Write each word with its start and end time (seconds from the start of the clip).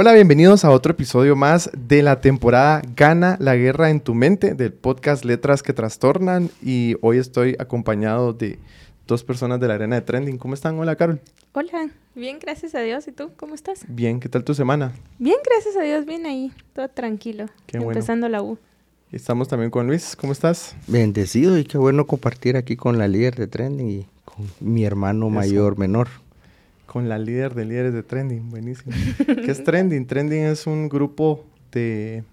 Hola, 0.00 0.12
bienvenidos 0.12 0.64
a 0.64 0.70
otro 0.70 0.92
episodio 0.92 1.34
más 1.34 1.72
de 1.76 2.04
la 2.04 2.20
temporada 2.20 2.82
Gana 2.94 3.36
la 3.40 3.56
guerra 3.56 3.90
en 3.90 3.98
tu 3.98 4.14
mente 4.14 4.54
del 4.54 4.72
podcast 4.72 5.24
Letras 5.24 5.60
que 5.64 5.72
trastornan 5.72 6.50
y 6.62 6.94
hoy 7.00 7.18
estoy 7.18 7.56
acompañado 7.58 8.32
de 8.32 8.60
dos 9.08 9.24
personas 9.24 9.58
de 9.58 9.66
la 9.66 9.74
arena 9.74 9.96
de 9.96 10.02
trending. 10.02 10.38
¿Cómo 10.38 10.54
están? 10.54 10.78
Hola, 10.78 10.94
Carol. 10.94 11.20
Hola, 11.50 11.90
bien, 12.14 12.38
gracias 12.40 12.76
a 12.76 12.80
Dios. 12.80 13.08
¿Y 13.08 13.10
tú? 13.10 13.32
¿Cómo 13.36 13.56
estás? 13.56 13.86
Bien, 13.88 14.20
¿qué 14.20 14.28
tal 14.28 14.44
tu 14.44 14.54
semana? 14.54 14.92
Bien, 15.18 15.38
gracias 15.44 15.76
a 15.76 15.82
Dios, 15.82 16.06
bien 16.06 16.26
ahí, 16.26 16.52
todo 16.74 16.86
tranquilo. 16.88 17.46
Qué 17.66 17.78
bueno. 17.78 17.90
empezando 17.90 18.28
la 18.28 18.40
U. 18.40 18.56
Estamos 19.10 19.48
también 19.48 19.72
con 19.72 19.88
Luis. 19.88 20.14
¿Cómo 20.14 20.32
estás? 20.32 20.76
Bendecido 20.86 21.58
y 21.58 21.64
qué 21.64 21.76
bueno 21.76 22.06
compartir 22.06 22.56
aquí 22.56 22.76
con 22.76 22.98
la 22.98 23.08
líder 23.08 23.34
de 23.34 23.48
trending 23.48 23.90
y 23.90 24.06
con 24.24 24.46
mi 24.60 24.84
hermano 24.84 25.26
Eso. 25.26 25.34
mayor 25.34 25.76
menor. 25.76 26.06
Con 26.88 27.06
la 27.06 27.18
líder 27.18 27.54
de 27.54 27.66
líderes 27.66 27.92
de 27.92 28.02
trending. 28.02 28.48
Buenísimo. 28.48 28.96
¿Qué 29.26 29.50
es 29.50 29.62
trending? 29.62 30.06
Trending 30.06 30.44
es 30.44 30.66
un 30.66 30.88
grupo 30.88 31.44
de 31.70 32.24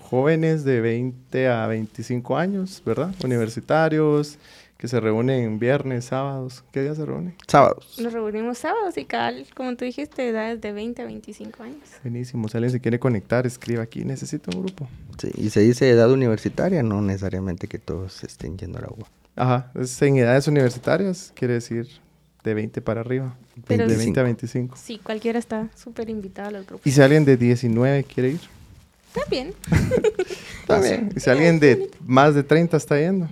jóvenes 0.00 0.64
de 0.64 0.80
20 0.80 1.48
a 1.48 1.66
25 1.66 2.38
años, 2.38 2.82
¿verdad? 2.86 3.14
Universitarios 3.22 4.38
que 4.78 4.88
se 4.88 5.00
reúnen 5.00 5.58
viernes, 5.58 6.06
sábados. 6.06 6.64
¿Qué 6.72 6.80
día 6.80 6.94
se 6.94 7.04
reúnen? 7.04 7.34
Sábados. 7.46 7.98
Nos 8.00 8.10
reunimos 8.10 8.56
sábados 8.56 8.96
y 8.96 9.04
cada, 9.04 9.32
como 9.54 9.76
tú 9.76 9.84
dijiste, 9.84 10.28
edades 10.28 10.62
de 10.62 10.72
20 10.72 11.02
a 11.02 11.04
25 11.04 11.62
años. 11.62 11.88
Buenísimo. 12.02 12.48
Si 12.48 12.56
alguien 12.56 12.72
se 12.72 12.80
quiere 12.80 12.98
conectar, 12.98 13.46
escriba 13.46 13.82
aquí. 13.82 14.06
Necesito 14.06 14.50
un 14.56 14.64
grupo. 14.64 14.88
Sí, 15.18 15.30
y 15.34 15.50
se 15.50 15.60
dice 15.60 15.90
edad 15.90 16.10
universitaria, 16.10 16.82
no 16.82 17.02
necesariamente 17.02 17.68
que 17.68 17.78
todos 17.78 18.24
estén 18.24 18.56
yendo 18.56 18.78
al 18.78 18.84
agua. 18.84 19.08
Ajá. 19.36 19.70
Es 19.74 20.00
en 20.00 20.16
edades 20.16 20.48
universitarias, 20.48 21.32
quiere 21.34 21.52
decir 21.52 21.86
de 22.44 22.54
20 22.54 22.80
para 22.82 23.00
arriba. 23.00 23.36
Pero 23.66 23.86
de 23.86 23.94
sí. 23.94 23.98
20 23.98 24.20
a 24.20 24.22
25. 24.22 24.76
Sí, 24.76 25.00
cualquiera 25.02 25.38
está 25.38 25.68
súper 25.76 26.08
invitado 26.08 26.48
a 26.48 26.52
los 26.52 26.66
grupos. 26.66 26.86
Y 26.86 26.92
si 26.92 27.00
alguien 27.02 27.24
de 27.24 27.36
19 27.36 28.04
quiere 28.04 28.30
ir, 28.30 28.40
Está 29.08 29.28
bien. 29.30 29.54
también. 30.66 31.10
Y 31.16 31.20
si 31.20 31.30
alguien 31.30 31.58
de 31.58 31.90
más 32.06 32.34
de 32.34 32.42
30 32.42 32.76
está 32.76 32.98
yendo, 32.98 33.28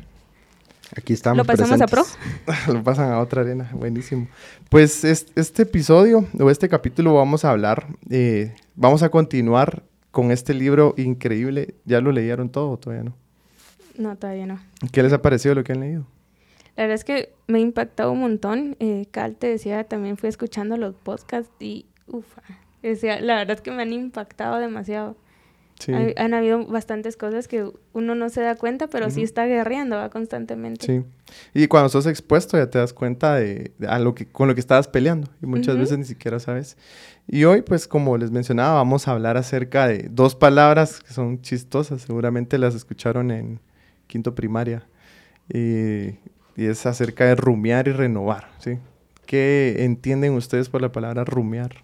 Aquí 0.97 1.13
estamos 1.13 1.39
¿Lo 1.39 1.45
pasamos 1.45 1.81
a 1.81 1.87
pro? 1.87 2.05
lo 2.73 2.83
pasan 2.85 3.11
a 3.11 3.19
otra 3.19 3.43
arena. 3.43 3.69
Buenísimo. 3.75 4.29
Pues 4.71 5.05
es- 5.05 5.27
este 5.35 5.63
episodio 5.63 6.27
o 6.39 6.49
este 6.49 6.69
capítulo 6.69 7.13
vamos 7.13 7.45
a 7.45 7.51
hablar, 7.51 7.89
eh, 8.09 8.55
vamos 8.77 9.03
a 9.03 9.09
continuar 9.09 9.83
con 10.13 10.31
este 10.31 10.55
libro 10.55 10.95
increíble. 10.97 11.75
¿Ya 11.85 12.01
lo 12.01 12.13
leyeron 12.13 12.49
todo 12.51 12.71
o 12.71 12.77
todavía 12.79 13.03
no? 13.05 13.17
No, 13.99 14.17
todavía 14.17 14.47
no. 14.47 14.61
¿Qué 14.93 15.03
les 15.03 15.13
ha 15.13 15.21
parecido 15.21 15.57
lo 15.57 15.65
que 15.65 15.73
han 15.73 15.81
leído? 15.81 16.07
La 16.77 16.83
verdad 16.85 16.95
es 16.97 17.05
que 17.05 17.33
me 17.47 17.59
ha 17.59 17.61
impactado 17.63 18.13
un 18.13 18.21
montón. 18.21 18.77
Eh, 18.81 19.07
Cal 19.11 19.37
te 19.37 19.47
decía, 19.49 19.85
también 19.85 20.17
fui 20.17 20.29
escuchando 20.29 20.77
los 20.77 20.95
podcasts 20.95 21.51
y 21.61 21.87
ufa. 22.07 22.43
Decía, 22.83 23.21
la 23.21 23.37
verdad 23.37 23.57
es 23.57 23.63
que 23.63 23.71
me 23.71 23.83
han 23.83 23.93
impactado 23.93 24.59
demasiado. 24.59 25.17
Sí. 25.79 25.93
Hay- 25.93 26.15
han 26.17 26.33
habido 26.33 26.65
bastantes 26.67 27.17
cosas 27.19 27.49
que 27.49 27.71
uno 27.93 28.15
no 28.15 28.31
se 28.31 28.41
da 28.41 28.55
cuenta, 28.55 28.87
pero 28.87 29.11
sí 29.11 29.21
Ujú. 29.21 29.25
está 29.25 29.45
guerreando 29.47 29.97
¿va? 29.97 30.09
constantemente. 30.09 30.87
Sí. 30.87 31.05
Y 31.53 31.67
cuando 31.67 31.89
sos 31.91 32.07
expuesto 32.07 32.57
ya 32.57 32.71
te 32.71 32.79
das 32.79 32.93
cuenta 32.95 33.35
de, 33.35 33.73
de 33.79 33.87
a 33.87 33.99
lo 33.99 34.15
que, 34.15 34.27
con 34.27 34.49
lo 34.49 34.55
que 34.55 34.61
estabas 34.61 34.89
peleando 34.89 35.29
y 35.43 35.47
muchas 35.47 35.75
Ujú. 35.75 35.81
veces 35.83 35.99
ni 35.99 36.05
siquiera 36.05 36.39
sabes. 36.41 36.79
Y 37.27 37.45
hoy, 37.45 37.61
pues 37.63 37.89
como 37.89 38.17
les 38.17 38.31
mencionaba, 38.31 38.75
vamos 38.75 39.07
a 39.09 39.13
hablar 39.13 39.37
acerca 39.37 39.87
de 39.89 40.09
dos 40.11 40.35
palabras 40.35 41.01
que 41.01 41.13
son 41.13 41.43
chistosas. 41.43 42.03
Seguramente 42.03 42.57
las 42.59 42.75
escucharon 42.75 43.31
en 43.31 43.61
quinto 44.07 44.35
primaria. 44.35 44.87
Y, 45.53 46.15
y 46.57 46.67
es 46.67 46.87
acerca 46.87 47.25
de 47.27 47.35
rumiar 47.37 47.89
y 47.89 47.93
renovar, 47.93 48.49
¿sí? 48.59 48.79
¿Qué 49.27 49.77
entienden 49.81 50.33
ustedes 50.35 50.69
por 50.69 50.81
la 50.81 50.91
palabra 50.93 51.25
rumiar? 51.25 51.77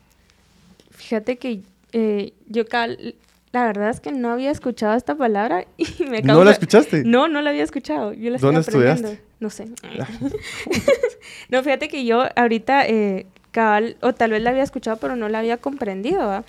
Fíjate 0.90 1.36
que 1.36 1.60
eh, 1.92 2.32
yo, 2.48 2.66
Cal, 2.66 3.14
la 3.52 3.64
verdad 3.66 3.90
es 3.90 4.00
que 4.00 4.12
no 4.12 4.30
había 4.30 4.50
escuchado 4.50 4.96
esta 4.96 5.14
palabra 5.14 5.64
y 5.76 5.86
me 6.04 6.22
¿No 6.22 6.34
causa- 6.34 6.44
la 6.44 6.50
escuchaste? 6.52 7.04
No, 7.04 7.28
no 7.28 7.42
la 7.42 7.50
había 7.50 7.64
escuchado. 7.64 8.12
Yo 8.12 8.30
la 8.30 8.38
¿Dónde 8.38 8.60
estudiaste? 8.60 9.20
No 9.40 9.50
sé. 9.50 9.66
no, 11.50 11.62
fíjate 11.62 11.88
que 11.88 12.04
yo 12.04 12.24
ahorita, 12.36 12.86
eh, 12.86 13.26
cabal, 13.50 13.96
o 14.00 14.12
tal 14.14 14.30
vez 14.30 14.42
la 14.42 14.50
había 14.50 14.62
escuchado, 14.62 14.96
pero 14.98 15.16
no 15.16 15.28
la 15.28 15.40
había 15.40 15.56
comprendido, 15.56 16.26
¿va? 16.26 16.44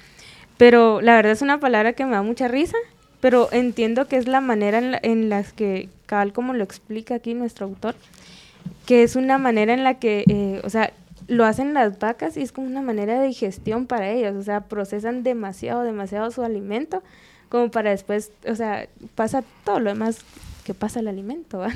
Pero 0.58 1.02
la 1.02 1.16
verdad 1.16 1.32
es 1.32 1.42
una 1.42 1.60
palabra 1.60 1.94
que 1.94 2.06
me 2.06 2.12
da 2.12 2.22
mucha 2.22 2.48
risa, 2.48 2.78
pero 3.20 3.50
entiendo 3.52 4.08
que 4.08 4.18
es 4.18 4.28
la 4.28 4.42
manera 4.42 4.78
en 4.78 4.92
la, 4.92 5.00
en 5.02 5.30
las 5.30 5.52
que, 5.54 5.90
cabal, 6.14 6.32
como 6.32 6.54
lo 6.54 6.64
explica 6.64 7.16
aquí 7.16 7.34
nuestro 7.34 7.66
autor, 7.66 7.96
que 8.86 9.02
es 9.02 9.16
una 9.16 9.40
manera 9.40 9.74
en 9.74 9.84
la 9.84 9.98
que, 9.98 10.26
eh, 10.28 10.62
o 10.64 10.70
sea, 10.70 10.94
lo 11.28 11.44
hacen 11.44 11.74
las 11.74 11.98
vacas 11.98 12.38
y 12.38 12.44
es 12.44 12.52
como 12.52 12.68
una 12.68 12.84
manera 12.84 13.20
de 13.20 13.26
digestión 13.26 13.88
para 13.88 14.12
ellos, 14.12 14.36
o 14.36 14.44
sea, 14.44 14.62
procesan 14.62 15.24
demasiado, 15.24 15.82
demasiado 15.82 16.30
su 16.30 16.44
alimento, 16.44 17.02
como 17.50 17.72
para 17.72 17.90
después, 17.90 18.32
o 18.48 18.54
sea, 18.54 18.88
pasa 19.16 19.44
todo 19.64 19.80
lo 19.80 19.90
demás 19.90 20.20
que 20.64 20.76
pasa 20.76 21.00
el 21.00 21.08
alimento, 21.08 21.58
¿va? 21.58 21.70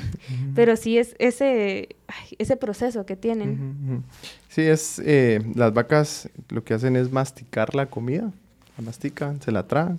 Pero 0.54 0.76
sí 0.76 0.98
es 0.98 1.16
ese, 1.18 1.96
ese 2.38 2.56
proceso 2.56 3.04
que 3.04 3.16
tienen. 3.16 3.54
Ujú, 3.54 3.92
ujú. 3.94 4.02
Sí, 4.48 4.62
es, 4.62 5.02
eh, 5.04 5.42
las 5.56 5.74
vacas 5.74 6.30
lo 6.48 6.62
que 6.62 6.74
hacen 6.74 6.94
es 6.94 7.10
masticar 7.10 7.74
la 7.74 7.86
comida, 7.86 8.30
la 8.76 8.84
mastican, 8.84 9.42
se 9.42 9.50
la 9.50 9.66
tragan, 9.66 9.98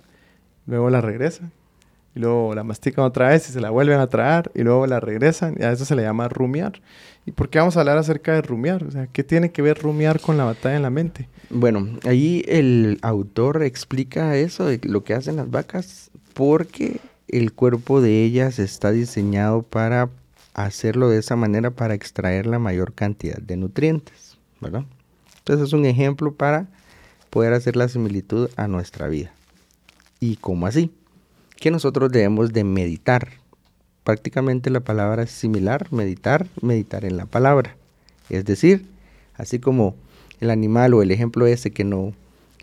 luego 0.66 0.88
la 0.88 1.02
regresan, 1.02 1.52
y 2.14 2.20
luego 2.20 2.54
la 2.54 2.64
mastican 2.64 3.04
otra 3.04 3.28
vez 3.28 3.48
y 3.48 3.52
se 3.52 3.60
la 3.60 3.70
vuelven 3.70 4.00
a 4.00 4.08
tragar, 4.08 4.50
y 4.54 4.62
luego 4.62 4.86
la 4.86 5.00
regresan, 5.00 5.56
y 5.58 5.62
a 5.62 5.72
eso 5.72 5.84
se 5.84 5.94
le 5.94 6.02
llama 6.02 6.28
rumiar. 6.28 6.80
¿Y 7.26 7.32
por 7.32 7.48
qué 7.48 7.58
vamos 7.58 7.76
a 7.76 7.80
hablar 7.80 7.98
acerca 7.98 8.32
de 8.32 8.42
rumiar? 8.42 8.84
O 8.84 8.90
sea, 8.90 9.06
¿qué 9.06 9.22
tiene 9.22 9.52
que 9.52 9.62
ver 9.62 9.78
rumiar 9.78 10.20
con 10.20 10.36
la 10.36 10.44
batalla 10.44 10.76
en 10.76 10.82
la 10.82 10.90
mente? 10.90 11.28
Bueno, 11.50 11.98
ahí 12.04 12.44
el 12.48 12.98
autor 13.02 13.62
explica 13.62 14.36
eso 14.36 14.66
de 14.66 14.80
lo 14.82 15.04
que 15.04 15.14
hacen 15.14 15.36
las 15.36 15.50
vacas 15.50 16.10
porque 16.34 17.00
el 17.28 17.52
cuerpo 17.52 18.00
de 18.00 18.24
ellas 18.24 18.58
está 18.58 18.90
diseñado 18.90 19.62
para 19.62 20.08
hacerlo 20.54 21.08
de 21.08 21.18
esa 21.18 21.36
manera 21.36 21.70
para 21.70 21.94
extraer 21.94 22.46
la 22.46 22.58
mayor 22.58 22.92
cantidad 22.92 23.38
de 23.38 23.56
nutrientes, 23.56 24.38
¿verdad? 24.60 24.84
Entonces 25.38 25.68
es 25.68 25.72
un 25.72 25.86
ejemplo 25.86 26.34
para 26.34 26.66
poder 27.30 27.52
hacer 27.52 27.76
la 27.76 27.88
similitud 27.88 28.50
a 28.56 28.66
nuestra 28.66 29.08
vida. 29.08 29.32
¿Y 30.18 30.36
cómo 30.36 30.66
así? 30.66 30.90
Que 31.60 31.70
nosotros 31.70 32.10
debemos 32.10 32.52
de 32.52 32.64
meditar. 32.64 33.28
Prácticamente 34.02 34.70
la 34.70 34.80
palabra 34.80 35.22
es 35.22 35.30
similar, 35.30 35.92
meditar, 35.92 36.48
meditar 36.62 37.04
en 37.04 37.16
la 37.16 37.26
palabra. 37.26 37.76
Es 38.28 38.44
decir, 38.44 38.86
así 39.36 39.60
como 39.60 39.94
el 40.40 40.50
animal 40.50 40.94
o 40.94 41.02
el 41.02 41.12
ejemplo 41.12 41.46
ese 41.46 41.70
que 41.70 41.84
no, 41.84 42.12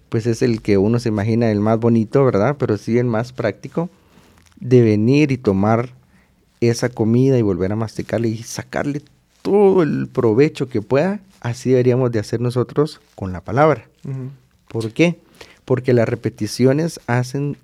pues 0.09 0.25
es 0.25 0.41
el 0.41 0.62
que 0.62 0.78
uno 0.78 1.00
se 1.00 1.09
imagina 1.09 1.52
el 1.52 1.59
más 1.59 1.80
bonito, 1.80 2.25
¿verdad? 2.25 2.56
Pero 2.58 2.78
sí 2.78 2.97
el 2.97 3.06
más 3.06 3.34
práctico, 3.34 3.90
de 4.59 4.81
venir 4.81 5.31
y 5.31 5.38
tomar 5.38 5.94
esa 6.59 6.90
comida 6.90 7.38
y 7.38 7.44
volver 7.44 7.72
a 7.72 7.75
masticarle 7.75 8.29
y 8.29 8.44
sacarle 8.44 9.03
todo 9.41 9.84
el 9.84 10.08
provecho 10.08 10.69
que 10.69 10.81
pueda, 10.81 11.19
así 11.40 11.69
deberíamos 11.69 12.12
de 12.12 12.19
hacer 12.19 12.41
nosotros 12.41 13.00
con 13.16 13.31
la 13.31 13.41
palabra. 13.41 13.88
¿Por 14.68 14.91
qué? 14.91 15.19
Porque 15.66 15.94
las 15.94 16.09
repeticiones 16.09 17.00
hacen 17.08 17.58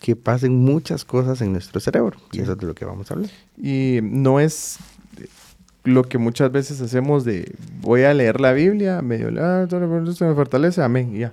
que 0.00 0.16
pasen 0.16 0.64
muchas 0.64 1.04
cosas 1.04 1.40
en 1.40 1.52
nuestro 1.52 1.80
cerebro. 1.80 2.18
Y 2.32 2.40
eso 2.40 2.52
es 2.52 2.58
de 2.58 2.66
lo 2.66 2.74
que 2.74 2.84
vamos 2.84 3.10
a 3.10 3.14
hablar. 3.14 3.30
Y 3.56 4.00
no 4.02 4.40
es 4.40 4.78
lo 5.84 6.02
que 6.04 6.18
muchas 6.18 6.50
veces 6.50 6.80
hacemos 6.80 7.24
de 7.24 7.54
voy 7.80 8.02
a 8.02 8.12
leer 8.12 8.40
la 8.40 8.52
Biblia, 8.52 9.02
medio 9.02 9.28
ah, 9.40 9.62
esto 9.64 10.26
me 10.26 10.34
fortalece, 10.34 10.82
amén, 10.82 11.14
ya. 11.14 11.32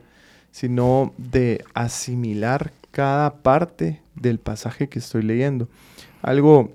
Sino 0.51 1.13
de 1.17 1.65
asimilar 1.73 2.71
cada 2.91 3.33
parte 3.33 4.01
del 4.15 4.39
pasaje 4.39 4.87
que 4.87 4.99
estoy 4.99 5.23
leyendo. 5.23 5.67
Algo 6.21 6.71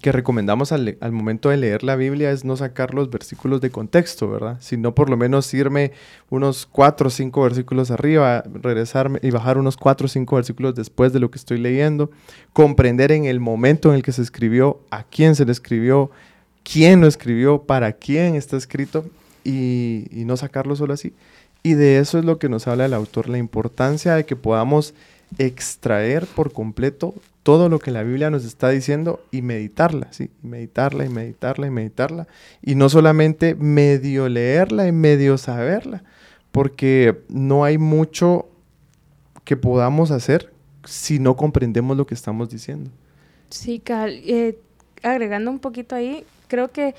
que 0.00 0.12
recomendamos 0.12 0.72
al, 0.72 0.96
momento 1.12 1.50
de 1.50 1.56
leer 1.56 1.82
la 1.82 1.96
Biblia 1.96 2.30
es 2.30 2.44
no 2.44 2.56
sacar 2.56 2.94
los 2.94 3.10
versículos 3.10 3.60
de 3.60 3.70
contexto, 3.70 4.30
¿verdad? 4.30 4.56
Sino 4.60 4.94
por 4.94 5.10
lo 5.10 5.16
menos 5.16 5.52
irme 5.52 5.92
unos 6.30 6.64
cuatro 6.64 7.08
o 7.08 7.10
cinco 7.10 7.42
versículos 7.42 7.90
arriba, 7.90 8.42
regresarme 8.62 9.18
y 9.22 9.30
bajar 9.30 9.58
unos 9.58 9.76
cuatro 9.76 10.06
o 10.06 10.08
cinco 10.08 10.36
versículos 10.36 10.74
después 10.74 11.12
de 11.12 11.20
lo 11.20 11.30
que 11.30 11.38
estoy 11.38 11.58
leyendo, 11.58 12.10
comprender 12.52 13.12
en 13.12 13.26
el 13.26 13.40
momento 13.40 13.90
en 13.90 13.96
el 13.96 14.02
que 14.02 14.12
se 14.12 14.22
escribió, 14.22 14.80
a 14.90 15.02
quién 15.02 15.34
se 15.34 15.44
le 15.44 15.52
escribió, 15.52 16.10
quién 16.62 17.00
lo 17.00 17.06
escribió, 17.06 17.62
para 17.62 17.92
quién 17.92 18.36
está 18.36 18.56
escrito 18.56 19.04
y, 19.44 20.06
y 20.10 20.24
no 20.24 20.36
sacarlo 20.36 20.76
solo 20.76 20.94
así. 20.94 21.12
Y 21.62 21.74
de 21.74 21.98
eso 21.98 22.18
es 22.18 22.24
lo 22.24 22.38
que 22.38 22.48
nos 22.48 22.66
habla 22.68 22.86
el 22.86 22.94
autor, 22.94 23.28
la 23.28 23.38
importancia 23.38 24.14
de 24.14 24.24
que 24.24 24.36
podamos 24.36 24.94
extraer 25.38 26.26
por 26.26 26.52
completo 26.52 27.14
todo 27.42 27.68
lo 27.68 27.78
que 27.78 27.90
la 27.90 28.02
Biblia 28.02 28.30
nos 28.30 28.44
está 28.44 28.68
diciendo 28.68 29.24
y 29.30 29.42
meditarla, 29.42 30.08
¿sí? 30.12 30.30
meditarla 30.42 31.04
y 31.04 31.08
meditarla 31.08 31.66
y 31.66 31.70
meditarla. 31.70 32.26
Y 32.62 32.74
no 32.74 32.88
solamente 32.88 33.54
medio 33.54 34.28
leerla 34.28 34.86
y 34.86 34.92
medio 34.92 35.38
saberla, 35.38 36.04
porque 36.52 37.22
no 37.28 37.64
hay 37.64 37.78
mucho 37.78 38.48
que 39.44 39.56
podamos 39.56 40.10
hacer 40.10 40.52
si 40.84 41.18
no 41.18 41.36
comprendemos 41.36 41.96
lo 41.96 42.06
que 42.06 42.14
estamos 42.14 42.50
diciendo. 42.50 42.90
Sí, 43.48 43.80
Cal, 43.80 44.20
eh, 44.24 44.58
agregando 45.02 45.50
un 45.50 45.58
poquito 45.58 45.94
ahí, 45.94 46.24
creo 46.46 46.70
que 46.70 46.94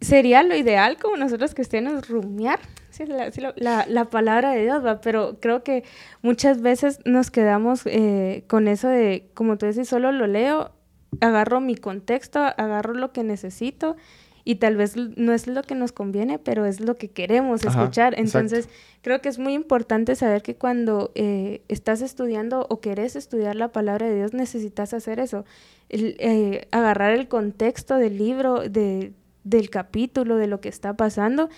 sería 0.00 0.42
lo 0.42 0.54
ideal 0.54 0.98
como 1.00 1.16
nosotros 1.16 1.54
cristianos 1.54 2.08
rumiar 2.08 2.60
la, 3.04 4.04
palabra 4.10 4.52
de 4.52 4.62
Dios, 4.62 4.84
¿va? 4.84 5.00
pero 5.00 5.38
creo 5.40 5.62
que 5.62 5.84
muchas 6.22 6.62
veces 6.62 7.00
nos 7.04 7.30
quedamos 7.30 7.82
eh, 7.86 8.44
con 8.46 8.68
eso 8.68 8.88
de, 8.88 9.28
como 9.34 9.58
tú 9.58 9.66
decís, 9.66 9.88
solo 9.88 10.12
lo 10.12 10.26
leo, 10.26 10.72
agarro 11.20 11.60
mi 11.60 11.76
contexto, 11.76 12.40
agarro 12.40 12.94
lo 12.94 13.12
que 13.12 13.22
necesito 13.22 13.96
y 14.44 14.56
tal 14.56 14.76
vez 14.76 14.94
no 14.96 15.32
es 15.32 15.48
lo 15.48 15.62
que 15.62 15.74
nos 15.74 15.90
conviene, 15.90 16.38
pero 16.38 16.66
es 16.66 16.80
lo 16.80 16.94
que 16.94 17.08
queremos 17.08 17.64
escuchar. 17.64 18.14
Entonces, 18.16 18.68
creo 19.02 19.20
que 19.20 19.28
es 19.28 19.40
muy 19.40 19.54
importante 19.54 20.14
saber 20.14 20.42
que 20.42 20.54
cuando 20.54 21.10
eh, 21.16 21.62
estás 21.66 22.00
estudiando 22.00 22.64
o 22.70 22.80
querés 22.80 23.16
estudiar 23.16 23.56
la 23.56 23.72
palabra 23.72 24.06
de 24.06 24.14
Dios, 24.14 24.34
necesitas 24.34 24.94
hacer 24.94 25.18
eso, 25.18 25.44
eh, 25.88 26.68
agarrar 26.70 27.12
el 27.12 27.26
contexto 27.26 27.96
del 27.96 28.18
libro, 28.18 28.60
de, 28.68 29.12
del 29.42 29.68
capítulo, 29.68 30.36
de 30.36 30.46
lo 30.46 30.60
que 30.60 30.68
está 30.68 30.94
pasando 30.94 31.48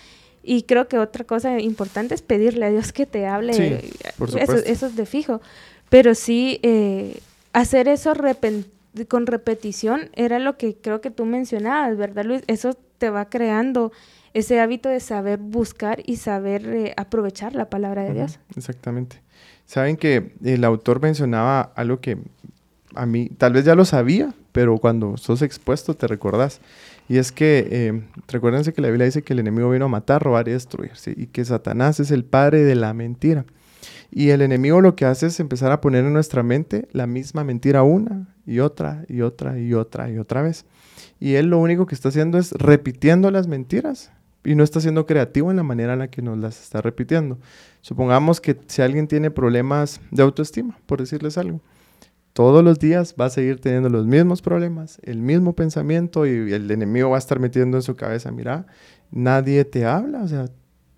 y 0.42 0.62
creo 0.62 0.88
que 0.88 0.98
otra 0.98 1.24
cosa 1.24 1.58
importante 1.60 2.14
es 2.14 2.22
pedirle 2.22 2.66
a 2.66 2.70
Dios 2.70 2.92
que 2.92 3.06
te 3.06 3.26
hable. 3.26 3.52
eso, 4.18 4.56
eso, 4.56 4.86
es 4.86 4.96
de 4.96 5.06
fijo. 5.06 5.40
Pero 5.88 6.14
sí, 6.14 6.60
eh, 6.62 7.20
hacer 7.52 7.88
eso 7.88 8.12
con 9.08 9.26
repetición 9.26 10.10
era 10.14 10.38
lo 10.38 10.56
que 10.56 10.76
creo 10.76 11.00
que 11.00 11.10
tú 11.10 11.24
mencionabas, 11.24 11.96
¿verdad, 11.96 12.24
Luis? 12.24 12.42
Eso 12.46 12.76
te 12.98 13.10
va 13.10 13.28
creando 13.28 13.92
ese 14.34 14.60
hábito 14.60 14.88
de 14.88 15.00
saber 15.00 15.38
buscar 15.38 16.02
y 16.04 16.16
saber 16.16 16.66
eh, 16.66 16.94
aprovechar 16.96 17.54
la 17.54 17.70
palabra 17.70 18.04
de 18.04 18.14
Dios. 18.14 18.38
Exactamente. 18.56 19.20
Saben 19.66 19.96
que 19.96 20.32
el 20.44 20.64
autor 20.64 21.00
mencionaba 21.00 21.72
algo 21.74 22.00
que 22.00 22.18
a 22.94 23.06
mí 23.06 23.28
tal 23.36 23.52
vez 23.52 23.64
ya 23.64 23.74
lo 23.74 23.84
sabía, 23.84 24.32
pero 24.52 24.78
cuando 24.78 25.16
sos 25.16 25.42
expuesto 25.42 25.94
te 25.94 26.06
recordás. 26.06 26.60
Y 27.08 27.16
es 27.16 27.32
que, 27.32 27.66
eh, 27.70 28.02
recuérdense 28.28 28.72
que 28.72 28.82
la 28.82 28.88
Biblia 28.88 29.06
dice 29.06 29.22
que 29.22 29.32
el 29.32 29.38
enemigo 29.38 29.70
vino 29.70 29.86
a 29.86 29.88
matar, 29.88 30.22
robar 30.22 30.46
y 30.48 30.52
destruir, 30.52 30.92
y 31.16 31.26
que 31.26 31.44
Satanás 31.44 32.00
es 32.00 32.10
el 32.10 32.24
padre 32.24 32.64
de 32.64 32.74
la 32.74 32.92
mentira. 32.92 33.46
Y 34.10 34.30
el 34.30 34.42
enemigo 34.42 34.80
lo 34.80 34.94
que 34.94 35.04
hace 35.04 35.26
es 35.26 35.40
empezar 35.40 35.72
a 35.72 35.80
poner 35.80 36.04
en 36.04 36.12
nuestra 36.12 36.42
mente 36.42 36.88
la 36.92 37.06
misma 37.06 37.44
mentira 37.44 37.82
una 37.82 38.34
y 38.46 38.60
otra 38.60 39.04
y 39.08 39.22
otra 39.22 39.58
y 39.58 39.74
otra 39.74 40.10
y 40.10 40.18
otra 40.18 40.42
vez. 40.42 40.64
Y 41.20 41.34
él 41.34 41.46
lo 41.46 41.58
único 41.58 41.86
que 41.86 41.94
está 41.94 42.08
haciendo 42.08 42.38
es 42.38 42.52
repitiendo 42.52 43.30
las 43.30 43.48
mentiras 43.48 44.10
y 44.44 44.54
no 44.54 44.64
está 44.64 44.80
siendo 44.80 45.04
creativo 45.04 45.50
en 45.50 45.58
la 45.58 45.62
manera 45.62 45.92
en 45.92 45.98
la 45.98 46.08
que 46.08 46.22
nos 46.22 46.38
las 46.38 46.60
está 46.60 46.80
repitiendo. 46.80 47.38
Supongamos 47.82 48.40
que 48.40 48.58
si 48.66 48.82
alguien 48.82 49.08
tiene 49.08 49.30
problemas 49.30 50.00
de 50.10 50.22
autoestima, 50.22 50.78
por 50.86 51.00
decirles 51.00 51.36
algo, 51.36 51.60
todos 52.38 52.62
los 52.62 52.78
días 52.78 53.16
va 53.20 53.24
a 53.24 53.30
seguir 53.30 53.60
teniendo 53.60 53.88
los 53.88 54.06
mismos 54.06 54.42
problemas, 54.42 55.00
el 55.02 55.18
mismo 55.18 55.54
pensamiento 55.54 56.24
y 56.24 56.52
el 56.52 56.70
enemigo 56.70 57.10
va 57.10 57.16
a 57.16 57.18
estar 57.18 57.40
metiendo 57.40 57.76
en 57.76 57.82
su 57.82 57.96
cabeza, 57.96 58.30
mira, 58.30 58.64
nadie 59.10 59.64
te 59.64 59.84
habla, 59.84 60.22
o 60.22 60.28
sea, 60.28 60.44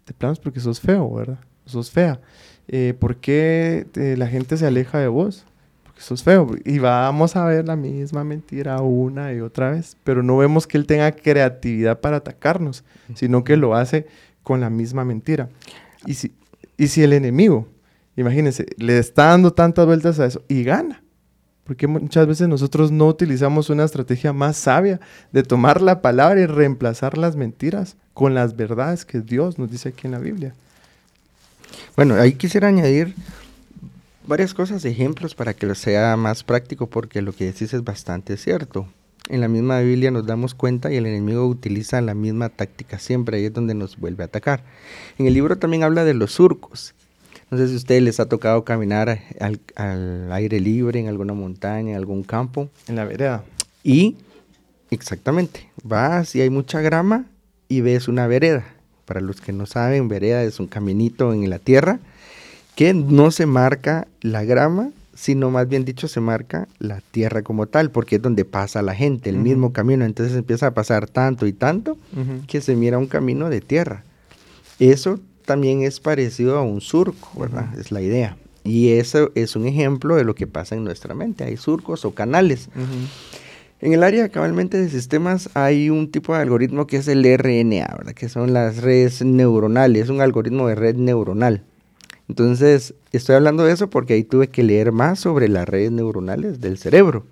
te 0.04 0.12
planos 0.12 0.38
porque 0.38 0.60
sos 0.60 0.82
feo, 0.82 1.10
¿verdad? 1.10 1.38
Sos 1.64 1.90
fea. 1.90 2.20
Eh, 2.68 2.92
¿Por 2.92 3.16
qué 3.16 3.86
eh, 3.94 4.16
la 4.18 4.26
gente 4.26 4.58
se 4.58 4.66
aleja 4.66 4.98
de 4.98 5.08
vos? 5.08 5.46
Porque 5.82 6.02
sos 6.02 6.22
feo. 6.22 6.46
Y 6.62 6.78
vamos 6.78 7.34
a 7.36 7.46
ver 7.46 7.66
la 7.66 7.74
misma 7.74 8.22
mentira 8.22 8.82
una 8.82 9.32
y 9.32 9.40
otra 9.40 9.70
vez, 9.70 9.96
pero 10.04 10.22
no 10.22 10.36
vemos 10.36 10.66
que 10.66 10.76
él 10.76 10.84
tenga 10.84 11.10
creatividad 11.10 12.00
para 12.00 12.18
atacarnos, 12.18 12.84
sino 13.14 13.44
que 13.44 13.56
lo 13.56 13.74
hace 13.74 14.06
con 14.42 14.60
la 14.60 14.68
misma 14.68 15.06
mentira. 15.06 15.48
Y 16.04 16.12
si, 16.12 16.34
y 16.76 16.88
si 16.88 17.02
el 17.02 17.14
enemigo, 17.14 17.66
imagínense, 18.14 18.66
le 18.76 18.98
está 18.98 19.28
dando 19.28 19.54
tantas 19.54 19.86
vueltas 19.86 20.20
a 20.20 20.26
eso 20.26 20.42
y 20.46 20.64
gana, 20.64 21.02
porque 21.70 21.86
muchas 21.86 22.26
veces 22.26 22.48
nosotros 22.48 22.90
no 22.90 23.06
utilizamos 23.06 23.70
una 23.70 23.84
estrategia 23.84 24.32
más 24.32 24.56
sabia 24.56 24.98
de 25.30 25.44
tomar 25.44 25.80
la 25.80 26.02
palabra 26.02 26.40
y 26.40 26.46
reemplazar 26.46 27.16
las 27.16 27.36
mentiras 27.36 27.94
con 28.12 28.34
las 28.34 28.56
verdades 28.56 29.04
que 29.04 29.20
Dios 29.20 29.56
nos 29.56 29.70
dice 29.70 29.90
aquí 29.90 30.08
en 30.08 30.10
la 30.10 30.18
Biblia. 30.18 30.52
Bueno, 31.94 32.16
ahí 32.16 32.32
quisiera 32.32 32.66
añadir 32.66 33.14
varias 34.26 34.52
cosas, 34.52 34.84
ejemplos 34.84 35.36
para 35.36 35.54
que 35.54 35.64
lo 35.64 35.76
sea 35.76 36.16
más 36.16 36.42
práctico, 36.42 36.88
porque 36.88 37.22
lo 37.22 37.32
que 37.32 37.44
decís 37.44 37.72
es 37.72 37.84
bastante 37.84 38.36
cierto. 38.36 38.88
En 39.28 39.40
la 39.40 39.46
misma 39.46 39.78
Biblia 39.78 40.10
nos 40.10 40.26
damos 40.26 40.56
cuenta 40.56 40.92
y 40.92 40.96
el 40.96 41.06
enemigo 41.06 41.46
utiliza 41.46 42.00
la 42.00 42.14
misma 42.14 42.48
táctica 42.48 42.98
siempre, 42.98 43.36
ahí 43.36 43.44
es 43.44 43.52
donde 43.52 43.74
nos 43.74 43.96
vuelve 43.96 44.24
a 44.24 44.26
atacar. 44.26 44.64
En 45.18 45.28
el 45.28 45.34
libro 45.34 45.56
también 45.56 45.84
habla 45.84 46.02
de 46.02 46.14
los 46.14 46.32
surcos. 46.32 46.94
No 47.50 47.58
sé 47.58 47.66
si 47.66 47.74
a 47.74 47.76
ustedes 47.78 48.02
les 48.02 48.20
ha 48.20 48.26
tocado 48.26 48.64
caminar 48.64 49.20
al, 49.40 50.32
aire 50.32 50.60
libre 50.60 51.00
en 51.00 51.08
alguna 51.08 51.34
montaña, 51.34 51.90
en 51.90 51.96
algún 51.96 52.22
campo. 52.22 52.70
En 52.86 52.94
la 52.94 53.04
vereda. 53.04 53.44
Y, 53.82 54.16
exactamente, 54.90 55.68
vas 55.82 56.36
y 56.36 56.42
hay 56.42 56.50
mucha 56.50 56.80
grama 56.80 57.26
y 57.68 57.80
ves 57.80 58.06
una 58.06 58.28
vereda. 58.28 58.64
Para 59.04 59.20
los 59.20 59.40
que 59.40 59.52
no 59.52 59.66
saben, 59.66 60.06
vereda 60.06 60.44
es 60.44 60.60
un 60.60 60.68
caminito 60.68 61.32
en 61.32 61.50
la 61.50 61.58
tierra 61.58 61.98
que 62.76 62.94
no 62.94 63.32
se 63.32 63.46
marca 63.46 64.06
la 64.20 64.44
grama, 64.44 64.90
sino 65.14 65.50
más 65.50 65.68
bien 65.68 65.84
dicho 65.84 66.06
se 66.06 66.20
marca 66.20 66.68
la 66.78 67.00
tierra 67.00 67.42
como 67.42 67.66
tal, 67.66 67.90
porque 67.90 68.16
es 68.16 68.22
donde 68.22 68.44
pasa 68.44 68.80
la 68.80 68.94
gente, 68.94 69.28
el 69.28 69.38
mismo 69.38 69.72
camino. 69.72 70.04
Entonces 70.04 70.36
empieza 70.36 70.68
a 70.68 70.74
pasar 70.74 71.08
tanto 71.08 71.48
y 71.48 71.52
tanto 71.52 71.98
que 72.46 72.60
se 72.60 72.76
mira 72.76 72.96
un 72.96 73.08
camino 73.08 73.50
de 73.50 73.60
tierra. 73.60 74.04
Eso 74.78 75.18
también 75.44 75.82
es 75.82 76.00
parecido 76.00 76.58
a 76.58 76.62
un 76.62 76.80
surco, 76.80 77.28
¿verdad? 77.38 77.78
Es 77.78 77.92
la 77.92 78.00
idea. 78.00 78.36
Y 78.64 78.90
eso 78.92 79.30
es 79.34 79.56
un 79.56 79.66
ejemplo 79.66 80.16
de 80.16 80.24
lo 80.24 80.34
que 80.34 80.46
pasa 80.46 80.74
en 80.74 80.84
nuestra 80.84 81.14
mente. 81.14 81.44
Hay 81.44 81.56
surcos 81.56 82.04
o 82.04 82.12
canales. 82.12 82.68
En 83.80 83.92
el 83.94 84.02
área 84.02 84.28
cabalmente 84.28 84.78
de 84.78 84.90
sistemas 84.90 85.48
hay 85.54 85.88
un 85.88 86.10
tipo 86.10 86.34
de 86.34 86.42
algoritmo 86.42 86.86
que 86.86 86.98
es 86.98 87.08
el 87.08 87.24
RNA, 87.24 87.96
¿verdad? 87.96 88.12
Que 88.14 88.28
son 88.28 88.52
las 88.52 88.82
redes 88.82 89.22
neuronales, 89.22 90.04
es 90.04 90.10
un 90.10 90.20
algoritmo 90.20 90.68
de 90.68 90.74
red 90.74 90.96
neuronal. 90.96 91.64
Entonces, 92.28 92.94
estoy 93.12 93.36
hablando 93.36 93.64
de 93.64 93.72
eso 93.72 93.88
porque 93.90 94.14
ahí 94.14 94.22
tuve 94.22 94.48
que 94.48 94.62
leer 94.62 94.92
más 94.92 95.18
sobre 95.18 95.48
las 95.48 95.68
redes 95.68 95.90
neuronales 95.90 96.60
del 96.60 96.78
cerebro 96.78 97.24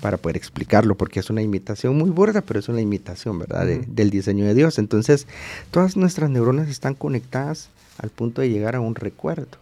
para 0.00 0.16
poder 0.16 0.36
explicarlo, 0.36 0.96
porque 0.96 1.20
es 1.20 1.30
una 1.30 1.42
imitación 1.42 1.96
muy 1.96 2.10
burda, 2.10 2.40
pero 2.40 2.58
es 2.58 2.68
una 2.68 2.80
imitación, 2.80 3.38
¿verdad?, 3.38 3.66
del 3.66 4.10
diseño 4.10 4.44
de 4.44 4.54
Dios. 4.54 4.78
Entonces, 4.78 5.26
todas 5.70 5.96
nuestras 5.96 6.30
neuronas 6.30 6.68
están 6.68 6.94
conectadas 6.94 7.68
al 7.98 8.10
punto 8.10 8.40
de 8.40 8.50
llegar 8.50 8.74
a 8.74 8.80
un 8.80 8.94
recuerdo. 8.94 9.58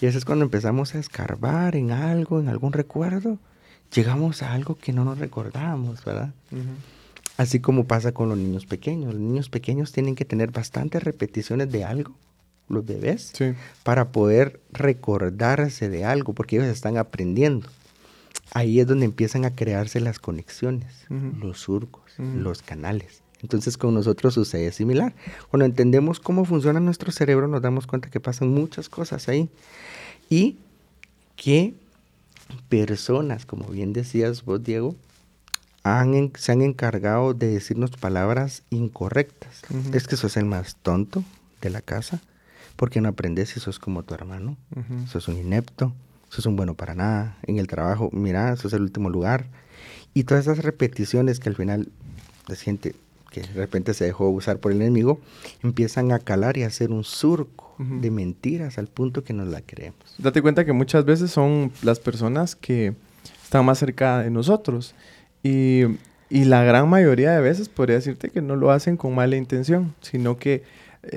Y 0.00 0.06
eso 0.06 0.18
es 0.18 0.24
cuando 0.24 0.44
empezamos 0.44 0.94
a 0.94 0.98
escarbar 0.98 1.76
en 1.76 1.92
algo, 1.92 2.40
en 2.40 2.48
algún 2.48 2.72
recuerdo, 2.72 3.38
llegamos 3.94 4.42
a 4.42 4.52
algo 4.52 4.76
que 4.76 4.92
no 4.92 5.04
nos 5.04 5.18
recordábamos, 5.18 6.04
¿verdad? 6.04 6.32
Así 7.36 7.60
como 7.60 7.84
pasa 7.84 8.12
con 8.12 8.28
los 8.30 8.38
niños 8.38 8.64
pequeños. 8.64 9.12
Los 9.12 9.22
niños 9.22 9.48
pequeños 9.50 9.92
tienen 9.92 10.14
que 10.14 10.24
tener 10.24 10.50
bastantes 10.50 11.02
repeticiones 11.02 11.70
de 11.70 11.84
algo, 11.84 12.12
los 12.68 12.84
bebés, 12.86 13.32
para 13.82 14.08
poder 14.08 14.60
recordarse 14.72 15.88
de 15.90 16.04
algo, 16.04 16.32
porque 16.32 16.56
ellos 16.56 16.68
están 16.68 16.96
aprendiendo 16.96 17.68
ahí 18.56 18.80
es 18.80 18.86
donde 18.86 19.04
empiezan 19.04 19.44
a 19.44 19.54
crearse 19.54 20.00
las 20.00 20.18
conexiones, 20.18 21.06
los 21.10 21.60
surcos, 21.60 22.02
los 22.18 22.62
canales. 22.62 23.22
Entonces 23.42 23.76
con 23.76 23.92
nosotros 23.92 24.32
sucede 24.32 24.72
similar. 24.72 25.14
Cuando 25.50 25.66
entendemos 25.66 26.20
cómo 26.20 26.46
funciona 26.46 26.80
nuestro 26.80 27.12
cerebro 27.12 27.48
nos 27.48 27.60
damos 27.60 27.86
cuenta 27.86 28.08
que 28.08 28.18
pasan 28.18 28.48
muchas 28.48 28.88
cosas 28.88 29.28
ahí 29.28 29.50
y 30.30 30.56
que 31.36 31.74
personas, 32.70 33.44
como 33.44 33.66
bien 33.68 33.92
decías 33.92 34.42
vos 34.42 34.64
Diego, 34.64 34.96
se 36.34 36.52
han 36.52 36.62
encargado 36.62 37.34
de 37.34 37.48
decirnos 37.48 37.90
palabras 37.90 38.62
incorrectas. 38.70 39.62
Es 39.92 40.08
que 40.08 40.16
sos 40.16 40.38
el 40.38 40.46
más 40.46 40.76
tonto 40.76 41.22
de 41.60 41.68
la 41.68 41.82
casa, 41.82 42.22
porque 42.76 43.02
no 43.02 43.10
aprendes 43.10 43.50
si 43.50 43.60
sos 43.60 43.78
como 43.78 44.02
tu 44.02 44.14
hermano, 44.14 44.56
sos 45.08 45.28
un 45.28 45.36
inepto, 45.36 45.92
sos 46.36 46.46
un 46.46 46.56
bueno 46.56 46.74
para 46.74 46.94
nada, 46.94 47.38
en 47.46 47.58
el 47.58 47.66
trabajo, 47.66 48.10
mira, 48.12 48.54
sos 48.56 48.74
el 48.74 48.82
último 48.82 49.08
lugar. 49.08 49.46
Y 50.12 50.24
todas 50.24 50.44
esas 50.44 50.64
repeticiones 50.64 51.40
que 51.40 51.48
al 51.48 51.56
final 51.56 51.88
la 52.46 52.54
gente 52.56 52.94
que 53.30 53.40
de 53.40 53.52
repente 53.54 53.94
se 53.94 54.04
dejó 54.04 54.28
usar 54.28 54.58
por 54.58 54.72
el 54.72 54.80
enemigo, 54.80 55.20
empiezan 55.62 56.12
a 56.12 56.18
calar 56.18 56.56
y 56.56 56.62
a 56.62 56.68
hacer 56.68 56.90
un 56.90 57.04
surco 57.04 57.74
de 57.78 58.10
mentiras 58.10 58.78
al 58.78 58.86
punto 58.86 59.24
que 59.24 59.32
nos 59.32 59.48
la 59.48 59.60
creemos. 59.60 59.98
Date 60.18 60.40
cuenta 60.40 60.64
que 60.64 60.72
muchas 60.72 61.04
veces 61.04 61.30
son 61.30 61.72
las 61.82 62.00
personas 62.00 62.54
que 62.54 62.94
están 63.42 63.64
más 63.64 63.78
cerca 63.78 64.22
de 64.22 64.30
nosotros 64.30 64.94
y, 65.42 65.82
y 66.30 66.44
la 66.44 66.62
gran 66.64 66.88
mayoría 66.88 67.32
de 67.32 67.40
veces 67.40 67.68
podría 67.68 67.96
decirte 67.96 68.30
que 68.30 68.40
no 68.40 68.56
lo 68.56 68.70
hacen 68.70 68.96
con 68.96 69.14
mala 69.14 69.36
intención, 69.36 69.94
sino 70.00 70.38
que 70.38 70.62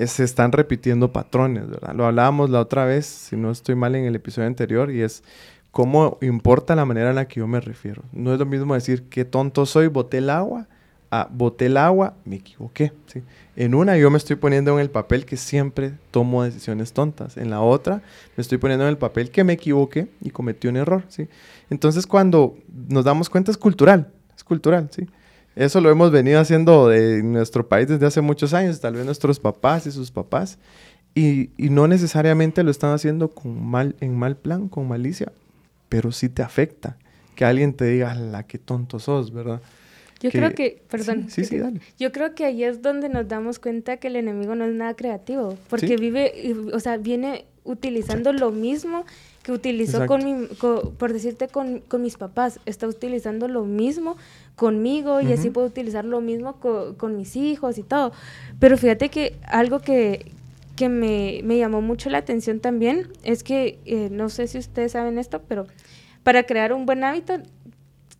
se 0.06 0.24
están 0.24 0.52
repitiendo 0.52 1.12
patrones, 1.12 1.68
¿verdad? 1.68 1.94
Lo 1.94 2.06
hablábamos 2.06 2.50
la 2.50 2.60
otra 2.60 2.84
vez, 2.84 3.06
si 3.06 3.36
no 3.36 3.50
estoy 3.50 3.74
mal 3.74 3.94
en 3.94 4.04
el 4.04 4.14
episodio 4.14 4.46
anterior, 4.46 4.90
y 4.90 5.02
es 5.02 5.22
cómo 5.70 6.18
importa 6.20 6.74
la 6.74 6.84
manera 6.84 7.10
en 7.10 7.16
la 7.16 7.28
que 7.28 7.40
yo 7.40 7.46
me 7.46 7.60
refiero. 7.60 8.02
No 8.12 8.32
es 8.32 8.38
lo 8.38 8.46
mismo 8.46 8.74
decir 8.74 9.04
qué 9.04 9.24
tonto 9.24 9.66
soy, 9.66 9.86
boté 9.86 10.18
el 10.18 10.30
agua, 10.30 10.66
a 11.10 11.28
boté 11.30 11.66
el 11.66 11.76
agua, 11.76 12.14
me 12.24 12.36
equivoqué. 12.36 12.92
¿sí? 13.06 13.22
En 13.56 13.74
una 13.74 13.96
yo 13.98 14.10
me 14.10 14.18
estoy 14.18 14.36
poniendo 14.36 14.72
en 14.74 14.80
el 14.80 14.90
papel 14.90 15.24
que 15.24 15.36
siempre 15.36 15.94
tomo 16.10 16.44
decisiones 16.44 16.92
tontas. 16.92 17.36
En 17.36 17.50
la 17.50 17.60
otra 17.60 18.02
me 18.36 18.42
estoy 18.42 18.58
poniendo 18.58 18.84
en 18.84 18.90
el 18.90 18.98
papel 18.98 19.30
que 19.30 19.42
me 19.42 19.54
equivoqué 19.54 20.08
y 20.20 20.30
cometí 20.30 20.68
un 20.68 20.76
error. 20.76 21.04
¿sí? 21.08 21.28
Entonces 21.68 22.06
cuando 22.06 22.56
nos 22.88 23.04
damos 23.04 23.28
cuenta 23.28 23.50
es 23.50 23.58
cultural, 23.58 24.12
es 24.36 24.44
cultural. 24.44 24.88
¿sí? 24.92 25.08
Eso 25.56 25.80
lo 25.80 25.90
hemos 25.90 26.10
venido 26.10 26.40
haciendo 26.40 26.92
en 26.92 27.32
nuestro 27.32 27.68
país 27.68 27.88
desde 27.88 28.06
hace 28.06 28.20
muchos 28.20 28.54
años, 28.54 28.80
tal 28.80 28.94
vez 28.94 29.04
nuestros 29.04 29.40
papás 29.40 29.86
y 29.86 29.90
sus 29.90 30.10
papás. 30.10 30.58
Y, 31.14 31.50
y 31.56 31.70
no 31.70 31.88
necesariamente 31.88 32.62
lo 32.62 32.70
están 32.70 32.92
haciendo 32.92 33.30
con 33.30 33.66
mal, 33.66 33.96
en 34.00 34.16
mal 34.16 34.36
plan, 34.36 34.68
con 34.68 34.86
malicia, 34.86 35.32
pero 35.88 36.12
sí 36.12 36.28
te 36.28 36.42
afecta 36.42 36.96
que 37.34 37.44
alguien 37.44 37.74
te 37.74 37.86
diga, 37.86 38.14
la 38.14 38.42
qué 38.44 38.58
tonto 38.58 38.98
sos, 38.98 39.32
¿verdad? 39.32 39.60
Yo 40.20 40.30
creo 40.30 40.54
que, 40.54 40.82
perdón. 40.90 41.30
Sí, 41.30 41.44
sí, 41.44 41.58
dale. 41.58 41.80
Yo 41.98 42.12
creo 42.12 42.34
que 42.34 42.44
ahí 42.44 42.64
es 42.64 42.82
donde 42.82 43.08
nos 43.08 43.26
damos 43.26 43.58
cuenta 43.58 43.96
que 43.96 44.08
el 44.08 44.16
enemigo 44.16 44.54
no 44.54 44.66
es 44.66 44.74
nada 44.74 44.94
creativo, 44.94 45.56
porque 45.70 45.96
vive, 45.96 46.54
o 46.72 46.80
sea, 46.80 46.98
viene 46.98 47.46
utilizando 47.64 48.32
lo 48.34 48.50
mismo 48.50 49.06
que 49.42 49.52
utilizó 49.52 50.04
con 50.06 50.24
mi, 50.24 50.48
por 50.98 51.12
decirte, 51.14 51.48
con, 51.48 51.80
con, 51.80 52.02
mis 52.02 52.18
papás. 52.18 52.60
Está 52.66 52.86
utilizando 52.86 53.48
lo 53.48 53.64
mismo 53.64 54.18
conmigo 54.56 55.20
y 55.20 55.32
así 55.32 55.50
puedo 55.50 55.66
utilizar 55.66 56.04
lo 56.04 56.20
mismo 56.20 56.56
con 56.60 57.16
mis 57.16 57.36
hijos 57.36 57.78
y 57.78 57.82
todo. 57.82 58.12
Pero 58.58 58.76
fíjate 58.76 59.08
que 59.08 59.38
algo 59.44 59.80
que, 59.80 60.32
que 60.76 60.88
me, 60.88 61.40
me, 61.44 61.58
llamó 61.58 61.80
mucho 61.80 62.10
la 62.10 62.18
atención 62.18 62.60
también 62.60 63.08
es 63.22 63.42
que, 63.42 63.78
eh, 63.84 64.08
no 64.10 64.28
sé 64.28 64.46
si 64.46 64.58
ustedes 64.58 64.92
saben 64.92 65.18
esto, 65.18 65.42
pero 65.48 65.66
para 66.22 66.42
crear 66.44 66.72
un 66.72 66.86
buen 66.86 67.04
hábito 67.04 67.38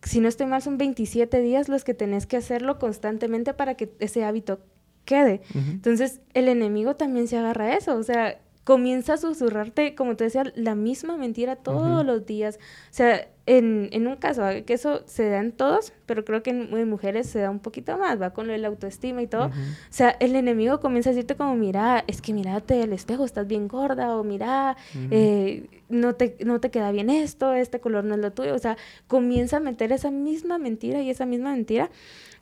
si 0.03 0.19
no 0.19 0.27
estoy 0.27 0.47
mal, 0.47 0.61
son 0.61 0.77
27 0.77 1.41
días 1.41 1.69
los 1.69 1.83
que 1.83 1.93
tenés 1.93 2.25
que 2.25 2.37
hacerlo 2.37 2.79
constantemente 2.79 3.53
para 3.53 3.75
que 3.75 3.91
ese 3.99 4.23
hábito 4.23 4.59
quede. 5.05 5.41
Entonces, 5.53 6.21
el 6.33 6.47
enemigo 6.47 6.95
también 6.95 7.27
se 7.27 7.37
agarra 7.37 7.65
a 7.65 7.75
eso, 7.75 7.95
o 7.95 8.03
sea, 8.03 8.39
comienza 8.63 9.13
a 9.13 9.17
susurrarte, 9.17 9.95
como 9.95 10.15
te 10.15 10.25
decía, 10.25 10.43
la 10.55 10.75
misma 10.75 11.17
mentira 11.17 11.55
todos 11.55 12.05
los 12.05 12.25
días. 12.25 12.57
O 12.89 12.93
sea, 12.93 13.27
en, 13.57 13.89
en, 13.91 14.07
un 14.07 14.15
caso, 14.15 14.43
que 14.65 14.73
eso 14.73 15.01
se 15.05 15.27
da 15.27 15.39
en 15.39 15.51
todos, 15.51 15.91
pero 16.05 16.23
creo 16.23 16.41
que 16.41 16.51
en, 16.51 16.89
mujeres 16.89 17.27
se 17.27 17.39
da 17.39 17.49
un 17.49 17.59
poquito 17.59 17.97
más, 17.97 18.19
va 18.21 18.29
con 18.29 18.47
lo 18.47 18.53
de 18.53 18.59
la 18.59 18.69
autoestima 18.69 19.21
y 19.21 19.27
todo. 19.27 19.47
O 19.47 19.51
sea, 19.89 20.15
el 20.21 20.37
enemigo 20.37 20.79
comienza 20.79 21.09
a 21.09 21.13
decirte 21.13 21.35
como, 21.35 21.55
mira, 21.55 22.05
es 22.07 22.21
que 22.21 22.31
mírate 22.33 22.81
el 22.81 22.93
espejo, 22.93 23.25
estás 23.25 23.47
bien 23.47 23.67
gorda, 23.67 24.15
o 24.15 24.23
mira, 24.23 24.77
eh, 25.09 25.67
no, 25.89 26.15
te, 26.15 26.37
no 26.45 26.61
te 26.61 26.71
queda 26.71 26.93
bien 26.93 27.09
esto, 27.09 27.51
este 27.53 27.81
color 27.81 28.05
no 28.05 28.15
es 28.15 28.21
lo 28.21 28.31
tuyo. 28.31 28.55
O 28.55 28.59
sea, 28.59 28.77
comienza 29.07 29.57
a 29.57 29.59
meter 29.59 29.91
esa 29.91 30.11
misma 30.11 30.57
mentira 30.57 31.01
y 31.01 31.09
esa 31.09 31.25
misma 31.25 31.51
mentira. 31.51 31.91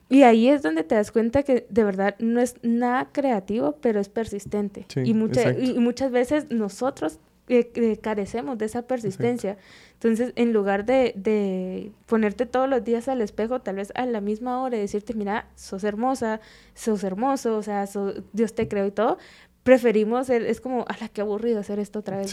Y 0.08 0.22
ahí 0.22 0.48
es 0.48 0.62
donde 0.62 0.84
te 0.84 0.94
das 0.94 1.10
cuenta 1.10 1.42
que 1.42 1.66
de 1.68 1.84
verdad 1.84 2.14
no 2.20 2.40
es 2.40 2.54
nada 2.62 3.08
creativo, 3.10 3.78
pero 3.80 3.98
es 3.98 4.08
persistente. 4.08 4.86
y, 4.94 5.10
y, 5.10 5.14
muchas 5.14 6.12
veces 6.12 6.50
nosotros 6.50 7.18
eh, 7.50 7.68
eh, 7.74 7.96
carecemos 8.00 8.56
de 8.58 8.66
esa 8.66 8.82
persistencia. 8.82 9.58
Entonces, 9.94 10.32
en 10.36 10.52
lugar 10.52 10.84
de, 10.84 11.12
de, 11.16 11.90
ponerte 12.06 12.46
todos 12.46 12.68
los 12.68 12.84
días 12.84 13.08
al 13.08 13.20
espejo, 13.20 13.60
tal 13.60 13.74
vez 13.74 13.92
a 13.96 14.06
la 14.06 14.20
misma 14.20 14.62
hora 14.62 14.76
y 14.76 14.80
decirte, 14.80 15.14
mira, 15.14 15.48
sos 15.56 15.82
hermosa, 15.82 16.40
sos 16.74 17.02
hermoso, 17.02 17.56
o 17.56 17.62
sea, 17.64 17.88
Dios 18.32 18.54
te 18.54 18.68
creó 18.68 18.86
y 18.86 18.92
todo, 18.92 19.18
preferimos, 19.64 20.30
es 20.30 20.60
como, 20.60 20.84
a 20.86 20.96
la 21.00 21.08
que 21.08 21.22
aburrido 21.22 21.58
hacer 21.58 21.80
esto 21.80 21.98
otra 21.98 22.18
vez. 22.18 22.32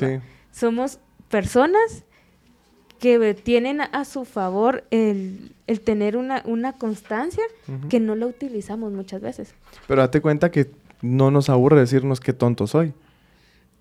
Somos 0.52 1.00
personas 1.30 2.06
que 3.00 3.34
tienen 3.34 3.82
a 3.82 4.06
su 4.06 4.24
favor 4.24 4.84
el, 4.92 5.52
el 5.66 5.82
tener 5.82 6.16
una, 6.16 6.44
una 6.46 6.74
constancia 6.74 7.44
que 7.90 8.00
no 8.00 8.16
la 8.16 8.28
utilizamos 8.28 8.94
muchas 8.94 9.22
veces. 9.22 9.56
Pero 9.88 10.02
date 10.02 10.22
cuenta 10.22 10.52
que 10.52 10.70
no 11.02 11.32
nos 11.32 11.50
aburre 11.50 11.80
decirnos 11.80 12.20
qué 12.20 12.34
tonto 12.34 12.68
soy. 12.68 12.94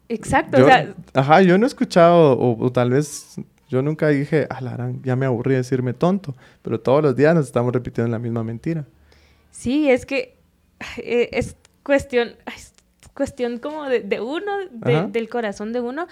Exacto, 0.08 0.62
o 0.62 0.64
sea... 0.64 0.94
Ajá, 1.14 1.42
yo 1.42 1.58
no 1.58 1.66
he 1.66 1.68
escuchado, 1.68 2.38
o, 2.38 2.72
tal 2.72 2.90
vez 2.90 3.36
yo 3.68 3.82
nunca 3.82 4.08
dije, 4.08 4.46
ah, 4.50 4.90
ya 5.02 5.16
me 5.16 5.26
aburrí 5.26 5.54
decirme 5.54 5.92
tonto, 5.92 6.34
pero 6.62 6.80
todos 6.80 7.02
los 7.02 7.16
días 7.16 7.34
nos 7.34 7.46
estamos 7.46 7.72
repitiendo 7.72 8.10
la 8.10 8.18
misma 8.18 8.44
mentira. 8.44 8.84
Sí, 9.50 9.90
es 9.90 10.06
que 10.06 10.36
eh, 10.98 11.30
es 11.32 11.56
cuestión, 11.82 12.36
es 12.54 12.72
cuestión 13.14 13.58
como 13.58 13.84
de, 13.84 14.20
uno, 14.20 14.52
del 15.08 15.28
corazón 15.28 15.72
de 15.72 15.80
uno, 15.80 16.06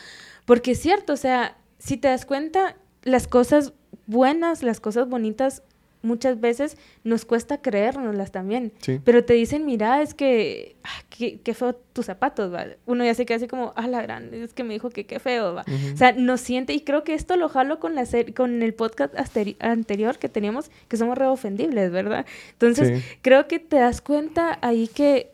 porque 0.47 0.73
es 0.73 0.81
cierto, 0.81 1.13
o 1.13 1.17
sea, 1.17 1.57
si 1.79 1.97
te 1.97 2.09
das 2.09 2.25
cuenta, 2.25 2.77
las 3.03 3.29
cosas 3.29 3.73
buenas, 4.07 4.63
las 4.63 4.81
cosas 4.81 5.09
bonitas, 5.09 5.63
muchas 6.05 6.41
veces 6.41 6.77
nos 7.03 7.25
cuesta 7.25 7.61
creérnoslas 7.61 8.31
también. 8.31 8.73
Pero 9.05 9.25
te 9.25 9.35
dicen, 9.35 9.67
mira, 9.67 10.03
es 10.03 10.15
que, 10.15 10.77
ah, 10.85 11.03
qué, 11.09 11.55
feo 11.55 11.75
tus 11.93 12.07
zapatos, 12.07 12.53
¿va? 12.53 12.67
Uno 12.87 13.05
ya 13.05 13.15
se 13.15 13.27
queda 13.27 13.39
así 13.39 13.49
como, 13.49 13.73
ah, 13.75 13.89
la 13.89 14.03
gran, 14.03 14.33
es 14.35 14.53
que 14.53 14.63
me 14.63 14.75
dijo 14.75 14.91
que 14.91 15.07
qué 15.07 15.19
feo, 15.19 15.55
¿va? 15.55 15.65
O 15.93 15.97
sea, 15.97 16.13
nos 16.13 16.41
siente, 16.41 16.75
y 16.75 16.81
creo 16.81 17.03
que 17.03 17.15
esto 17.15 17.37
lo 17.37 17.49
jalo 17.49 17.81
con, 17.81 17.95
la 17.95 18.05
con 18.37 18.63
el 18.63 18.75
podcast 18.75 19.15
anterior 19.61 20.19
que 20.19 20.29
teníamos, 20.29 20.71
que 20.89 20.97
somos 20.97 21.19
reofendibles, 21.19 21.91
¿verdad? 21.91 22.27
Entonces, 22.53 23.03
creo 23.23 23.49
que 23.49 23.59
te 23.59 23.77
das 23.77 24.01
cuenta 24.01 24.59
ahí 24.61 24.89
que 24.89 25.33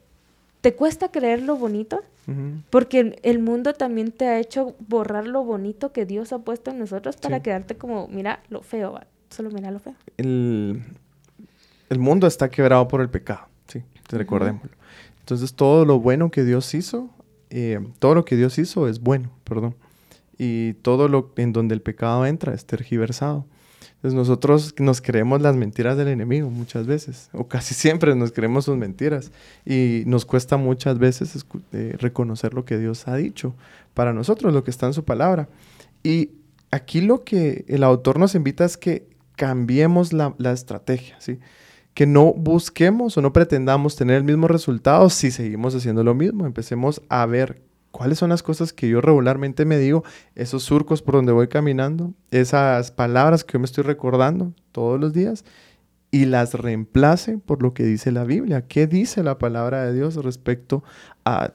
te 0.61 0.75
cuesta 0.75 1.11
creer 1.11 1.43
lo 1.43 1.57
bonito, 1.57 2.03
porque 2.71 3.19
el 3.25 3.41
mundo 3.41 3.75
también 3.75 4.13
te 4.13 4.27
ha 4.29 4.39
hecho 4.39 4.77
borrar 4.79 5.27
lo 5.27 5.43
bonito 5.43 5.93
que 5.93 6.07
Dios 6.07 6.33
ha 6.33 6.39
puesto 6.39 6.71
en 6.71 6.79
nosotros 6.79 7.17
para 7.17 7.43
quedarte 7.43 7.75
como, 7.75 8.07
mira, 8.07 8.41
lo 8.51 8.63
feo, 8.63 9.01
solo 9.31 9.51
mira 9.51 9.71
lo 9.71 9.79
feo. 9.79 9.95
El, 10.17 10.83
mundo 11.99 12.27
está 12.27 12.51
quebrado 12.51 12.87
por 12.89 13.01
el 13.01 13.09
pecado, 13.09 13.47
sí, 13.69 13.83
recordémoslo. 14.11 14.71
Entonces 15.21 15.55
todo 15.55 15.85
lo 15.85 16.01
bueno 16.01 16.31
que 16.31 16.45
Dios 16.45 16.75
hizo, 16.75 17.11
eh, 17.51 17.81
todo 17.99 18.15
lo 18.15 18.25
que 18.25 18.37
Dios 18.37 18.59
hizo 18.59 18.89
es 18.89 19.01
bueno, 19.01 19.31
perdón. 19.45 19.75
Y 20.39 20.75
todo 20.75 21.09
lo 21.09 21.33
en 21.37 21.53
donde 21.53 21.75
el 21.75 21.83
pecado 21.83 22.27
entra 22.27 22.55
es 22.55 22.65
tergiversado. 22.67 23.45
Entonces 23.97 24.17
nosotros 24.17 24.75
nos 24.79 25.03
creemos 25.03 25.43
las 25.43 25.57
mentiras 25.57 25.95
del 25.99 26.09
enemigo 26.09 26.49
muchas 26.49 26.87
veces, 26.87 27.29
o 27.33 27.49
casi 27.49 27.75
siempre 27.75 28.15
nos 28.15 28.33
creemos 28.33 28.65
sus 28.65 28.79
mentiras, 28.79 29.31
y 29.67 30.05
nos 30.07 30.25
cuesta 30.25 30.57
muchas 30.57 30.99
veces 30.99 31.45
eh, 31.73 31.97
reconocer 31.99 32.55
lo 32.55 32.65
que 32.65 32.79
Dios 32.79 33.07
ha 33.09 33.17
dicho 33.17 33.55
para 33.93 34.15
nosotros, 34.15 34.55
lo 34.55 34.65
que 34.65 34.71
está 34.71 34.87
en 34.87 34.95
su 34.95 35.05
palabra. 35.05 35.49
Y 36.03 36.31
aquí 36.71 37.03
lo 37.03 37.25
que 37.25 37.67
el 37.69 37.83
autor 37.83 38.19
nos 38.19 38.35
invita 38.35 38.65
es 38.65 38.79
que 38.79 39.07
cambiemos 39.41 40.13
la, 40.13 40.35
la 40.37 40.53
estrategia, 40.53 41.17
¿sí? 41.19 41.39
que 41.95 42.05
no 42.05 42.35
busquemos 42.35 43.17
o 43.17 43.23
no 43.23 43.33
pretendamos 43.33 43.97
tener 43.97 44.17
el 44.17 44.25
mismo 44.25 44.49
resultado 44.49 45.09
si 45.09 45.31
seguimos 45.31 45.75
haciendo 45.75 46.05
lo 46.05 46.15
mismo. 46.15 46.45
Empecemos 46.45 47.01
a 47.09 47.25
ver 47.25 47.63
cuáles 47.91 48.19
son 48.19 48.29
las 48.29 48.43
cosas 48.43 48.75
que 48.75 48.91
yo 48.91 49.01
regularmente 49.01 49.65
me 49.65 49.79
digo, 49.79 50.05
esos 50.35 50.63
surcos 50.63 51.01
por 51.01 51.15
donde 51.15 51.33
voy 51.33 51.49
caminando, 51.49 52.13
esas 52.31 52.91
palabras 52.91 53.43
que 53.43 53.55
yo 53.55 53.61
me 53.61 53.65
estoy 53.65 53.85
recordando 53.85 54.53
todos 54.73 55.01
los 55.01 55.15
días 55.15 55.47
y 56.11 56.27
las 56.27 56.53
reemplace 56.53 57.39
por 57.39 57.63
lo 57.63 57.73
que 57.73 57.85
dice 57.85 58.13
la 58.13 58.25
Biblia. 58.25 58.67
¿Qué 58.67 58.87
dice 58.87 59.23
la 59.23 59.39
palabra 59.39 59.87
de 59.87 59.95
Dios 59.95 60.17
respecto 60.17 60.85
a 61.25 61.55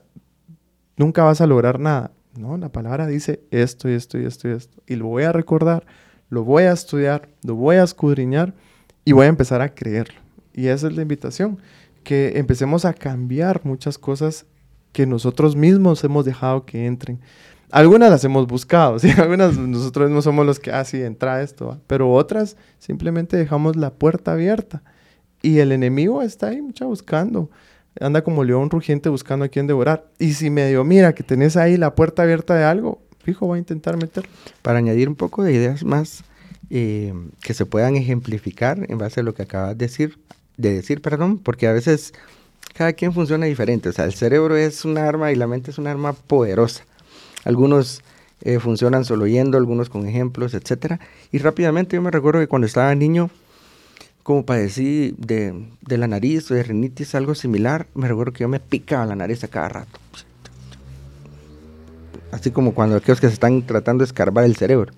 nunca 0.97 1.23
vas 1.23 1.39
a 1.39 1.45
lograr 1.45 1.79
nada? 1.79 2.13
No, 2.35 2.57
la 2.57 2.71
palabra 2.71 3.05
dice 3.05 3.43
esto 3.51 3.89
y 3.91 3.93
esto 3.93 4.17
y 4.17 4.25
esto 4.25 4.49
y 4.49 4.53
esto. 4.53 4.81
Y 4.87 4.95
lo 4.95 5.05
voy 5.05 5.21
a 5.21 5.31
recordar, 5.31 5.85
lo 6.29 6.43
voy 6.43 6.63
a 6.63 6.71
estudiar, 6.71 7.29
lo 7.43 7.55
voy 7.55 7.77
a 7.77 7.83
escudriñar 7.83 8.53
y 9.03 9.11
voy 9.11 9.25
a 9.25 9.29
empezar 9.29 9.61
a 9.61 9.73
creerlo. 9.73 10.19
Y 10.53 10.67
esa 10.67 10.87
es 10.87 10.95
la 10.95 11.01
invitación, 11.01 11.59
que 12.03 12.37
empecemos 12.37 12.85
a 12.85 12.93
cambiar 12.93 13.61
muchas 13.65 13.97
cosas 13.97 14.45
que 14.91 15.05
nosotros 15.05 15.55
mismos 15.55 16.03
hemos 16.03 16.23
dejado 16.23 16.65
que 16.65 16.85
entren. 16.85 17.19
Algunas 17.71 18.09
las 18.09 18.23
hemos 18.23 18.47
buscado, 18.47 18.97
¿sí? 18.99 19.11
algunas 19.17 19.57
nosotros 19.57 20.07
mismos 20.07 20.23
somos 20.23 20.45
los 20.45 20.59
que, 20.59 20.71
ah, 20.71 20.85
sí, 20.85 21.01
entra 21.01 21.41
esto, 21.41 21.79
pero 21.87 22.11
otras 22.11 22.55
simplemente 22.79 23.35
dejamos 23.35 23.75
la 23.75 23.93
puerta 23.93 24.33
abierta. 24.33 24.81
Y 25.41 25.59
el 25.59 25.71
enemigo 25.71 26.21
está 26.21 26.47
ahí, 26.47 26.61
mucha 26.61 26.85
buscando. 26.85 27.51
Anda 27.99 28.23
como 28.23 28.43
león 28.43 28.69
rugiente 28.69 29.09
buscando 29.09 29.45
a 29.45 29.47
quien 29.47 29.67
devorar. 29.67 30.09
Y 30.17 30.33
si 30.33 30.49
medio 30.49 30.83
mira 30.83 31.13
que 31.13 31.23
tenés 31.23 31.55
ahí 31.55 31.77
la 31.77 31.95
puerta 31.95 32.23
abierta 32.23 32.55
de 32.55 32.63
algo, 32.63 33.01
fijo, 33.25 33.47
va 33.47 33.55
a 33.55 33.59
intentar 33.59 33.97
meterlo. 33.97 34.29
Para 34.61 34.79
añadir 34.79 35.09
un 35.09 35.15
poco 35.15 35.43
de 35.43 35.53
ideas 35.53 35.83
más 35.83 36.23
eh, 36.69 37.13
que 37.41 37.53
se 37.53 37.65
puedan 37.65 37.95
ejemplificar 37.95 38.85
en 38.89 38.97
base 38.97 39.19
a 39.19 39.23
lo 39.23 39.33
que 39.33 39.43
acabas 39.43 39.77
de 39.77 39.85
decir, 39.85 40.17
de 40.57 40.73
decir, 40.73 41.01
perdón, 41.01 41.39
porque 41.39 41.67
a 41.67 41.73
veces 41.73 42.13
cada 42.73 42.93
quien 42.93 43.13
funciona 43.13 43.45
diferente. 43.45 43.89
O 43.89 43.91
sea, 43.91 44.05
el 44.05 44.13
cerebro 44.13 44.55
es 44.55 44.85
un 44.85 44.97
arma 44.97 45.31
y 45.31 45.35
la 45.35 45.47
mente 45.47 45.71
es 45.71 45.77
un 45.77 45.87
arma 45.87 46.13
poderosa. 46.13 46.83
Algunos 47.43 48.01
eh, 48.41 48.59
funcionan 48.59 49.05
solo 49.05 49.25
oyendo, 49.25 49.57
algunos 49.57 49.89
con 49.89 50.07
ejemplos, 50.07 50.53
etc. 50.53 50.99
Y 51.31 51.39
rápidamente 51.39 51.95
yo 51.95 52.01
me 52.01 52.11
recuerdo 52.11 52.39
que 52.39 52.47
cuando 52.47 52.67
estaba 52.67 52.93
niño, 52.95 53.29
como 54.23 54.45
padecí 54.45 55.13
de, 55.17 55.67
de 55.81 55.97
la 55.97 56.07
nariz 56.07 56.49
o 56.49 56.55
de 56.55 56.63
rinitis, 56.63 57.15
algo 57.15 57.35
similar, 57.35 57.87
me 57.93 58.07
recuerdo 58.07 58.33
que 58.33 58.41
yo 58.41 58.47
me 58.47 58.59
picaba 58.59 59.05
la 59.05 59.15
nariz 59.15 59.43
a 59.43 59.47
cada 59.47 59.69
rato. 59.69 59.99
Así 62.35 62.51
como 62.51 62.73
cuando 62.73 62.97
aquellos 62.97 63.21
que 63.21 63.27
se 63.27 63.33
están 63.33 63.61
tratando 63.61 64.03
de 64.03 64.07
escarbar 64.07 64.43
el 64.43 64.57
cerebro. 64.57 64.91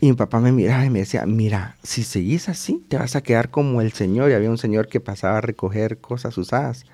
Y 0.00 0.08
mi 0.08 0.12
papá 0.14 0.40
me 0.40 0.50
miraba 0.50 0.84
y 0.84 0.90
me 0.90 0.98
decía, 0.98 1.24
mira, 1.24 1.76
si 1.84 2.02
seguís 2.02 2.48
así, 2.48 2.84
te 2.88 2.98
vas 2.98 3.14
a 3.14 3.22
quedar 3.22 3.50
como 3.50 3.80
el 3.80 3.92
señor. 3.92 4.30
Y 4.30 4.34
había 4.34 4.50
un 4.50 4.58
señor 4.58 4.88
que 4.88 4.98
pasaba 4.98 5.38
a 5.38 5.40
recoger 5.40 5.98
cosas 5.98 6.36
usadas. 6.36 6.84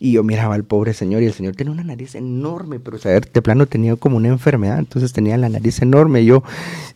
Y 0.00 0.12
yo 0.12 0.24
miraba 0.24 0.56
al 0.56 0.64
pobre 0.64 0.94
señor 0.94 1.22
y 1.22 1.26
el 1.26 1.32
señor 1.32 1.54
tenía 1.54 1.72
una 1.72 1.84
nariz 1.84 2.16
enorme, 2.16 2.80
pero 2.80 2.96
o 2.96 3.00
sea, 3.00 3.12
de 3.12 3.42
plano 3.42 3.66
tenía 3.66 3.94
como 3.94 4.16
una 4.16 4.26
enfermedad, 4.26 4.80
entonces 4.80 5.12
tenía 5.12 5.36
la 5.36 5.48
nariz 5.48 5.80
enorme. 5.80 6.22
Y 6.22 6.26
yo 6.26 6.42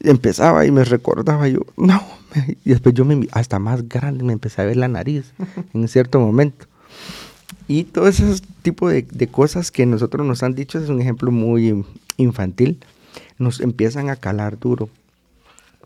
empezaba 0.00 0.66
y 0.66 0.72
me 0.72 0.82
recordaba, 0.82 1.46
yo, 1.46 1.60
no, 1.76 2.02
y 2.64 2.70
después 2.70 2.96
yo 2.96 3.04
me, 3.04 3.28
hasta 3.30 3.60
más 3.60 3.88
grande 3.88 4.24
me 4.24 4.32
empecé 4.32 4.60
a 4.60 4.64
ver 4.64 4.76
la 4.76 4.88
nariz 4.88 5.32
en 5.72 5.86
cierto 5.86 6.18
momento. 6.18 6.66
Y 7.68 7.84
todo 7.84 8.08
ese 8.08 8.24
tipo 8.62 8.88
de, 8.88 9.02
de 9.02 9.28
cosas 9.28 9.70
que 9.70 9.86
nosotros 9.86 10.26
nos 10.26 10.42
han 10.42 10.56
dicho 10.56 10.80
es 10.80 10.88
un 10.88 11.00
ejemplo 11.00 11.30
muy 11.30 11.84
infantil, 12.18 12.78
nos 13.38 13.60
empiezan 13.60 14.10
a 14.10 14.16
calar 14.16 14.58
duro. 14.58 14.90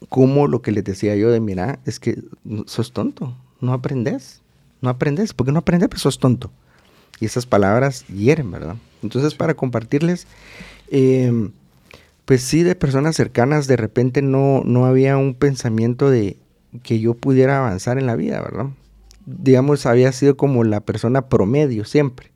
Como 0.09 0.49
lo 0.49 0.63
que 0.63 0.73
les 0.73 0.83
decía 0.83 1.15
yo 1.15 1.31
de, 1.31 1.39
mira, 1.39 1.79
es 1.87 2.01
que 2.01 2.21
sos 2.67 2.93
tonto, 2.93 3.37
no 3.61 3.73
aprendes, 3.73 4.43
no 4.81 4.91
aprendes, 4.91 5.33
porque 5.33 5.53
no 5.53 5.61
aprendes, 5.61 5.89
pues 5.89 6.03
sos 6.03 6.19
tonto. 6.19 6.51
Y 7.21 7.27
esas 7.27 7.47
palabras 7.47 8.05
hieren, 8.09 8.51
¿verdad? 8.51 8.77
Entonces, 9.03 9.35
para 9.35 9.55
compartirles, 9.55 10.27
em, 10.91 11.53
pues 12.25 12.43
sí, 12.43 12.65
de 12.65 12.75
personas 12.75 13.15
cercanas, 13.15 13.69
de 13.69 13.77
repente 13.77 14.23
no, 14.23 14.63
no 14.65 14.87
había 14.87 15.17
un 15.17 15.35
pensamiento 15.35 16.11
de 16.11 16.37
que 16.83 16.99
yo 16.99 17.15
pudiera 17.15 17.59
avanzar 17.59 17.99
en 17.99 18.07
la 18.07 18.17
vida, 18.17 18.41
¿verdad? 18.41 18.71
Digamos, 19.27 19.87
había 19.87 20.11
sido 20.11 20.37
como 20.37 20.65
la 20.65 20.81
persona 20.81 21.29
promedio 21.29 21.85
siempre. 21.85 22.32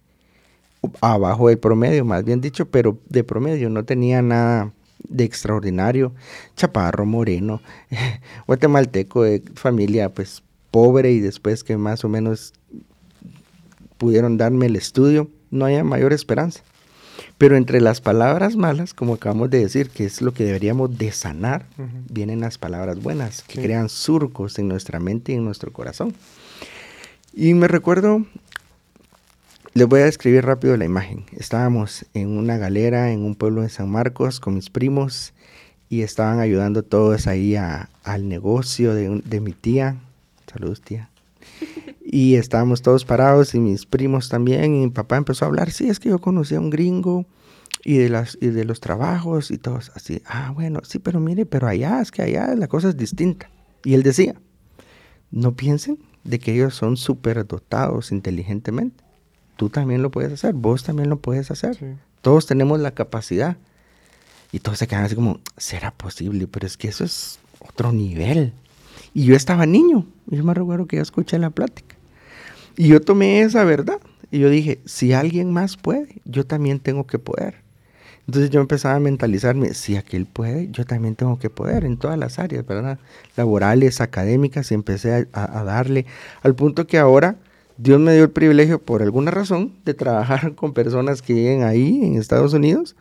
Abajo 1.01 1.49
del 1.49 1.59
promedio, 1.59 2.05
más 2.05 2.25
bien 2.25 2.41
dicho, 2.41 2.67
pero 2.67 2.99
de 3.09 3.25
promedio, 3.25 3.71
no 3.71 3.85
tenía 3.85 4.23
nada 4.23 4.73
de 5.09 5.25
extraordinario, 5.25 6.13
chaparro, 6.57 7.07
moreno, 7.07 7.61
guatemalteco, 8.47 9.23
de 9.23 9.43
familia 9.55 10.13
pues 10.13 10.43
pobre 10.71 11.13
y 11.13 11.21
después 11.21 11.65
que 11.65 11.77
más 11.77 12.05
o 12.05 12.09
menos 12.09 12.53
pudieron 13.99 14.37
darme 14.37 14.67
el 14.67 14.77
estudio, 14.77 15.31
no 15.51 15.65
haya 15.65 15.85
mayor 15.85 16.13
esperanza. 16.13 16.63
Pero 17.39 17.57
entre 17.57 17.81
las 17.81 18.01
palabras 18.01 18.57
malas, 18.57 18.95
como 18.95 19.15
acabamos 19.15 19.51
de 19.51 19.61
decir, 19.61 19.91
que 19.91 20.05
es 20.05 20.21
lo 20.21 20.33
que 20.33 20.45
deberíamos 20.45 20.97
de 20.99 21.13
sanar, 21.13 21.67
vienen 22.11 22.41
las 22.41 22.59
palabras 22.59 23.03
buenas, 23.03 23.43
que 23.43 23.63
crean 23.63 23.89
surcos 23.89 24.59
en 24.59 24.69
nuestra 24.69 25.01
mente 25.01 25.33
y 25.33 25.37
en 25.37 25.45
nuestro 25.45 25.73
corazón. 25.73 26.15
Y 27.35 27.53
me 27.55 27.69
recuerdo, 27.69 28.25
les 29.77 29.87
voy 29.87 30.01
a 30.01 30.05
describir 30.07 30.43
rápido 30.47 30.75
la 30.79 30.87
imagen. 30.87 31.27
Estábamos 31.33 32.07
en 32.15 32.39
una 32.39 32.57
galera 32.57 33.13
en 33.13 33.23
un 33.23 33.35
pueblo 33.35 33.61
de 33.61 33.69
San 33.69 33.91
Marcos 33.91 34.41
con 34.41 34.55
mis 34.55 34.71
primos 34.71 35.35
y 35.91 36.01
estaban 36.01 36.41
ayudando 36.41 36.83
todos 36.83 37.27
ahí 37.27 37.57
al 37.57 38.27
negocio 38.27 38.95
de, 38.95 39.21
de 39.23 39.41
mi 39.43 39.53
tía. 39.53 39.97
Saludos, 40.51 40.81
tía. 40.81 41.11
Y 42.03 42.37
estábamos 42.37 42.81
todos 42.81 43.05
parados 43.05 43.55
y 43.55 43.61
mis 43.61 43.85
primos 43.85 44.31
también. 44.31 44.75
Y 44.75 44.87
mi 44.87 44.89
papá 44.89 45.19
empezó 45.19 45.45
a 45.45 45.49
hablar, 45.49 45.71
sí, 45.71 45.91
es 45.91 46.01
que 46.01 46.09
yo 46.09 46.21
conocí 46.21 46.55
a 46.55 46.61
un 46.61 46.71
gringo 46.71 47.27
y 47.85 47.99
de, 47.99 48.09
las, 48.09 48.39
y 48.41 48.47
de 48.47 48.65
los 48.65 48.81
trabajos 48.81 49.51
y 49.51 49.59
todos 49.59 49.93
así. 49.95 50.23
Ah, 50.25 50.53
bueno, 50.55 50.81
sí, 50.85 51.01
pero 51.01 51.21
mire, 51.21 51.45
pero 51.45 51.69
allá 51.69 52.01
es 52.01 52.11
que 52.11 52.23
allá 52.23 52.55
la 52.55 52.69
cosa 52.69 52.89
es 52.89 52.97
distinta. 52.97 53.51
Y 53.85 53.93
él 53.93 54.03
decía, 54.03 54.37
no 55.31 55.55
piensen 55.55 55.99
de 56.25 56.39
que 56.39 56.55
ellos 56.55 56.75
son 56.75 56.97
súper 56.97 57.47
dotados 57.47 58.11
inteligentemente. 58.11 59.06
Tú 59.57 59.71
también 59.71 60.03
lo 60.03 60.11
puedes 60.11 60.33
hacer, 60.33 60.55
vos 60.55 60.85
también 60.85 61.09
lo 61.09 61.19
puedes 61.19 61.51
hacer. 61.51 61.79
Todos 62.23 62.47
tenemos 62.47 62.81
la 62.81 62.93
capacidad. 62.93 63.57
Y 64.53 64.61
todos 64.61 64.79
se 64.79 64.87
quedan 64.87 65.05
así 65.05 65.15
como, 65.15 65.41
¿será 65.57 65.91
posible? 65.91 66.47
Pero 66.47 66.67
es 66.67 66.77
que 66.77 66.89
eso 66.89 67.05
es 67.05 67.39
otro 67.61 67.93
nivel. 67.93 68.53
Y 69.13 69.25
yo 69.25 69.35
estaba 69.35 69.67
niño. 69.67 70.07
Yo 70.27 70.45
me 70.45 70.55
recuerdo 70.55 70.87
que 70.87 70.97
yo 70.97 71.03
escuché 71.03 71.39
la 71.39 71.51
plática. 71.51 71.97
Y 72.77 72.89
yo 72.89 73.01
tomé 73.01 73.41
esa 73.41 73.65
verdad. 73.65 74.01
Y 74.31 74.41
yo 74.41 74.51
dije, 74.51 74.81
si 74.85 75.13
alguien 75.13 75.53
más 75.53 75.77
puede, 75.77 76.21
yo 76.25 76.47
también 76.47 76.81
tengo 76.81 77.07
que 77.07 77.19
poder. 77.19 77.67
Entonces 78.27 78.51
yo 78.51 78.61
empezaba 78.61 78.97
a 78.97 79.01
mentalizarme, 79.01 79.73
si 79.75 79.97
aquel 79.97 80.27
puede, 80.27 80.69
yo 80.73 80.85
también 80.85 81.15
tengo 81.15 81.39
que 81.39 81.49
poder 81.49 81.85
en 81.85 81.97
todas 81.97 82.19
las 82.19 82.41
áreas, 82.41 82.67
¿verdad? 82.67 82.99
Laborales, 83.37 84.01
académicas, 84.01 84.73
y 84.73 84.75
empecé 84.75 85.29
a, 85.33 85.63
darle 85.63 86.07
al 86.43 86.57
punto 86.57 86.89
que 86.89 86.99
ahora 86.99 87.37
Dios 87.79 88.01
me 88.01 88.15
dio 88.15 88.25
el 88.25 88.31
privilegio, 88.31 88.81
por 88.81 89.03
alguna 89.03 89.31
razón, 89.31 89.73
de 89.85 89.95
trabajar 89.95 90.55
con 90.57 90.73
personas 90.73 91.23
que 91.23 91.35
viven 91.35 91.63
ahí 91.63 92.01
en 92.03 92.17
Estados 92.17 92.55
Unidos. 92.55 92.97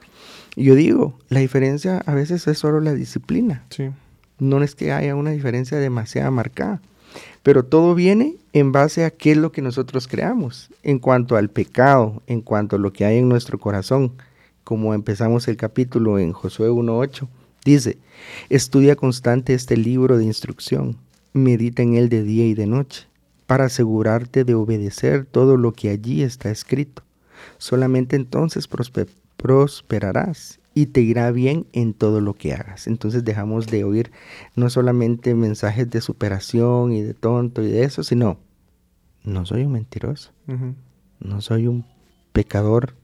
Y 0.56 0.66
yo 0.66 0.76
digo, 0.76 1.18
la 1.30 1.40
diferencia 1.40 2.00
a 2.06 2.14
veces 2.14 2.48
es 2.48 2.58
solo 2.58 2.80
la 2.82 2.94
disciplina. 2.94 3.64
Sí. 3.70 3.90
No 4.40 4.62
es 4.64 4.76
que 4.76 4.92
haya 4.92 5.16
una 5.16 5.32
diferencia 5.32 5.78
demasiado 5.78 6.32
marcada. 6.32 6.82
Pero 7.44 7.64
todo 7.64 7.96
viene 7.96 8.36
en 8.52 8.72
base 8.72 9.06
a 9.06 9.12
qué 9.12 9.32
es 9.32 9.38
lo 9.38 9.52
que 9.52 9.62
nosotros 9.62 10.08
creamos, 10.08 10.70
en 10.84 11.00
cuanto 11.00 11.38
al 11.38 11.50
pecado, 11.50 12.22
en 12.28 12.42
cuanto 12.42 12.76
a 12.76 12.80
lo 12.80 12.92
que 12.92 13.06
hay 13.06 13.20
en 13.20 13.30
nuestro 13.30 13.60
corazón. 13.60 14.14
Como 14.64 14.94
empezamos 14.94 15.48
el 15.48 15.56
capítulo 15.56 16.20
en 16.20 16.34
Josué 16.34 16.70
1.8, 16.70 17.28
dice, 17.64 17.98
estudia 18.50 18.96
constante 18.96 19.54
este 19.54 19.78
libro 19.78 20.18
de 20.18 20.26
instrucción, 20.26 20.98
medita 21.34 21.84
en 21.84 21.96
él 21.96 22.10
de 22.10 22.24
día 22.24 22.48
y 22.48 22.56
de 22.56 22.66
noche, 22.66 23.08
para 23.48 23.66
asegurarte 23.66 24.44
de 24.44 24.56
obedecer 24.56 25.26
todo 25.26 25.58
lo 25.58 25.74
que 25.74 25.90
allí 25.90 26.24
está 26.24 26.50
escrito. 26.50 27.04
Solamente 27.58 28.16
entonces 28.16 28.68
prosperarás 29.38 30.60
y 30.74 30.88
te 30.88 31.02
irá 31.02 31.32
bien 31.32 31.68
en 31.74 31.94
todo 31.94 32.22
lo 32.22 32.34
que 32.34 32.54
hagas. 32.54 32.88
Entonces 32.88 33.24
dejamos 33.24 33.68
de 33.68 33.84
oír 33.84 34.12
no 34.56 34.70
solamente 34.70 35.34
mensajes 35.36 35.90
de 35.90 36.02
superación 36.02 36.92
y 36.92 37.02
de 37.02 37.14
tonto 37.14 37.64
y 37.64 37.68
de 37.68 37.84
eso, 37.84 38.04
sino, 38.04 38.38
no 39.24 39.46
soy 39.46 39.64
un 39.64 39.72
mentiroso, 39.72 40.32
no 41.20 41.42
soy 41.42 41.68
un 41.68 41.86
pecador, 42.34 42.96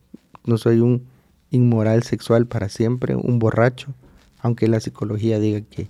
no 0.43 0.57
soy 0.57 0.79
un 0.81 1.05
inmoral 1.49 2.03
sexual 2.03 2.45
para 2.45 2.67
siempre, 2.67 3.15
un 3.15 3.39
borracho, 3.39 3.93
aunque 4.41 4.67
la 4.67 4.79
psicología 4.79 5.39
diga 5.39 5.61
que, 5.61 5.87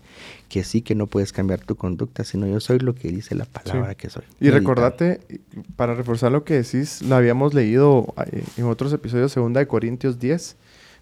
que 0.51 0.65
sí, 0.65 0.81
que 0.81 0.95
no 0.95 1.07
puedes 1.07 1.31
cambiar 1.31 1.61
tu 1.61 1.77
conducta, 1.77 2.25
sino 2.25 2.45
yo 2.45 2.59
soy 2.59 2.79
lo 2.79 2.93
que 2.93 3.07
dice 3.07 3.35
la 3.35 3.45
palabra 3.45 3.95
que 3.95 4.09
soy. 4.09 4.23
Y 4.41 4.49
recordate, 4.49 5.21
para 5.77 5.95
reforzar 5.95 6.33
lo 6.33 6.43
que 6.43 6.55
decís, 6.55 7.01
lo 7.03 7.15
habíamos 7.15 7.53
leído 7.53 8.13
eh, 8.29 8.43
en 8.57 8.65
otros 8.65 8.91
episodios, 8.91 9.31
segunda 9.31 9.61
de 9.61 9.67
Corintios 9.67 10.19
10, 10.19 10.57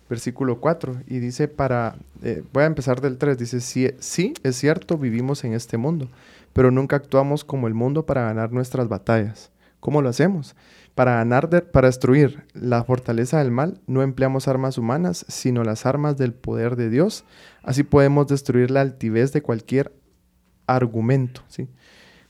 versículo 0.07 0.59
4, 0.59 0.97
y 1.07 1.17
dice 1.17 1.47
para, 1.47 1.95
eh, 2.21 2.43
voy 2.53 2.61
a 2.61 2.67
empezar 2.67 3.01
del 3.01 3.17
3, 3.17 3.39
dice, 3.39 3.59
sí, 3.59 3.89
sí, 3.97 4.35
es 4.43 4.55
cierto, 4.55 4.99
vivimos 4.99 5.43
en 5.43 5.53
este 5.53 5.77
mundo, 5.77 6.09
pero 6.53 6.69
nunca 6.69 6.97
actuamos 6.97 7.43
como 7.43 7.67
el 7.67 7.73
mundo 7.73 8.05
para 8.05 8.21
ganar 8.21 8.51
nuestras 8.51 8.87
batallas. 8.87 9.49
¿Cómo 9.79 10.03
lo 10.03 10.09
hacemos? 10.09 10.55
Para 10.99 11.13
ganar, 11.13 11.49
para 11.71 11.87
destruir 11.87 12.43
la 12.53 12.83
fortaleza 12.83 13.39
del 13.39 13.51
mal, 13.51 13.79
no 13.87 14.01
empleamos 14.01 14.49
armas 14.49 14.77
humanas, 14.77 15.25
sino 15.29 15.63
las 15.63 15.85
armas 15.85 16.17
del 16.17 16.33
poder 16.33 16.75
de 16.75 16.89
Dios. 16.89 17.23
Así 17.63 17.83
podemos 17.83 18.27
destruir 18.27 18.69
la 18.69 18.81
altivez 18.81 19.31
de 19.31 19.41
cualquier 19.41 19.93
argumento. 20.67 21.41
¿sí? 21.47 21.69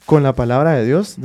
Con 0.05 0.21
la 0.21 0.35
palabra 0.35 0.73
de 0.73 0.85
Dios 0.85 1.15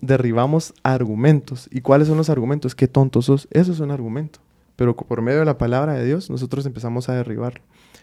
derribamos 0.00 0.72
argumentos. 0.82 1.68
¿Y 1.70 1.82
cuáles 1.82 2.08
son 2.08 2.16
los 2.16 2.30
argumentos? 2.30 2.74
¿Qué 2.74 2.88
tontos 2.88 3.26
sos? 3.26 3.46
Eso 3.50 3.72
es 3.72 3.80
un 3.80 3.90
argumento 3.90 4.40
pero 4.76 4.94
por 4.94 5.22
medio 5.22 5.40
de 5.40 5.44
la 5.46 5.58
palabra 5.58 5.94
de 5.94 6.04
Dios 6.04 6.30
nosotros 6.30 6.66
empezamos 6.66 7.08
a 7.08 7.14
derribarlo. 7.14 7.62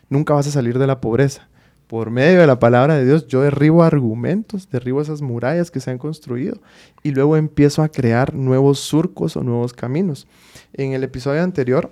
Nunca 0.10 0.34
vas 0.34 0.47
a 0.47 0.51
salir 0.51 0.79
de 0.79 0.88
la 0.88 0.99
pobreza. 0.99 1.47
Por 1.88 2.10
medio 2.10 2.39
de 2.39 2.48
la 2.48 2.60
palabra 2.60 2.96
de 2.96 3.06
Dios 3.06 3.28
yo 3.28 3.41
derribo 3.41 3.84
argumentos, 3.84 4.69
derribo 4.69 5.02
esas 5.02 5.22
murallas 5.22 5.69
que 5.69 5.80
se 5.80 5.91
han 5.91 5.98
construido 5.98 6.58
y 7.04 7.12
luego 7.12 7.38
empiezo 7.38 7.84
a 7.84 7.89
crear 7.89 8.34
nuevos 8.34 8.80
surcos 8.80 9.36
o 9.38 9.43
nuevos 9.43 9.74
caminos. 9.74 10.28
En 10.74 10.93
el 10.93 11.04
episodio 11.04 11.43
anterior 11.43 11.91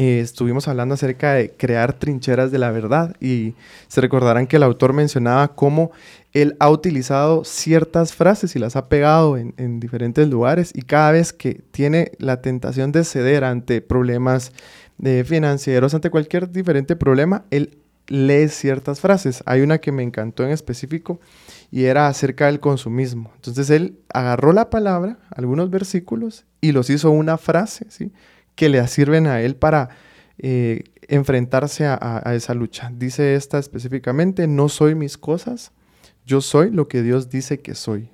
eh, 0.00 0.20
estuvimos 0.20 0.68
hablando 0.68 0.94
acerca 0.94 1.32
de 1.32 1.50
crear 1.50 1.92
trincheras 1.92 2.52
de 2.52 2.58
la 2.58 2.70
verdad 2.70 3.16
y 3.20 3.54
se 3.88 4.00
recordarán 4.00 4.46
que 4.46 4.54
el 4.54 4.62
autor 4.62 4.92
mencionaba 4.92 5.56
cómo 5.56 5.90
él 6.32 6.54
ha 6.60 6.70
utilizado 6.70 7.42
ciertas 7.42 8.14
frases 8.14 8.54
y 8.54 8.60
las 8.60 8.76
ha 8.76 8.88
pegado 8.88 9.36
en, 9.36 9.80
diferentes 9.80 10.28
lugares 10.28 10.70
y 10.72 10.82
cada 10.82 11.10
vez 11.10 11.32
que 11.32 11.62
tiene 11.72 12.12
la 12.18 12.40
tentación 12.40 12.92
de 12.92 13.02
ceder 13.02 13.42
ante 13.42 13.80
problemas 13.80 14.52
de 14.98 15.24
financieros, 15.24 15.94
ante 15.94 16.10
cualquier 16.10 16.52
diferente 16.52 16.94
problema, 16.94 17.42
él 17.50 17.78
lee 18.08 18.48
ciertas 18.48 19.00
frases. 19.00 19.42
Hay 19.46 19.60
una 19.60 19.78
que 19.78 19.92
me 19.92 20.02
encantó 20.02 20.44
en 20.44 20.50
específico 20.50 21.20
y 21.70 21.84
era 21.84 22.08
acerca 22.08 22.46
del 22.46 22.60
consumismo. 22.60 23.32
Entonces 23.36 23.70
él 23.70 23.98
agarró 24.12 24.52
la 24.52 24.70
palabra, 24.70 25.18
algunos 25.30 25.70
versículos, 25.70 26.44
y 26.60 26.72
los 26.72 26.90
hizo 26.90 27.10
una 27.10 27.38
frase, 27.38 27.86
¿sí? 27.90 28.12
Que 28.54 28.68
le 28.68 28.86
sirven 28.88 29.26
a 29.26 29.40
él 29.40 29.54
para 29.54 29.90
eh, 30.38 30.84
enfrentarse 31.06 31.86
a 31.86 32.34
esa 32.34 32.54
lucha. 32.54 32.90
Dice 32.94 33.34
esta 33.34 33.58
específicamente, 33.58 34.46
no 34.46 34.68
soy 34.68 34.94
mis 34.94 35.16
cosas, 35.16 35.72
yo 36.26 36.40
soy 36.40 36.70
lo 36.70 36.88
que 36.88 37.02
Dios 37.02 37.30
dice 37.30 37.60
que 37.60 37.74
soy. 37.74 38.10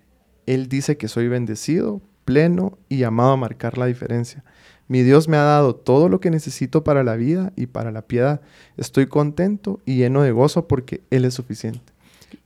Él 0.46 0.68
dice 0.68 0.96
que 0.96 1.08
soy 1.08 1.28
bendecido, 1.28 2.02
pleno 2.24 2.78
y 2.88 2.98
llamado 2.98 3.32
a 3.32 3.36
marcar 3.36 3.78
la 3.78 3.86
diferencia. 3.86 4.44
Mi 4.88 5.02
Dios 5.02 5.28
me 5.28 5.36
ha 5.36 5.42
dado 5.42 5.74
todo 5.74 6.08
lo 6.08 6.20
que 6.20 6.30
necesito 6.30 6.84
para 6.84 7.02
la 7.04 7.16
vida 7.16 7.52
y 7.56 7.66
para 7.66 7.90
la 7.90 8.02
piedad. 8.02 8.40
Estoy 8.76 9.06
contento 9.06 9.80
y 9.86 9.96
lleno 9.96 10.22
de 10.22 10.32
gozo 10.32 10.68
porque 10.68 11.02
Él 11.10 11.24
es 11.24 11.34
suficiente. 11.34 11.94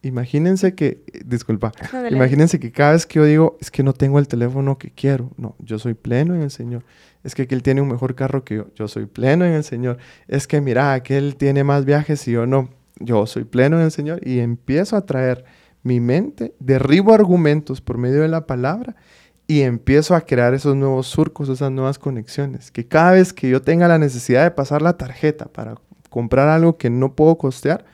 Imagínense 0.03 0.75
que, 0.75 1.03
disculpa, 1.25 1.73
imagínense 2.11 2.61
que 2.61 2.71
cada 2.71 2.93
vez 2.93 3.07
que 3.07 3.19
yo 3.19 3.25
digo, 3.25 3.59
es 3.61 3.71
que 3.71 3.83
no 3.83 3.93
tengo 3.93 4.19
el 4.19 4.29
teléfono 4.29 4.79
que 4.79 4.91
quiero, 4.91 5.31
no, 5.37 5.57
yo 5.59 5.79
soy 5.79 5.95
pleno 5.95 6.35
en 6.35 6.43
el 6.43 6.51
Señor. 6.51 6.85
Es 7.25 7.35
que 7.35 7.47
Él 7.51 7.63
tiene 7.63 7.81
un 7.81 7.89
mejor 7.89 8.15
carro 8.15 8.45
que 8.45 8.57
yo, 8.57 8.67
yo 8.77 8.87
soy 8.87 9.07
pleno 9.07 9.45
en 9.45 9.53
el 9.53 9.65
Señor. 9.65 9.99
Es 10.29 10.47
que 10.47 10.61
mira, 10.61 10.93
aquel 10.93 11.37
tiene 11.37 11.65
más 11.65 11.85
viajes 11.85 12.27
y 12.29 12.33
yo 12.33 12.47
no, 12.47 12.69
yo 13.01 13.27
soy 13.27 13.45
pleno 13.45 13.79
en 13.79 13.87
el 13.87 13.91
Señor 13.91 14.21
y 14.27 14.39
empiezo 14.39 14.97
a 14.97 15.05
traer 15.05 15.45
mi 15.83 16.01
mente, 16.01 16.55
derribo 16.61 17.15
argumentos 17.15 17.81
por 17.81 17.99
medio 17.99 18.21
de 18.21 18.29
la 18.29 18.47
palabra 18.47 18.97
y 19.51 19.63
empiezo 19.63 20.15
a 20.15 20.21
crear 20.21 20.53
esos 20.53 20.77
nuevos 20.77 21.07
surcos, 21.07 21.49
esas 21.49 21.73
nuevas 21.73 21.99
conexiones. 21.99 22.71
Que 22.71 22.87
cada 22.87 23.13
vez 23.13 23.33
que 23.33 23.49
yo 23.49 23.63
tenga 23.63 23.89
la 23.89 23.99
necesidad 23.99 24.45
de 24.45 24.51
pasar 24.51 24.83
la 24.83 24.99
tarjeta 24.99 25.47
para 25.47 25.77
comprar 26.11 26.49
algo 26.49 26.77
que 26.77 26.91
no 26.91 27.15
puedo 27.15 27.39
costear, 27.39 27.87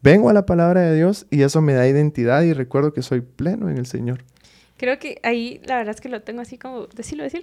vengo 0.00 0.30
a 0.30 0.32
la 0.32 0.46
palabra 0.46 0.82
de 0.82 0.94
Dios 0.94 1.26
y 1.28 1.42
eso 1.42 1.60
me 1.60 1.74
da 1.74 1.88
identidad 1.88 2.42
y 2.42 2.52
recuerdo 2.52 2.92
que 2.92 3.02
soy 3.02 3.20
pleno 3.20 3.68
en 3.68 3.78
el 3.78 3.86
Señor. 3.86 4.24
Creo 4.76 5.00
que 5.00 5.18
ahí, 5.24 5.60
la 5.64 5.76
verdad 5.76 5.92
es 5.96 6.00
que 6.00 6.08
lo 6.08 6.22
tengo 6.22 6.40
así 6.40 6.56
como, 6.56 6.86
decirlo, 6.86 7.24
decir. 7.24 7.42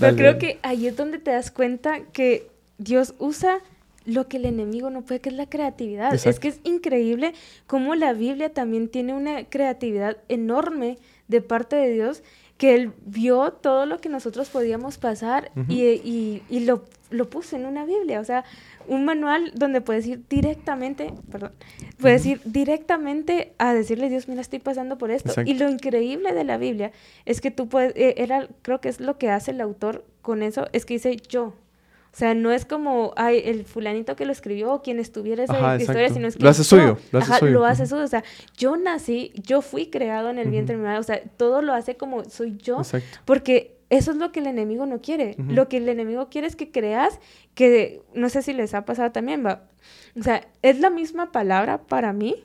Pero 0.00 0.16
creo 0.16 0.38
que 0.38 0.58
ahí 0.62 0.88
es 0.88 0.96
donde 0.96 1.18
te 1.18 1.30
das 1.30 1.52
cuenta 1.52 2.00
que 2.12 2.48
Dios 2.78 3.14
usa 3.20 3.58
lo 4.04 4.26
que 4.26 4.38
el 4.38 4.46
enemigo 4.46 4.90
no 4.90 5.02
puede, 5.02 5.20
que 5.20 5.28
es 5.28 5.36
la 5.36 5.48
creatividad. 5.48 6.12
Es 6.12 6.40
que 6.40 6.48
es 6.48 6.58
increíble 6.64 7.34
cómo 7.68 7.94
la 7.94 8.14
Biblia 8.14 8.52
también 8.52 8.88
tiene 8.88 9.14
una 9.14 9.44
creatividad 9.44 10.16
enorme 10.28 10.98
de 11.28 11.40
parte 11.40 11.76
de 11.76 11.92
Dios 11.92 12.22
que 12.64 12.74
él 12.74 12.94
vio 13.04 13.52
todo 13.52 13.84
lo 13.84 14.00
que 14.00 14.08
nosotros 14.08 14.48
podíamos 14.48 14.96
pasar 14.96 15.50
y, 15.68 16.40
lo, 16.60 16.86
lo, 17.10 17.28
puso 17.28 17.56
en 17.56 17.66
una 17.66 17.84
Biblia, 17.84 18.20
o 18.20 18.24
sea, 18.24 18.42
un 18.88 19.04
manual 19.04 19.52
donde 19.54 19.82
puedes 19.82 20.06
ir 20.06 20.22
directamente, 20.30 21.12
perdón, 21.30 21.52
puedes 22.00 22.24
ir 22.24 22.40
directamente 22.46 23.52
a 23.58 23.74
decirle, 23.74 24.08
Dios, 24.08 24.28
mira, 24.28 24.40
estoy 24.40 24.60
pasando 24.60 24.96
por 24.96 25.10
esto. 25.10 25.42
Y 25.44 25.58
lo 25.58 25.68
increíble 25.68 26.32
de 26.32 26.42
la 26.44 26.56
Biblia 26.56 26.90
es 27.26 27.42
que 27.42 27.50
tú 27.50 27.68
puedes, 27.68 27.94
eh, 27.96 28.14
era, 28.16 28.48
creo 28.62 28.80
que 28.80 28.88
es 28.88 28.98
lo 28.98 29.18
que 29.18 29.28
hace 29.28 29.50
el 29.50 29.60
autor 29.60 30.06
con 30.22 30.42
eso, 30.42 30.66
es 30.72 30.86
que 30.86 30.94
dice 30.94 31.18
yo, 31.28 31.52
o 32.14 32.16
sea, 32.16 32.32
no 32.32 32.52
es 32.52 32.64
como 32.64 33.12
ay, 33.16 33.42
el 33.44 33.64
fulanito 33.64 34.14
que 34.14 34.24
lo 34.24 34.30
escribió 34.30 34.72
o 34.72 34.82
quien 34.82 35.00
estuviera 35.00 35.42
esa 35.42 35.76
historia, 35.76 36.08
sino 36.10 36.28
es 36.28 36.36
que 36.36 36.44
lo 36.44 36.48
hace 36.48 36.62
suyo, 36.62 36.96
lo 37.10 37.18
hace 37.18 37.38
suyo. 37.40 37.50
Lo 37.50 37.64
hace 37.64 37.86
suyo. 37.88 38.04
O 38.04 38.06
sea, 38.06 38.22
yo 38.56 38.76
nací, 38.76 39.32
yo 39.34 39.62
fui 39.62 39.90
creado 39.90 40.30
en 40.30 40.38
el 40.38 40.48
vientre 40.48 40.76
de 40.76 40.80
mi 40.80 40.86
madre. 40.86 41.00
O 41.00 41.02
sea, 41.02 41.20
todo 41.36 41.60
lo 41.60 41.74
hace 41.74 41.96
como 41.96 42.22
soy 42.22 42.56
yo. 42.56 42.78
Exacto. 42.78 43.18
Porque 43.24 43.78
eso 43.90 44.12
es 44.12 44.16
lo 44.16 44.30
que 44.30 44.38
el 44.38 44.46
enemigo 44.46 44.86
no 44.86 45.00
quiere. 45.00 45.34
Lo 45.38 45.68
que 45.68 45.78
el 45.78 45.88
enemigo 45.88 46.28
quiere 46.28 46.46
es 46.46 46.54
que 46.54 46.70
creas 46.70 47.18
que, 47.54 48.00
no 48.14 48.28
sé 48.28 48.42
si 48.42 48.52
les 48.52 48.74
ha 48.74 48.84
pasado 48.84 49.10
también, 49.10 49.44
va. 49.44 49.64
O 50.16 50.22
sea, 50.22 50.46
es 50.62 50.78
la 50.78 50.90
misma 50.90 51.32
palabra 51.32 51.78
para 51.82 52.12
mí, 52.12 52.44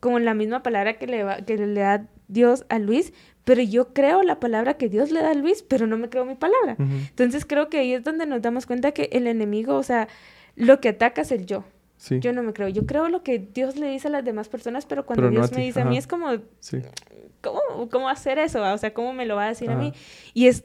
como 0.00 0.18
la 0.18 0.34
misma 0.34 0.62
palabra 0.62 0.98
que 0.98 1.06
le, 1.06 1.24
va, 1.24 1.36
que 1.38 1.56
le 1.56 1.80
da 1.80 2.06
Dios 2.28 2.66
a 2.68 2.78
Luis, 2.78 3.14
pero 3.44 3.62
yo 3.62 3.92
creo 3.92 4.22
la 4.22 4.38
palabra 4.40 4.74
que 4.74 4.88
Dios 4.88 5.10
le 5.10 5.20
da 5.20 5.30
a 5.30 5.34
Luis, 5.34 5.62
pero 5.62 5.86
no 5.86 5.98
me 5.98 6.08
creo 6.08 6.24
mi 6.24 6.34
palabra. 6.34 6.76
Entonces 6.78 7.44
creo 7.44 7.68
que 7.68 7.78
ahí 7.78 7.92
es 7.92 8.04
donde 8.04 8.26
nos 8.26 8.42
damos 8.42 8.66
cuenta 8.66 8.92
que 8.92 9.08
el 9.12 9.26
enemigo, 9.26 9.76
o 9.76 9.82
sea, 9.82 10.08
lo 10.56 10.80
que 10.80 10.90
ataca 10.90 11.22
es 11.22 11.32
el 11.32 11.46
yo. 11.46 11.64
Yo 12.10 12.32
no 12.32 12.42
me 12.42 12.52
creo. 12.52 12.68
Yo 12.68 12.84
creo 12.84 13.08
lo 13.08 13.22
que 13.22 13.38
Dios 13.38 13.76
le 13.76 13.88
dice 13.88 14.08
a 14.08 14.10
las 14.10 14.24
demás 14.24 14.48
personas, 14.48 14.86
pero 14.86 15.06
cuando 15.06 15.28
Dios 15.30 15.52
me 15.52 15.62
dice 15.62 15.82
a 15.82 15.84
mí 15.84 15.96
es 15.96 16.06
como, 16.06 16.28
¿cómo, 17.40 17.88
¿cómo, 17.90 18.08
hacer 18.08 18.38
eso? 18.38 18.62
O 18.62 18.78
sea, 18.78 18.92
¿cómo 18.92 19.12
me 19.12 19.24
lo 19.26 19.36
va 19.36 19.46
a 19.46 19.48
decir 19.48 19.70
a 19.70 19.76
mí? 19.76 19.92
Y 20.34 20.48
es 20.48 20.64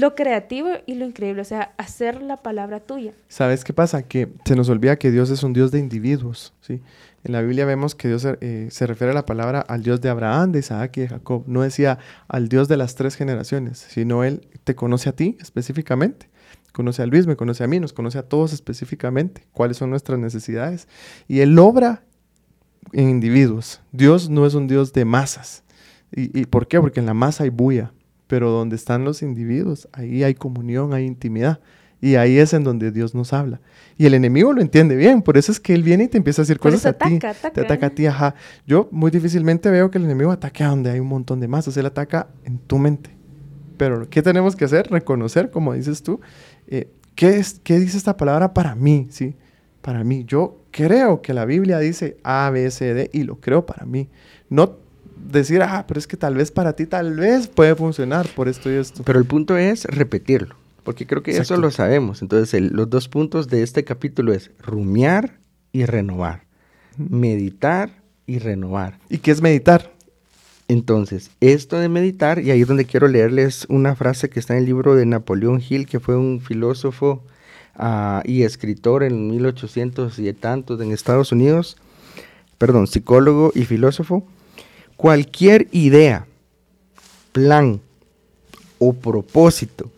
lo 0.00 0.14
creativo 0.14 0.68
y 0.86 0.94
lo 0.94 1.06
increíble, 1.06 1.42
o 1.42 1.44
sea, 1.44 1.72
hacer 1.78 2.22
la 2.22 2.36
palabra 2.36 2.80
tuya. 2.80 3.12
¿Sabes 3.28 3.64
qué 3.64 3.72
pasa? 3.72 4.02
Que 4.02 4.28
se 4.44 4.54
nos 4.54 4.68
olvida 4.68 4.96
que 4.96 5.10
Dios 5.10 5.30
es 5.30 5.42
un 5.42 5.52
Dios 5.52 5.70
de 5.70 5.78
individuos, 5.78 6.54
¿sí? 6.60 6.82
En 7.24 7.32
la 7.32 7.40
Biblia 7.40 7.64
vemos 7.64 7.94
que 7.94 8.08
Dios 8.08 8.24
eh, 8.24 8.68
se 8.70 8.86
refiere 8.86 9.10
a 9.10 9.14
la 9.14 9.26
palabra 9.26 9.60
al 9.60 9.82
Dios 9.82 10.00
de 10.00 10.08
Abraham, 10.08 10.52
de 10.52 10.60
Isaac 10.60 10.96
y 10.98 11.00
de 11.00 11.08
Jacob. 11.08 11.42
No 11.46 11.62
decía 11.62 11.98
al 12.28 12.48
Dios 12.48 12.68
de 12.68 12.76
las 12.76 12.94
tres 12.94 13.16
generaciones, 13.16 13.78
sino 13.78 14.22
Él 14.22 14.46
te 14.62 14.76
conoce 14.76 15.08
a 15.08 15.12
ti 15.12 15.36
específicamente. 15.40 16.28
Conoce 16.72 17.02
a 17.02 17.06
Luis, 17.06 17.26
me 17.26 17.34
conoce 17.34 17.64
a 17.64 17.66
mí, 17.66 17.80
nos 17.80 17.92
conoce 17.92 18.18
a 18.18 18.22
todos 18.22 18.52
específicamente, 18.52 19.46
cuáles 19.52 19.78
son 19.78 19.90
nuestras 19.90 20.20
necesidades. 20.20 20.86
Y 21.26 21.40
Él 21.40 21.58
obra 21.58 22.04
en 22.92 23.08
individuos. 23.08 23.80
Dios 23.90 24.28
no 24.28 24.46
es 24.46 24.54
un 24.54 24.68
Dios 24.68 24.92
de 24.92 25.04
masas. 25.04 25.64
¿Y, 26.12 26.38
y 26.38 26.44
por 26.44 26.68
qué? 26.68 26.80
Porque 26.80 27.00
en 27.00 27.06
la 27.06 27.14
masa 27.14 27.42
hay 27.42 27.50
bulla, 27.50 27.92
pero 28.26 28.50
donde 28.50 28.76
están 28.76 29.04
los 29.04 29.22
individuos, 29.22 29.88
ahí 29.92 30.24
hay 30.24 30.34
comunión, 30.34 30.92
hay 30.92 31.04
intimidad. 31.04 31.60
Y 32.00 32.16
ahí 32.16 32.38
es 32.38 32.52
en 32.52 32.62
donde 32.62 32.90
Dios 32.90 33.14
nos 33.14 33.32
habla. 33.32 33.60
Y 33.96 34.04
el 34.04 34.14
enemigo 34.14 34.52
lo 34.52 34.60
entiende 34.60 34.96
bien, 34.96 35.22
por 35.22 35.38
eso 35.38 35.50
es 35.50 35.58
que 35.58 35.74
él 35.74 35.82
viene 35.82 36.04
y 36.04 36.08
te 36.08 36.18
empieza 36.18 36.42
a 36.42 36.44
decir 36.44 36.58
cosas 36.58 36.84
a 36.84 36.92
ti. 36.92 37.18
Te 37.18 37.60
ataca 37.60 37.86
a 37.86 37.90
ti, 37.90 38.06
ajá. 38.06 38.34
Yo 38.66 38.88
muy 38.90 39.10
difícilmente 39.10 39.70
veo 39.70 39.90
que 39.90 39.98
el 39.98 40.04
enemigo 40.04 40.30
ataque 40.30 40.62
a 40.62 40.68
donde 40.68 40.90
hay 40.90 41.00
un 41.00 41.08
montón 41.08 41.40
de 41.40 41.48
masas, 41.48 41.76
él 41.76 41.86
ataca 41.86 42.28
en 42.44 42.58
tu 42.58 42.78
mente. 42.78 43.10
Pero 43.78 44.08
¿qué 44.10 44.22
tenemos 44.22 44.56
que 44.56 44.66
hacer? 44.66 44.90
Reconocer, 44.90 45.50
como 45.50 45.72
dices 45.72 46.02
tú, 46.02 46.20
eh, 46.66 46.90
¿qué, 47.14 47.38
es, 47.38 47.60
¿qué 47.64 47.78
dice 47.78 47.96
esta 47.96 48.16
palabra 48.16 48.52
para 48.52 48.74
mí? 48.74 49.08
¿sí? 49.10 49.34
Para 49.80 50.04
mí. 50.04 50.24
Yo 50.26 50.64
creo 50.70 51.22
que 51.22 51.32
la 51.32 51.46
Biblia 51.46 51.78
dice 51.78 52.18
A, 52.22 52.50
B, 52.50 52.70
C, 52.70 52.92
D 52.92 53.10
y 53.12 53.22
lo 53.22 53.40
creo 53.40 53.64
para 53.64 53.86
mí. 53.86 54.10
No 54.50 54.78
decir, 55.30 55.62
ah, 55.62 55.84
pero 55.86 55.98
es 55.98 56.06
que 56.06 56.16
tal 56.16 56.34
vez 56.34 56.50
para 56.50 56.74
ti, 56.74 56.86
tal 56.86 57.16
vez 57.16 57.46
puede 57.48 57.74
funcionar 57.74 58.26
por 58.34 58.48
esto 58.48 58.70
y 58.70 58.74
esto. 58.74 59.02
Pero 59.04 59.18
el 59.18 59.24
punto 59.24 59.56
es 59.56 59.84
repetirlo 59.84 60.56
porque 60.86 61.04
creo 61.04 61.20
que 61.20 61.36
eso 61.36 61.56
lo 61.56 61.72
sabemos. 61.72 62.22
Entonces, 62.22 62.62
los 62.62 62.88
dos 62.88 63.08
puntos 63.08 63.48
de 63.48 63.64
este 63.64 63.82
capítulo 63.82 64.32
es 64.32 64.52
rumiar 64.60 65.40
y 65.72 65.84
renovar, 65.84 66.44
meditar 66.96 67.90
y 68.24 68.38
renovar. 68.38 68.96
¿Y 69.10 69.18
qué 69.18 69.32
es 69.32 69.42
meditar? 69.42 69.92
Entonces, 70.68 71.32
esto 71.40 71.80
de 71.80 71.88
meditar, 71.88 72.38
y 72.38 72.52
ahí 72.52 72.62
es 72.62 72.68
donde 72.68 72.84
quiero 72.84 73.08
leerles 73.08 73.66
una 73.68 73.96
frase 73.96 74.30
que 74.30 74.38
está 74.38 74.54
en 74.54 74.60
el 74.60 74.66
libro 74.66 74.94
de 74.94 75.06
Napoleón 75.06 75.60
Hill, 75.60 75.88
que 75.88 75.98
fue 75.98 76.16
un 76.16 76.40
filósofo 76.40 77.24
ah, 77.74 78.22
y 78.24 78.44
escritor 78.44 79.02
en 79.02 79.28
1800 79.28 80.16
y 80.20 80.32
tantos 80.34 80.80
en 80.80 80.92
Estados 80.92 81.32
Unidos, 81.32 81.78
perdón, 82.58 82.86
psicólogo 82.86 83.50
y 83.56 83.64
filósofo. 83.64 84.24
Cualquier 84.96 85.68
idea, 85.72 86.26
plan 87.32 87.80
o 88.78 88.92
propósito 88.94 89.90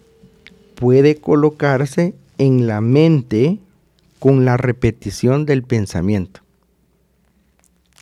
puede 0.75 1.17
colocarse 1.17 2.15
en 2.39 2.67
la 2.67 2.81
mente 2.81 3.59
con 4.19 4.45
la 4.45 4.57
repetición 4.57 5.47
del 5.47 5.63
pensamiento. 5.63 6.41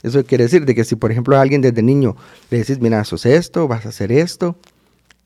Eso 0.03 0.25
quiere 0.25 0.45
decir 0.45 0.65
de 0.65 0.75
que 0.75 0.85
si 0.85 0.95
por 0.95 1.11
ejemplo 1.11 1.37
a 1.37 1.41
alguien 1.41 1.63
desde 1.63 1.83
niño 1.83 2.17
le 2.51 2.59
decís, 2.59 2.81
mira, 2.81 3.05
sos 3.05 3.27
esto, 3.27 3.67
vas 3.67 3.87
a 3.87 3.89
hacer 3.89 4.13
esto, 4.13 4.57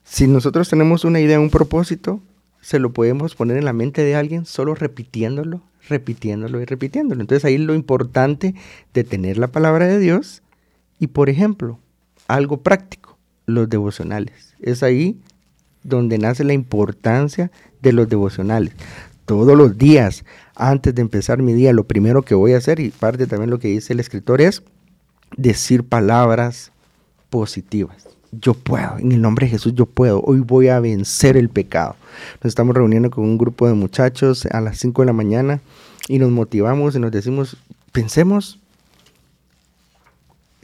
si 0.04 0.26
nosotros 0.26 0.68
tenemos 0.68 1.04
una 1.04 1.20
idea, 1.20 1.38
un 1.38 1.50
propósito, 1.50 2.20
se 2.60 2.78
lo 2.78 2.92
podemos 2.92 3.34
poner 3.34 3.56
en 3.56 3.64
la 3.64 3.72
mente 3.72 4.02
de 4.02 4.16
alguien 4.16 4.46
solo 4.46 4.74
repitiéndolo, 4.74 5.62
repitiéndolo 5.88 6.60
y 6.60 6.64
repitiéndolo. 6.64 7.20
Entonces 7.20 7.44
ahí 7.44 7.58
lo 7.58 7.74
importante 7.74 8.54
de 8.92 9.04
tener 9.04 9.38
la 9.38 9.48
palabra 9.48 9.86
de 9.86 9.98
Dios 9.98 10.42
y 11.00 11.08
por 11.08 11.28
ejemplo, 11.30 11.80
algo 12.28 12.58
práctico, 12.58 13.18
los 13.46 13.68
devocionales. 13.68 14.54
Es 14.60 14.82
ahí 14.84 15.18
donde 15.82 16.18
nace 16.18 16.44
la 16.44 16.52
importancia 16.52 17.50
de 17.80 17.92
los 17.92 18.08
devocionales. 18.08 18.74
Todos 19.24 19.56
los 19.56 19.78
días, 19.78 20.24
antes 20.54 20.94
de 20.94 21.02
empezar 21.02 21.42
mi 21.42 21.54
día, 21.54 21.72
lo 21.72 21.84
primero 21.84 22.22
que 22.22 22.34
voy 22.34 22.52
a 22.52 22.58
hacer, 22.58 22.80
y 22.80 22.90
parte 22.90 23.26
también 23.26 23.50
lo 23.50 23.58
que 23.58 23.68
dice 23.68 23.94
el 23.94 24.00
escritor, 24.00 24.40
es 24.40 24.62
decir 25.36 25.84
palabras 25.84 26.70
positivas. 27.30 28.08
Yo 28.32 28.54
puedo, 28.54 28.98
en 28.98 29.12
el 29.12 29.22
nombre 29.22 29.46
de 29.46 29.52
Jesús 29.52 29.74
yo 29.74 29.86
puedo, 29.86 30.20
hoy 30.22 30.40
voy 30.40 30.68
a 30.68 30.80
vencer 30.80 31.36
el 31.36 31.48
pecado. 31.48 31.96
Nos 32.42 32.50
estamos 32.50 32.76
reuniendo 32.76 33.10
con 33.10 33.24
un 33.24 33.38
grupo 33.38 33.66
de 33.66 33.74
muchachos 33.74 34.46
a 34.46 34.60
las 34.60 34.78
5 34.78 35.02
de 35.02 35.06
la 35.06 35.12
mañana 35.12 35.60
y 36.08 36.18
nos 36.18 36.30
motivamos 36.30 36.94
y 36.94 37.00
nos 37.00 37.10
decimos, 37.10 37.56
pensemos, 37.90 38.59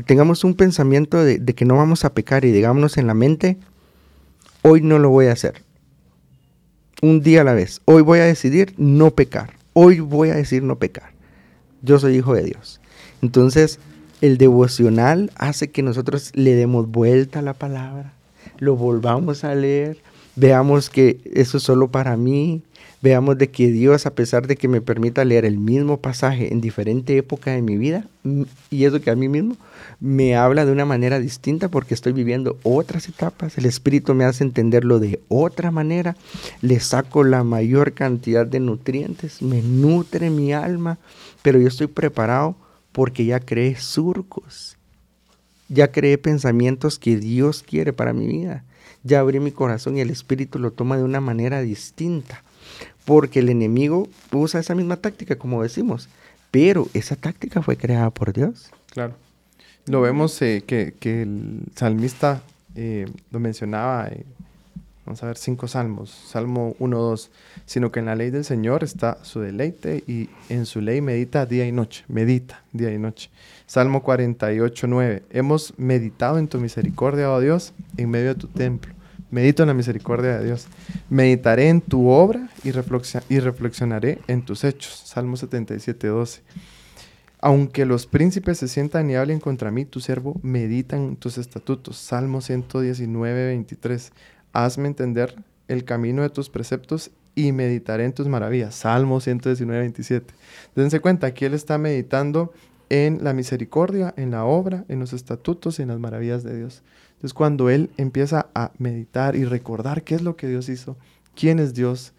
tengamos 0.04 0.44
un 0.44 0.54
pensamiento 0.54 1.24
de, 1.24 1.40
que 1.40 1.64
no 1.64 1.76
vamos 1.76 2.04
a 2.04 2.12
pecar 2.12 2.44
y 2.44 2.52
digámonos 2.52 2.98
en 2.98 3.06
la 3.06 3.14
mente, 3.14 3.56
hoy 4.62 4.82
no 4.82 4.98
lo 4.98 5.10
voy 5.10 5.26
a 5.26 5.32
hacer. 5.32 5.62
Un 7.02 7.20
día 7.22 7.42
a 7.42 7.44
la 7.44 7.54
vez. 7.54 7.80
Hoy 7.84 8.02
voy 8.02 8.20
a 8.20 8.24
decidir 8.24 8.74
no 8.78 9.10
pecar. 9.10 9.52
Hoy 9.72 10.00
voy 10.00 10.30
a 10.30 10.34
decir 10.34 10.62
no 10.62 10.78
pecar. 10.78 11.12
Yo 11.82 11.98
soy 11.98 12.16
hijo 12.16 12.34
de 12.34 12.44
Dios. 12.44 12.80
Entonces, 13.22 13.78
el 14.20 14.38
devocional 14.38 15.30
hace 15.36 15.70
que 15.70 15.82
nosotros 15.82 16.32
le 16.34 16.54
demos 16.54 16.90
vuelta 16.90 17.40
a 17.40 17.42
la 17.42 17.52
palabra, 17.52 18.14
lo 18.58 18.76
volvamos 18.76 19.44
a 19.44 19.54
leer, 19.54 19.98
veamos 20.36 20.90
que 20.90 21.20
eso 21.34 21.56
es 21.56 21.62
solo 21.62 21.88
para 21.90 22.16
mí, 22.16 22.62
veamos 23.02 23.38
de 23.38 23.50
que 23.50 23.70
Dios, 23.70 24.06
a 24.06 24.14
pesar 24.14 24.46
de 24.46 24.56
que 24.56 24.68
me 24.68 24.80
permita 24.80 25.24
leer 25.24 25.44
el 25.44 25.58
mismo 25.58 25.98
pasaje 25.98 26.52
en 26.52 26.60
diferente 26.60 27.16
época 27.16 27.52
de 27.52 27.62
mi 27.62 27.76
vida, 27.76 28.06
y 28.70 28.84
eso 28.84 29.00
que 29.00 29.10
a 29.10 29.16
mí 29.16 29.28
mismo, 29.28 29.56
me 30.00 30.36
habla 30.36 30.66
de 30.66 30.72
una 30.72 30.84
manera 30.84 31.18
distinta 31.18 31.68
porque 31.68 31.94
estoy 31.94 32.12
viviendo 32.12 32.58
otras 32.62 33.08
etapas, 33.08 33.56
el 33.58 33.64
Espíritu 33.64 34.14
me 34.14 34.24
hace 34.24 34.44
entenderlo 34.44 34.98
de 34.98 35.20
otra 35.28 35.70
manera, 35.70 36.16
le 36.60 36.80
saco 36.80 37.24
la 37.24 37.44
mayor 37.44 37.92
cantidad 37.92 38.46
de 38.46 38.60
nutrientes, 38.60 39.40
me 39.42 39.62
nutre 39.62 40.30
mi 40.30 40.52
alma, 40.52 40.98
pero 41.42 41.58
yo 41.58 41.68
estoy 41.68 41.86
preparado 41.86 42.56
porque 42.92 43.24
ya 43.24 43.40
creé 43.40 43.76
surcos, 43.76 44.76
ya 45.68 45.92
creé 45.92 46.18
pensamientos 46.18 46.98
que 46.98 47.16
Dios 47.16 47.62
quiere 47.62 47.92
para 47.92 48.12
mi 48.12 48.26
vida, 48.26 48.64
ya 49.06 49.20
abrí 49.20 49.40
mi 49.40 49.52
corazón 49.52 49.96
y 49.96 50.00
el 50.00 50.10
Espíritu 50.10 50.58
lo 50.58 50.72
toma 50.72 50.96
de 50.96 51.04
una 51.04 51.20
manera 51.20 51.60
distinta 51.60 52.42
porque 53.06 53.38
el 53.38 53.48
enemigo 53.48 54.08
usa 54.32 54.60
esa 54.60 54.74
misma 54.74 54.96
táctica, 54.96 55.36
como 55.36 55.62
decimos, 55.62 56.08
pero 56.50 56.88
esa 56.92 57.16
táctica 57.16 57.62
fue 57.62 57.76
creada 57.76 58.10
por 58.10 58.32
Dios. 58.32 58.70
Claro. 58.90 59.14
Lo 59.86 60.00
vemos 60.00 60.42
eh, 60.42 60.64
que, 60.66 61.22
el 61.22 61.60
salmista 61.76 62.42
eh, 62.74 63.06
lo 63.30 63.38
mencionaba, 63.38 64.08
eh, 64.08 64.24
vamos 65.04 65.22
a 65.22 65.26
ver, 65.26 65.36
cinco 65.36 65.68
salmos, 65.68 66.10
Salmo 66.10 66.74
1, 66.80 66.98
2, 66.98 67.30
sino 67.64 67.92
que 67.92 68.00
en 68.00 68.06
la 68.06 68.16
ley 68.16 68.30
del 68.30 68.44
Señor 68.44 68.82
está 68.82 69.18
su 69.22 69.38
deleite 69.38 70.02
y 70.08 70.28
en 70.48 70.66
su 70.66 70.80
ley 70.80 71.00
medita 71.00 71.46
día 71.46 71.64
y 71.68 71.70
noche, 71.70 72.04
medita 72.08 72.64
día 72.72 72.92
y 72.92 72.98
noche. 72.98 73.30
Salmo 73.66 74.02
48, 74.02 74.86
9, 74.88 75.22
hemos 75.30 75.74
meditado 75.78 76.38
en 76.38 76.48
tu 76.48 76.58
misericordia, 76.58 77.30
oh 77.30 77.38
Dios, 77.38 77.72
en 77.96 78.10
medio 78.10 78.34
de 78.34 78.40
tu 78.40 78.48
templo. 78.48 78.95
Medito 79.36 79.62
en 79.62 79.66
la 79.66 79.74
misericordia 79.74 80.38
de 80.38 80.46
Dios. 80.46 80.66
Meditaré 81.10 81.68
en 81.68 81.82
tu 81.82 82.08
obra 82.08 82.48
y, 82.64 82.70
reflexionaré 82.70 84.18
en 84.28 84.42
tus 84.42 84.64
hechos. 84.64 85.02
Salmo 85.04 85.36
77, 85.36 86.06
12. 86.06 86.40
Aunque 87.40 87.84
los 87.84 88.06
príncipes 88.06 88.56
se 88.56 88.66
sientan 88.66 89.10
y 89.10 89.14
hablen 89.14 89.38
contra 89.38 89.70
mí, 89.70 89.84
tu 89.84 90.00
siervo 90.00 90.40
medita 90.42 90.96
en 90.96 91.16
tus 91.16 91.36
estatutos. 91.36 91.98
Salmo 91.98 92.40
119, 92.40 93.48
23. 93.48 94.10
Hazme 94.54 94.88
entender 94.88 95.36
el 95.68 95.84
camino 95.84 96.22
de 96.22 96.30
tus 96.30 96.48
preceptos 96.48 97.10
y 97.34 97.52
meditaré 97.52 98.06
en 98.06 98.14
tus 98.14 98.28
maravillas. 98.28 98.74
Salmo 98.74 99.20
119, 99.20 99.80
27. 99.80 100.32
Dense 100.74 101.00
cuenta, 101.00 101.26
aquí 101.26 101.44
él 101.44 101.52
está 101.52 101.76
meditando 101.76 102.54
en 102.88 103.24
la 103.24 103.32
misericordia, 103.32 104.14
en 104.16 104.30
la 104.30 104.44
obra, 104.44 104.84
en 104.88 105.00
los 105.00 105.12
estatutos 105.12 105.78
y 105.78 105.82
en 105.82 105.88
las 105.88 105.98
maravillas 105.98 106.44
de 106.44 106.56
Dios. 106.56 106.82
Entonces 107.14 107.34
cuando 107.34 107.70
él 107.70 107.90
empieza 107.96 108.48
a 108.54 108.72
meditar 108.78 109.36
y 109.36 109.44
recordar 109.44 110.02
qué 110.02 110.14
es 110.14 110.22
lo 110.22 110.36
que 110.36 110.48
Dios 110.48 110.68
hizo, 110.68 110.96
quién 111.34 111.58
es 111.58 111.74
Dios, 111.74 112.12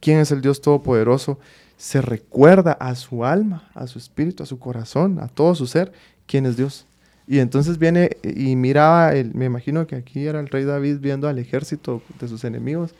quién 0.00 0.18
es 0.18 0.30
el 0.30 0.40
Dios 0.40 0.60
Todopoderoso, 0.60 1.38
se 1.76 2.00
recuerda 2.00 2.72
a 2.72 2.94
su 2.94 3.24
alma, 3.24 3.70
a 3.74 3.86
su 3.86 3.98
espíritu, 3.98 4.42
a 4.42 4.46
su 4.46 4.58
corazón, 4.58 5.18
a 5.20 5.28
todo 5.28 5.54
su 5.54 5.66
ser, 5.66 5.92
quién 6.26 6.46
es 6.46 6.56
Dios. 6.56 6.86
Y 7.26 7.38
entonces 7.38 7.78
viene 7.78 8.10
y 8.22 8.54
miraba, 8.54 9.12
me 9.32 9.46
imagino 9.46 9.86
que 9.86 9.96
aquí 9.96 10.26
era 10.26 10.40
el 10.40 10.48
rey 10.48 10.64
David 10.64 10.98
viendo 11.00 11.26
al 11.26 11.38
ejército 11.38 12.02
de 12.20 12.28
sus 12.28 12.44
enemigos, 12.44 12.94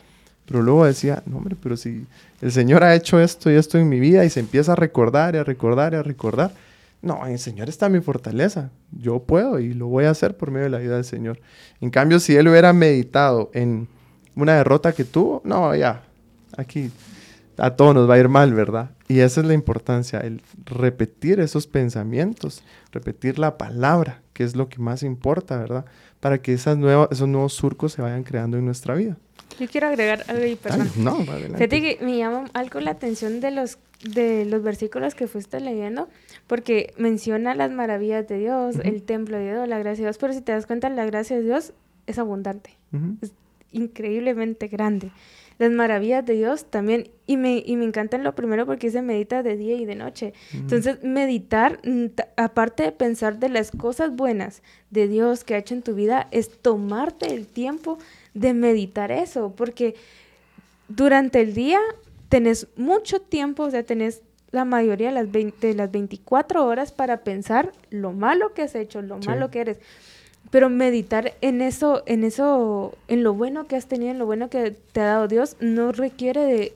pero 0.47 0.63
luego 0.63 0.87
decía, 0.87 1.23
no 1.27 1.39
hombre, 1.39 1.57
pero 1.63 1.77
si 1.77 2.07
el 2.41 2.53
Señor 2.53 2.85
ha 2.85 2.95
hecho 2.95 3.21
esto 3.21 3.51
y 3.51 3.55
esto 3.55 3.79
en 3.79 3.89
mi 3.89 4.01
vida 4.01 4.25
y 4.25 4.31
se 4.31 4.41
empieza 4.41 4.73
a 4.73 4.77
recordar 4.77 5.35
y 5.35 5.39
a 5.39 5.45
recordar 5.45 5.93
y 5.93 5.97
a 5.97 6.03
recordar, 6.03 6.53
no, 7.05 7.27
el 7.27 7.39
Señor 7.39 7.69
está 7.69 7.89
mi 7.89 8.01
fortaleza. 8.01 8.71
Yo 8.91 9.21
puedo 9.21 9.59
y 9.59 9.75
lo 9.75 9.89
voy 9.89 10.07
a 10.07 10.11
hacer 10.11 10.37
por 10.37 10.51
medio 10.51 10.65
de 10.65 10.71
la 10.71 10.79
vida 10.79 10.95
del 10.95 11.05
Señor. 11.05 11.39
En 11.81 11.91
cambio, 11.91 12.19
si 12.19 12.35
él 12.35 12.49
hubiera 12.49 12.73
meditado 12.73 13.51
en 13.53 13.89
una 14.35 14.55
derrota 14.55 14.93
que 14.93 15.05
tuvo, 15.05 15.43
no, 15.45 15.75
ya, 15.77 16.03
aquí 16.57 16.91
a 17.57 17.71
todos 17.71 17.95
nos 17.95 18.09
va 18.09 18.15
a 18.15 18.19
ir 18.19 18.29
mal, 18.29 18.53
¿verdad? 18.55 18.91
Y 19.07 19.21
esa 19.21 19.41
es 19.41 19.47
la 19.47 19.55
importancia, 19.55 20.21
el 20.21 20.43
repetir 20.65 21.41
esos 21.41 21.67
pensamientos, 21.67 22.63
repetir 22.91 23.39
la 23.39 23.59
palabra, 23.59 24.23
que 24.33 24.43
es 24.43 24.57
lo 24.57 24.69
que 24.69 24.79
más 24.79 25.03
importa, 25.03 25.59
¿verdad? 25.59 25.85
Para 26.21 26.39
que 26.39 26.53
esas 26.53 26.77
nuevas, 26.79 27.09
esos 27.13 27.29
nuevos 27.29 27.53
surcos 27.53 27.93
se 27.93 28.03
vayan 28.03 28.25
creando 28.25 28.57
en 28.57 28.65
nuestra 28.65 28.95
vida. 28.95 29.17
Yo 29.61 29.69
quiero 29.69 29.87
agregar 29.87 30.25
algo 30.27 30.43
ahí, 30.43 30.57
perdón. 30.57 30.91
no, 30.97 31.17
Fíjate 31.21 31.81
que 31.81 31.99
me 32.03 32.17
llama 32.17 32.47
algo 32.55 32.81
la 32.81 32.91
atención 32.91 33.41
de 33.41 33.51
los, 33.51 33.79
de 34.03 34.45
los 34.47 34.63
versículos 34.63 35.15
que 35.15 35.29
fuiste 35.29 35.61
leyendo, 35.61 36.09
porque 36.47 36.93
menciona 36.97 37.55
las 37.55 37.71
maravillas 37.71 38.29
de 38.29 38.39
Dios, 38.39 38.77
el 38.83 39.03
templo 39.03 39.39
de 39.39 39.53
Dios, 39.53 39.69
la 39.69 39.79
gracia 39.79 40.03
de 40.03 40.09
Dios, 40.09 40.19
pero 40.19 40.33
si 40.33 40.41
te 40.41 40.53
das 40.53 40.67
cuenta, 40.67 40.89
la 40.91 41.07
gracia 41.07 41.37
de 41.37 41.43
Dios 41.43 41.73
es 42.07 42.19
abundante, 42.19 42.71
es 43.23 43.33
increíblemente 43.73 44.69
grande. 44.69 45.11
Las 45.59 45.71
maravillas 45.71 46.27
de 46.27 46.35
Dios 46.35 46.65
también, 46.65 47.11
y 47.27 47.37
me, 47.37 47.63
y 47.65 47.77
me 47.77 47.85
encanta 47.85 48.19
lo 48.19 48.35
primero 48.35 48.67
porque 48.67 48.91
se 48.91 49.03
medita 49.03 49.45
de 49.45 49.57
día 49.57 49.77
y 49.77 49.85
de 49.85 49.95
noche. 49.95 50.35
Entonces, 50.53 51.03
meditar, 51.05 51.79
mm, 51.85 52.07
aparte 52.37 52.83
de 52.83 52.93
pensar 52.93 53.39
de 53.39 53.49
las 53.49 53.71
cosas 53.71 54.15
buenas 54.15 54.63
de 54.91 55.07
Dios 55.07 55.45
que 55.45 55.55
ha 55.55 55.59
hecho 55.59 55.75
en 55.75 55.83
tu 55.83 55.95
vida, 55.95 56.27
es 56.33 56.59
tomarte 56.61 57.33
el 57.33 57.47
tiempo 57.47 57.99
de 58.35 58.53
meditar 58.53 59.13
eso, 59.13 59.55
porque 59.57 59.95
durante 60.89 61.41
el 61.41 61.55
día 61.55 61.79
tenés 62.29 62.67
mucho 62.77 63.21
tiempo, 63.21 63.63
o 63.63 63.71
sea, 63.71 63.85
tenés 63.85 64.23
la 64.55 64.65
mayoría 64.65 65.09
de 65.09 65.15
las, 65.15 65.31
20, 65.31 65.75
las 65.75 65.91
24 65.91 66.65
horas 66.65 66.93
para 66.93 67.19
pensar 67.19 67.73
lo 67.91 68.13
malo 68.13 68.55
que 68.55 68.63
has 68.63 68.75
hecho, 68.75 69.03
lo 69.03 69.19
malo 69.19 69.51
que 69.51 69.61
eres. 69.61 69.79
Pero 70.51 70.71
meditar 70.71 71.35
en 71.41 71.61
eso, 71.61 72.05
en 72.07 72.23
eso, 72.23 72.97
en 73.09 73.25
lo 73.25 73.35
bueno 73.35 73.67
que 73.67 73.75
has 73.75 73.87
tenido, 73.87 74.13
en 74.13 74.19
lo 74.19 74.27
bueno 74.27 74.49
que 74.51 74.71
te 74.71 75.01
ha 75.01 75.07
dado 75.07 75.29
Dios, 75.29 75.57
no 75.59 75.91
requiere 75.91 76.45
de 76.45 76.73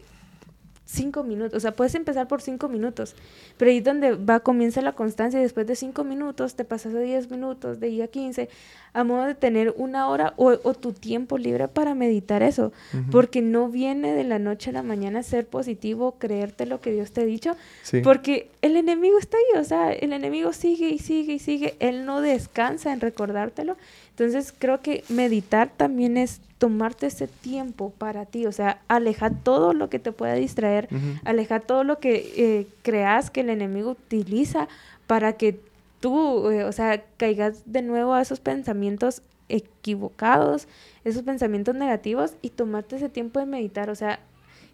cinco 0.88 1.22
minutos, 1.22 1.55
o 1.55 1.61
sea, 1.61 1.77
puedes 1.77 1.94
empezar 1.94 2.29
por 2.29 2.40
cinco 2.40 2.66
minutos, 2.66 3.14
pero 3.59 3.70
ahí 3.70 3.81
donde 3.81 4.12
va, 4.12 4.40
comienza 4.40 4.81
la 4.81 4.92
constancia 4.92 5.38
y 5.38 5.42
después 5.42 5.66
de 5.66 5.77
cinco 5.77 6.03
minutos 6.03 6.55
te 6.55 6.64
pasas 6.64 6.94
a 6.94 6.98
diez 6.98 7.31
minutos, 7.31 7.79
de 7.79 7.88
ahí 7.88 8.01
a 8.01 8.09
quince, 8.09 8.48
a 8.94 9.05
modo 9.05 9.27
de 9.27 9.35
tener 9.35 9.74
una 9.77 10.09
hora 10.09 10.33
o, 10.37 10.57
tu 10.72 10.94
tiempo 10.94 11.37
libre 11.37 11.68
para 11.68 11.94
meditar 11.94 12.42
eso, 12.42 12.72
porque 13.11 13.42
no 13.42 13.68
viene 13.68 14.14
de 14.14 14.24
la 14.24 14.38
noche 14.38 14.70
a 14.70 14.72
la 14.72 14.83
mañana 14.83 15.22
ser 15.22 15.46
positivo, 15.46 16.16
creerte 16.18 16.64
lo 16.64 16.81
que 16.81 16.92
Dios 16.92 17.12
te 17.12 17.20
ha 17.20 17.24
dicho, 17.27 17.55
porque 18.03 18.51
el 18.62 18.77
enemigo 18.77 19.18
está 19.18 19.37
ahí, 19.37 19.61
o 19.61 19.64
sea, 19.64 19.92
el 19.92 20.14
enemigo 20.14 20.55
sigue 20.55 20.88
y 20.88 20.98
sigue 20.98 21.35
y 21.35 21.38
sigue, 21.38 21.77
él 21.81 22.07
no 22.07 22.22
descansa 22.22 22.94
en 22.94 23.03
recordártelo, 23.03 23.77
entonces 24.18 24.52
creo 24.59 24.81
que 24.81 25.04
meditar 25.09 25.70
también 25.76 26.16
es 26.16 26.40
tomarte 26.59 27.07
ese 27.07 27.28
tiempo 27.28 27.90
para 27.98 28.26
ti, 28.26 28.46
o 28.46 28.52
sea, 28.52 28.83
alejar 28.88 29.33
todo 29.44 29.72
lo 29.72 29.88
que 29.88 30.00
te 30.00 30.11
pueda 30.11 30.35
distraer, 30.35 30.88
alejar 31.24 31.62
todo 31.62 31.85
lo 31.85 32.00
que 32.00 32.33
eh, 32.37 32.66
creas 32.83 33.31
que 33.31 33.42
el 33.42 33.50
enemigo 33.50 33.92
utiliza 33.92 34.66
para 35.07 35.35
que 35.35 35.61
tú, 36.00 36.50
eh, 36.50 36.64
o 36.64 36.72
sea, 36.72 37.04
caigas 37.16 37.62
de 37.64 37.83
nuevo 37.83 38.12
a 38.12 38.20
esos 38.20 38.40
pensamientos 38.40 39.22
equivocados, 39.48 40.66
esos 41.04 41.22
pensamientos 41.22 41.76
negativos 41.76 42.35
y 42.42 42.50
tomarte 42.50 42.96
ese 42.96 43.09
tiempo 43.09 43.38
de 43.38 43.46
meditar, 43.46 43.88
o 43.88 43.94
sea, 43.94 44.18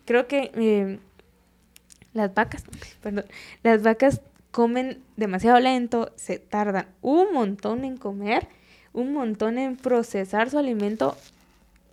creo 0.06 0.26
que 0.26 0.52
eh, 0.54 0.98
las 2.14 2.32
vacas, 2.32 2.64
perdón, 3.02 3.26
las 3.62 3.82
vacas 3.82 4.22
comen 4.52 5.02
demasiado 5.18 5.60
lento, 5.60 6.12
se 6.16 6.38
tardan 6.38 6.86
un 7.02 7.34
montón 7.34 7.84
en 7.84 7.98
comer, 7.98 8.48
un 8.94 9.12
montón 9.12 9.58
en 9.58 9.76
procesar 9.76 10.48
su 10.48 10.56
alimento 10.56 11.16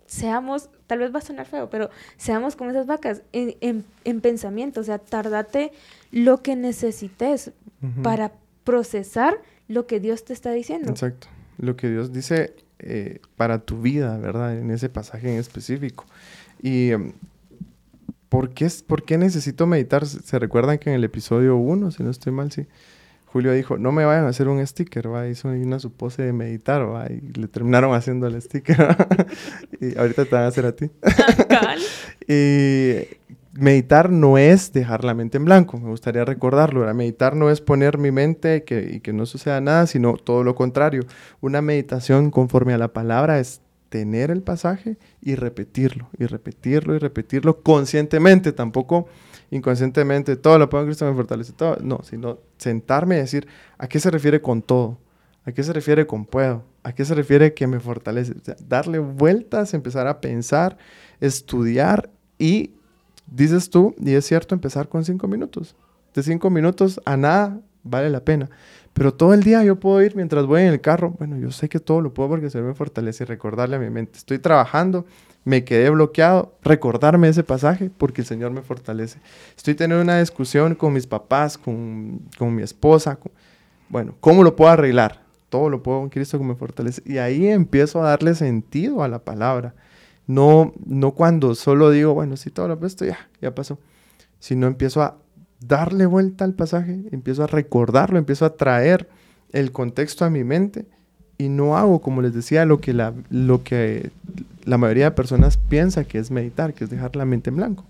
seamos, 0.06 0.68
tal 0.86 0.98
vez 0.98 1.14
va 1.14 1.18
a 1.18 1.22
sonar 1.22 1.46
feo, 1.46 1.70
pero 1.70 1.88
seamos 2.16 2.54
como 2.54 2.70
esas 2.70 2.86
vacas 2.86 3.22
en, 3.32 3.84
en, 4.04 4.20
pensamiento, 4.20 4.80
o 4.80 4.84
sea, 4.84 4.98
tardate 4.98 5.72
lo 6.10 6.42
que 6.42 6.54
necesites 6.54 7.52
para 8.02 8.32
procesar 8.64 9.34
lo 9.68 9.86
que 9.86 10.00
Dios 10.00 10.24
te 10.24 10.34
está 10.34 10.52
diciendo. 10.52 10.90
Exacto, 10.90 11.28
lo 11.58 11.76
que 11.76 11.88
Dios 11.88 12.12
dice 12.12 12.54
eh, 12.78 13.20
para 13.36 13.60
tu 13.60 13.80
vida, 13.80 14.18
¿verdad? 14.18 14.58
En 14.58 14.70
ese 14.70 14.88
pasaje 14.88 15.32
en 15.32 15.40
específico. 15.40 16.04
Y 16.60 16.90
em, 16.90 17.12
¿por, 18.28 18.50
qué, 18.50 18.68
¿por 18.86 19.04
qué 19.04 19.16
necesito 19.16 19.66
meditar? 19.66 20.06
¿Se 20.06 20.38
recuerdan 20.38 20.78
que 20.78 20.90
en 20.90 20.96
el 20.96 21.04
episodio 21.04 21.56
1, 21.56 21.90
si 21.90 22.02
no 22.02 22.10
estoy 22.10 22.32
mal, 22.32 22.52
sí? 22.52 22.66
Julio 23.32 23.52
dijo, 23.52 23.78
no 23.78 23.92
me 23.92 24.04
vayan 24.04 24.26
a 24.26 24.28
hacer 24.28 24.48
un 24.48 24.64
sticker, 24.66 25.10
¿va? 25.10 25.26
hizo 25.26 25.48
una 25.48 25.78
su 25.78 25.90
pose 25.90 26.22
de 26.22 26.34
meditar, 26.34 26.82
¿va? 26.82 27.06
y 27.10 27.20
le 27.32 27.48
terminaron 27.48 27.94
haciendo 27.94 28.26
el 28.26 28.40
sticker. 28.42 28.94
y 29.80 29.96
ahorita 29.96 30.26
te 30.26 30.34
van 30.34 30.44
a 30.44 30.48
hacer 30.48 30.66
a 30.66 30.72
ti. 30.72 30.90
y 32.28 33.08
meditar 33.54 34.10
no 34.10 34.36
es 34.36 34.74
dejar 34.74 35.02
la 35.04 35.14
mente 35.14 35.38
en 35.38 35.46
blanco, 35.46 35.78
me 35.78 35.88
gustaría 35.88 36.26
recordarlo. 36.26 36.92
Meditar 36.92 37.34
no 37.34 37.48
es 37.48 37.62
poner 37.62 37.96
mi 37.96 38.10
mente 38.10 38.64
que, 38.64 38.96
y 38.96 39.00
que 39.00 39.14
no 39.14 39.24
suceda 39.24 39.62
nada, 39.62 39.86
sino 39.86 40.18
todo 40.18 40.44
lo 40.44 40.54
contrario. 40.54 41.02
Una 41.40 41.62
meditación 41.62 42.30
conforme 42.30 42.74
a 42.74 42.78
la 42.78 42.92
palabra 42.92 43.38
es 43.38 43.62
tener 43.88 44.30
el 44.30 44.42
pasaje 44.42 44.98
y 45.22 45.36
repetirlo, 45.36 46.10
y 46.18 46.26
repetirlo, 46.26 46.94
y 46.94 46.98
repetirlo 46.98 47.62
conscientemente, 47.62 48.52
tampoco 48.52 49.06
inconscientemente, 49.52 50.34
todo 50.36 50.58
lo 50.58 50.68
pongo 50.68 50.82
en 50.82 50.88
Cristo 50.88 51.04
me 51.04 51.14
fortalece, 51.14 51.52
todo, 51.52 51.76
no, 51.82 52.00
sino 52.02 52.38
sentarme 52.56 53.16
y 53.16 53.18
decir, 53.18 53.46
¿a 53.76 53.86
qué 53.86 54.00
se 54.00 54.10
refiere 54.10 54.40
con 54.40 54.62
todo? 54.62 54.98
¿A 55.44 55.52
qué 55.52 55.62
se 55.62 55.74
refiere 55.74 56.06
con 56.06 56.24
puedo? 56.24 56.64
¿A 56.82 56.94
qué 56.94 57.04
se 57.04 57.14
refiere 57.14 57.52
que 57.52 57.66
me 57.66 57.78
fortalece? 57.78 58.34
darle 58.66 58.98
vueltas, 58.98 59.74
empezar 59.74 60.06
a 60.06 60.20
pensar, 60.20 60.78
estudiar 61.20 62.10
y 62.38 62.70
dices 63.26 63.68
tú, 63.68 63.94
y 63.98 64.14
es 64.14 64.24
cierto, 64.24 64.54
empezar 64.54 64.88
con 64.88 65.04
cinco 65.04 65.28
minutos. 65.28 65.76
De 66.14 66.22
cinco 66.22 66.48
minutos 66.48 66.98
a 67.04 67.18
nada 67.18 67.60
vale 67.82 68.08
la 68.08 68.24
pena. 68.24 68.48
Pero 68.94 69.12
todo 69.12 69.34
el 69.34 69.42
día 69.42 69.62
yo 69.64 69.78
puedo 69.78 70.02
ir 70.02 70.16
mientras 70.16 70.46
voy 70.46 70.62
en 70.62 70.68
el 70.68 70.80
carro. 70.80 71.14
Bueno, 71.18 71.36
yo 71.36 71.50
sé 71.50 71.68
que 71.68 71.78
todo 71.78 72.00
lo 72.00 72.14
puedo 72.14 72.30
porque 72.30 72.48
se 72.48 72.60
me 72.62 72.74
fortalece 72.74 73.24
y 73.24 73.26
recordarle 73.26 73.76
a 73.76 73.78
mi 73.78 73.90
mente. 73.90 74.18
Estoy 74.18 74.38
trabajando, 74.38 75.04
me 75.44 75.64
quedé 75.64 75.90
bloqueado, 75.90 76.56
recordarme 76.62 77.28
ese 77.28 77.42
pasaje 77.42 77.90
porque 77.96 78.20
el 78.20 78.26
Señor 78.26 78.52
me 78.52 78.62
fortalece. 78.62 79.18
Estoy 79.56 79.74
teniendo 79.74 80.02
una 80.02 80.20
discusión 80.20 80.74
con 80.74 80.92
mis 80.92 81.06
papás, 81.06 81.58
con, 81.58 82.20
con 82.38 82.54
mi 82.54 82.62
esposa. 82.62 83.18
bueno, 83.88 84.14
¿cómo 84.20 84.44
lo 84.44 84.54
puedo 84.54 84.70
arreglar? 84.70 85.22
Todo 85.48 85.68
lo 85.68 85.82
puedo 85.82 86.00
con 86.00 86.08
Cristo 86.08 86.38
que 86.38 86.44
me 86.44 86.54
fortalece. 86.54 87.02
Y 87.04 87.18
ahí 87.18 87.48
empiezo 87.48 88.00
a 88.00 88.10
darle 88.10 88.34
sentido 88.34 89.02
a 89.02 89.08
la 89.08 89.18
palabra. 89.18 89.74
No, 90.26 90.72
no 90.86 91.12
cuando 91.12 91.54
solo 91.54 91.90
digo, 91.90 92.14
bueno, 92.14 92.36
sí, 92.36 92.50
todo 92.50 92.68
lo 92.68 92.78
puesto, 92.78 93.04
ya, 93.04 93.28
ya 93.40 93.54
pasó. 93.54 93.78
Sino 94.38 94.66
empiezo 94.66 95.02
a 95.02 95.18
darle 95.60 96.06
vuelta 96.06 96.44
al 96.44 96.54
pasaje, 96.54 97.02
empiezo 97.10 97.44
a 97.44 97.48
recordarlo, 97.48 98.18
empiezo 98.18 98.44
a 98.44 98.56
traer 98.56 99.08
el 99.52 99.72
contexto 99.72 100.24
a 100.24 100.30
mi 100.30 100.44
mente 100.44 100.86
y 101.42 101.48
no 101.48 101.76
hago, 101.76 102.00
como 102.00 102.22
les 102.22 102.34
decía, 102.34 102.64
lo 102.64 102.80
que 102.80 102.92
la, 102.92 103.12
lo 103.30 103.62
que 103.62 104.10
la 104.64 104.78
mayoría 104.78 105.06
de 105.06 105.10
personas 105.12 105.56
piensa 105.56 106.04
que 106.04 106.18
es 106.18 106.30
meditar, 106.30 106.74
que 106.74 106.84
es 106.84 106.90
dejar 106.90 107.16
la 107.16 107.24
mente 107.24 107.50
en 107.50 107.56
blanco. 107.56 107.84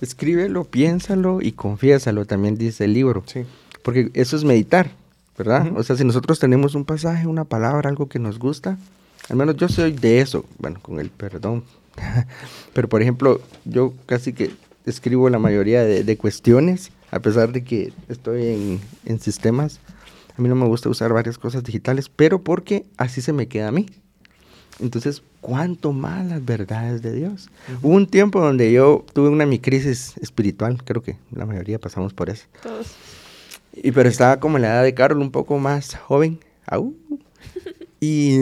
Escríbelo, 0.00 0.64
piénsalo 0.64 1.40
y 1.42 1.52
confiésalo, 1.52 2.24
también 2.24 2.56
dice 2.56 2.84
el 2.84 2.94
libro. 2.94 3.22
Sí. 3.26 3.44
Porque 3.82 4.10
eso 4.14 4.36
es 4.36 4.44
meditar, 4.44 4.90
¿verdad? 5.36 5.72
O 5.76 5.82
sea, 5.82 5.96
si 5.96 6.04
nosotros 6.04 6.38
tenemos 6.38 6.74
un 6.74 6.84
pasaje, 6.84 7.26
una 7.26 7.44
palabra, 7.44 7.88
algo 7.88 8.08
que 8.08 8.18
nos 8.18 8.38
gusta, 8.38 8.78
al 9.28 9.36
menos 9.36 9.56
yo 9.56 9.68
soy 9.68 9.92
de 9.92 10.20
eso, 10.20 10.44
bueno, 10.58 10.78
con 10.80 11.00
el 11.00 11.10
perdón. 11.10 11.64
Pero 12.74 12.88
por 12.88 13.02
ejemplo, 13.02 13.40
yo 13.64 13.92
casi 14.06 14.32
que 14.32 14.50
escribo 14.86 15.28
la 15.30 15.38
mayoría 15.38 15.84
de, 15.84 16.16
cuestiones, 16.16 16.90
a 17.10 17.20
pesar 17.20 17.52
de 17.52 17.64
que 17.64 17.92
estoy 18.08 18.80
en, 19.04 19.20
sistemas. 19.20 19.80
A 20.38 20.40
mí 20.40 20.48
no 20.48 20.54
me 20.54 20.66
gusta 20.66 20.88
usar 20.88 21.12
varias 21.12 21.36
cosas 21.36 21.64
digitales, 21.64 22.08
pero 22.08 22.40
porque 22.40 22.86
así 22.96 23.20
se 23.20 23.32
me 23.32 23.48
queda 23.48 23.68
a 23.68 23.72
mí. 23.72 23.86
Entonces, 24.78 25.22
¿cuánto 25.40 25.92
más 25.92 26.24
las 26.26 26.44
verdades 26.44 27.02
de 27.02 27.12
Dios? 27.12 27.50
Hubo 27.82 27.94
un 27.94 28.06
tiempo 28.06 28.40
donde 28.40 28.70
yo 28.72 29.04
tuve 29.12 29.30
una 29.30 29.46
mi 29.46 29.58
crisis 29.58 30.16
espiritual, 30.18 30.80
creo 30.84 31.02
que 31.02 31.16
la 31.32 31.44
mayoría 31.44 31.80
pasamos 31.80 32.14
por 32.14 32.30
eso. 32.30 32.46
Todos. 32.62 32.94
Y 33.74 33.90
pero 33.90 34.08
estaba 34.08 34.38
como 34.38 34.58
en 34.58 34.62
la 34.62 34.68
edad 34.68 34.84
de 34.84 34.94
Carol, 34.94 35.18
un 35.18 35.32
poco 35.32 35.58
más 35.58 35.96
joven. 35.96 36.38
Y 38.00 38.36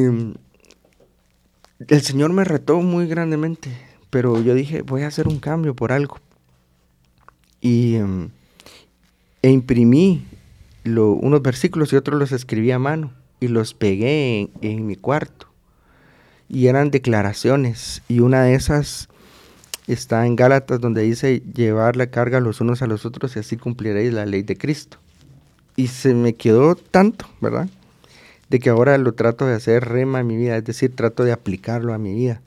el 1.89 2.03
Señor 2.03 2.31
me 2.35 2.45
retó 2.45 2.83
muy 2.83 3.07
grandemente, 3.07 3.71
pero 4.11 4.43
yo 4.43 4.53
dije, 4.53 4.83
voy 4.83 5.01
a 5.01 5.07
hacer 5.07 5.29
un 5.29 5.39
cambio 5.39 5.75
por 5.75 5.93
algo. 5.93 6.19
Y 7.63 7.95
em, 7.95 8.29
e 9.41 9.49
imprimí 9.49 10.27
unos 10.89 11.43
versículos 11.43 11.93
y 11.93 11.97
otros 11.97 12.19
los 12.19 12.33
escribí 12.33 12.71
a 12.71 12.79
mano 12.79 13.13
y 13.41 13.49
los 13.49 13.75
pegué 13.75 14.51
en, 14.61 14.87
mi 14.87 14.97
cuarto. 14.97 15.49
Y 16.49 16.69
eran 16.69 16.91
declaraciones 16.91 18.03
y 18.09 18.21
una 18.21 18.43
de 18.43 18.55
esas 18.55 19.09
está 19.87 20.27
en 20.27 20.37
Gálatas 20.37 20.81
donde 20.81 21.03
dice 21.03 21.43
llevar 21.55 21.97
la 21.97 22.09
carga 22.09 22.41
los 22.41 22.61
unos 22.61 22.83
a 22.83 22.87
los 22.87 23.05
otros 23.05 23.37
y 23.37 23.41
así 23.41 23.57
cumpliréis 23.57 24.13
la 24.13 24.27
ley 24.27 24.43
de 24.43 24.57
Cristo. 24.57 24.99
Y 25.75 25.89
se 25.89 26.15
me 26.15 26.35
quedó 26.35 26.75
tanto, 26.75 27.27
¿verdad? 27.41 27.69
de 28.49 28.59
que 28.59 28.71
ahora 28.71 28.97
lo 28.99 29.15
trato 29.15 29.47
de 29.47 29.55
hacer 29.55 29.85
rema 29.85 30.21
en 30.21 30.27
mi 30.27 30.37
vida, 30.37 30.57
es 30.57 30.65
decir, 30.65 30.95
trato 30.95 31.25
de 31.25 31.33
aplicarlo 31.33 31.93
a 31.95 31.99
mi 31.99 32.15
vida. 32.15 32.41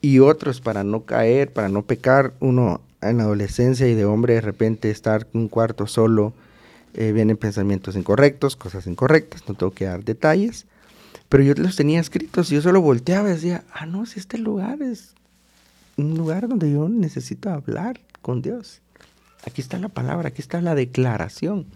Y 0.00 0.20
otros 0.20 0.60
para 0.60 0.84
no 0.84 1.04
caer, 1.04 1.52
para 1.52 1.68
no 1.68 1.82
pecar, 1.82 2.32
uno 2.40 2.80
en 3.02 3.20
adolescencia 3.20 3.86
y 3.88 3.94
de 3.94 4.04
hombre 4.04 4.34
de 4.34 4.40
repente 4.40 4.90
estar 4.90 5.26
un 5.32 5.48
cuarto 5.48 5.86
solo, 5.86 6.32
eh, 6.96 7.12
vienen 7.12 7.36
pensamientos 7.36 7.94
incorrectos, 7.94 8.56
cosas 8.56 8.86
incorrectas, 8.86 9.46
no 9.46 9.54
tengo 9.54 9.72
que 9.72 9.84
dar 9.84 10.02
detalles, 10.02 10.66
pero 11.28 11.42
yo 11.42 11.52
los 11.54 11.76
tenía 11.76 12.00
escritos 12.00 12.50
y 12.50 12.54
yo 12.54 12.62
solo 12.62 12.80
volteaba 12.80 13.28
y 13.28 13.32
decía, 13.34 13.64
ah, 13.72 13.84
no, 13.84 14.06
si 14.06 14.18
este 14.18 14.38
lugar 14.38 14.80
es 14.80 15.14
un 15.96 16.16
lugar 16.16 16.48
donde 16.48 16.72
yo 16.72 16.88
necesito 16.88 17.50
hablar 17.50 18.00
con 18.22 18.42
Dios. 18.42 18.80
Aquí 19.46 19.60
está 19.60 19.78
la 19.78 19.88
palabra, 19.88 20.28
aquí 20.28 20.40
está 20.40 20.60
la 20.60 20.74
declaración. 20.74 21.66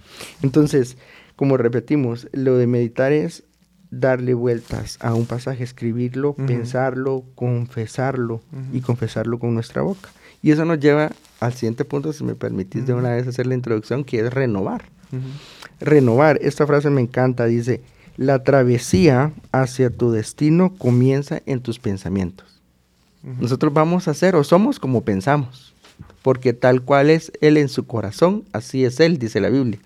Entonces, 0.43 0.97
como 1.37 1.57
repetimos, 1.57 2.29
lo 2.33 2.57
de 2.57 2.67
meditar 2.67 3.13
es 3.13 3.45
darle 3.91 4.35
vueltas 4.35 4.97
a 5.01 5.15
un 5.15 5.27
pasaje, 5.27 5.65
escribirlo, 5.65 6.35
pensarlo, 6.35 7.25
confesarlo 7.35 8.41
y 8.73 8.81
confesarlo 8.81 9.39
con 9.39 9.55
nuestra 9.55 9.83
boca. 9.83 10.09
Y 10.43 10.51
eso 10.53 10.65
nos 10.65 10.81
lleva 10.81 11.13
al 11.41 11.53
siguiente 11.53 11.85
punto, 11.85 12.13
si 12.13 12.25
me 12.25 12.35
permitís 12.35 12.87
de 12.87 12.95
una 12.95 13.11
vez 13.11 13.27
hacer 13.27 13.47
la 13.47 13.55
introducción, 13.55 14.05
que 14.05 14.21
es 14.21 14.33
renovar. 14.33 14.85
Renovar, 15.81 16.39
esta 16.43 16.67
frase 16.67 16.91
me 16.91 17.01
encanta, 17.01 17.47
dice, 17.47 17.81
la 18.17 18.43
travesía 18.45 19.33
hacia 19.53 19.91
tu 19.91 20.11
destino 20.11 20.75
comienza 20.77 21.41
en 21.47 21.61
tus 21.61 21.79
pensamientos. 21.79 22.61
Nosotros 23.23 23.73
vamos 23.73 24.09
a 24.09 24.15
ser 24.15 24.35
o 24.37 24.45
somos 24.45 24.79
como 24.79 25.03
pensamos, 25.03 25.75
porque 26.23 26.53
tal 26.53 26.83
cual 26.83 27.11
es 27.11 27.33
Él 27.41 27.57
en 27.57 27.69
su 27.69 27.87
corazón, 27.87 28.45
así 28.53 28.85
es 28.85 29.01
Él, 29.01 29.19
dice 29.19 29.41
la 29.41 29.51
Biblia. 29.51 29.79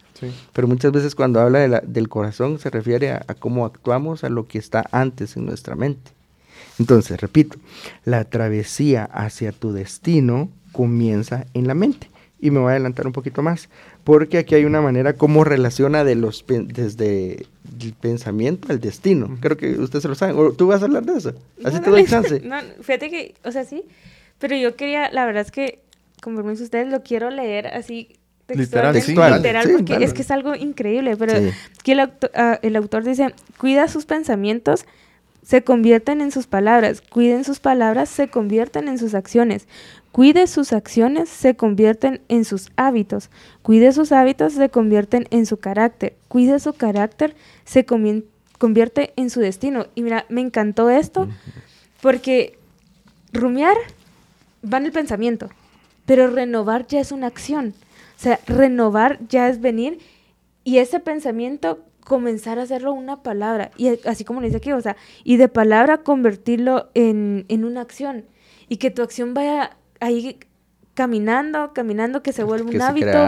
Pero 0.53 0.69
muchas 0.69 0.93
veces 0.93 1.15
cuando 1.15 1.41
habla 1.41 1.81
del 1.81 2.09
corazón 2.09 2.59
se 2.59 2.71
refiere 2.71 3.13
a, 3.13 3.25
cómo 3.39 3.67
actuamos, 3.67 4.25
a 4.25 4.29
lo 4.29 4.47
que 4.47 4.59
está 4.59 4.85
antes 4.91 5.37
en 5.37 5.47
nuestra 5.47 5.77
mente. 5.77 6.13
Entonces, 6.79 7.21
repito, 7.21 7.59
la 8.05 8.25
travesía 8.25 9.05
hacia 9.05 9.53
tu 9.53 9.73
destino 9.73 10.49
comienza 10.73 11.47
en 11.55 11.67
la 11.67 11.75
mente. 11.75 12.09
Y 12.41 12.51
me 12.51 12.59
voy 12.59 12.69
a 12.69 12.73
adelantar 12.73 13.07
un 13.07 13.13
poquito 13.13 13.43
más, 13.43 13.69
porque 14.05 14.39
aquí 14.39 14.55
hay 14.55 14.65
una 14.65 14.81
manera 14.81 15.15
como 15.15 15.45
relaciona 15.45 16.05
de 16.05 16.15
los 16.15 16.45
desde 16.47 17.47
el 17.81 17.95
pensamiento 17.95 18.69
al 18.71 18.81
destino. 18.81 19.37
Creo 19.41 19.57
que 19.57 19.73
usted 19.73 20.01
se 20.01 20.09
lo 20.09 20.15
sabe. 20.15 20.35
¿O 20.35 20.53
¿Tú 20.53 20.67
vas 20.67 20.83
a 20.83 20.85
hablar 20.85 21.05
de 21.05 21.19
eso? 21.19 21.33
Así 21.65 21.81
te 21.81 21.91
doy 21.91 22.05
chance. 22.05 22.41
No, 22.41 22.57
fíjate 22.81 23.11
que, 23.11 23.35
o 23.45 23.51
sea, 23.51 23.65
sí, 23.65 23.83
pero 24.39 24.57
yo 24.57 24.77
quería, 24.77 25.11
la 25.11 25.25
verdad 25.25 25.43
es 25.43 25.51
que, 25.51 25.81
como 26.23 26.37
permiso 26.37 26.63
ustedes, 26.63 26.89
lo 26.89 27.03
quiero 27.03 27.31
leer 27.31 27.67
así 27.69 28.17
Literal, 28.47 28.95
literal, 28.95 29.71
porque 29.73 30.05
es 30.05 30.13
que 30.13 30.21
es 30.21 30.31
algo 30.31 30.55
increíble, 30.55 31.17
pero 31.17 31.33
que 31.83 31.93
el, 31.93 32.01
ah, 32.35 32.59
el, 32.61 32.77
autor 32.77 33.03
dice, 33.03 33.35
cuida 33.57 33.89
sus 33.89 34.05
pensamientos, 34.05 34.85
se 35.45 35.63
convierten 35.63 36.21
en 36.21 36.33
sus 36.33 36.47
palabras, 36.47 37.03
cuiden 37.03 37.45
sus 37.45 37.61
palabras, 37.61 38.09
se 38.09 38.29
convierten 38.29 38.89
en 38.89 38.99
sus 38.99 39.15
acciones, 39.15 39.69
cuide 40.11 40.47
sus 40.47 40.73
acciones, 40.73 41.29
se 41.29 41.55
convierten 41.55 42.23
en 42.29 42.45
sus 42.45 42.71
hábitos, 42.77 43.31
cuide 43.63 43.93
sus 43.93 44.11
hábitos, 44.11 44.55
se 44.55 44.71
convierten 44.71 45.27
en 45.31 45.45
su 45.45 45.59
carácter, 45.59 46.17
cuide 46.29 46.59
su 46.59 46.73
carácter, 46.73 47.37
se 47.65 47.85
convierte 47.85 49.13
en 49.17 49.29
su 49.29 49.41
destino. 49.41 49.87
Y 49.95 50.03
mira, 50.03 50.25
me 50.31 50.41
encantó 50.41 50.89
esto, 50.89 51.29
porque 52.01 52.59
rumiar 53.33 53.77
va 54.65 54.79
en 54.79 54.87
el 54.87 54.93
pensamiento, 54.93 55.51
pero 56.07 56.29
renovar 56.29 56.87
ya 56.87 57.01
es 57.01 57.13
una 57.13 57.27
acción. 57.27 57.75
O 58.17 58.23
sea, 58.23 58.41
renovar 58.47 59.19
ya 59.29 59.49
es 59.49 59.61
venir 59.61 59.99
y 60.63 60.79
ese 60.79 61.01
pensamiento 61.01 61.85
comenzar 62.05 62.59
a 62.59 62.63
hacerlo 62.63 62.93
una 62.93 63.23
palabra. 63.23 63.71
Y 63.77 63.99
así 64.07 64.25
como 64.25 64.41
le 64.41 64.47
dice 64.49 64.59
aquí, 64.59 64.73
o 64.73 64.81
sea, 64.81 64.97
y 65.25 65.37
de 65.37 65.49
palabra 65.49 65.99
convertirlo 65.99 66.91
en, 66.95 67.47
una 67.65 67.81
acción. 67.81 68.25
Y 68.69 68.77
que 68.77 68.91
tu 68.91 69.03
acción 69.03 69.35
vaya 69.35 69.77
ahí 70.01 70.39
caminando, 70.95 71.73
caminando, 71.75 72.23
que 72.23 72.33
se 72.33 72.45
vuelva 72.45 72.71
un 72.71 72.81
hábito. 72.81 73.19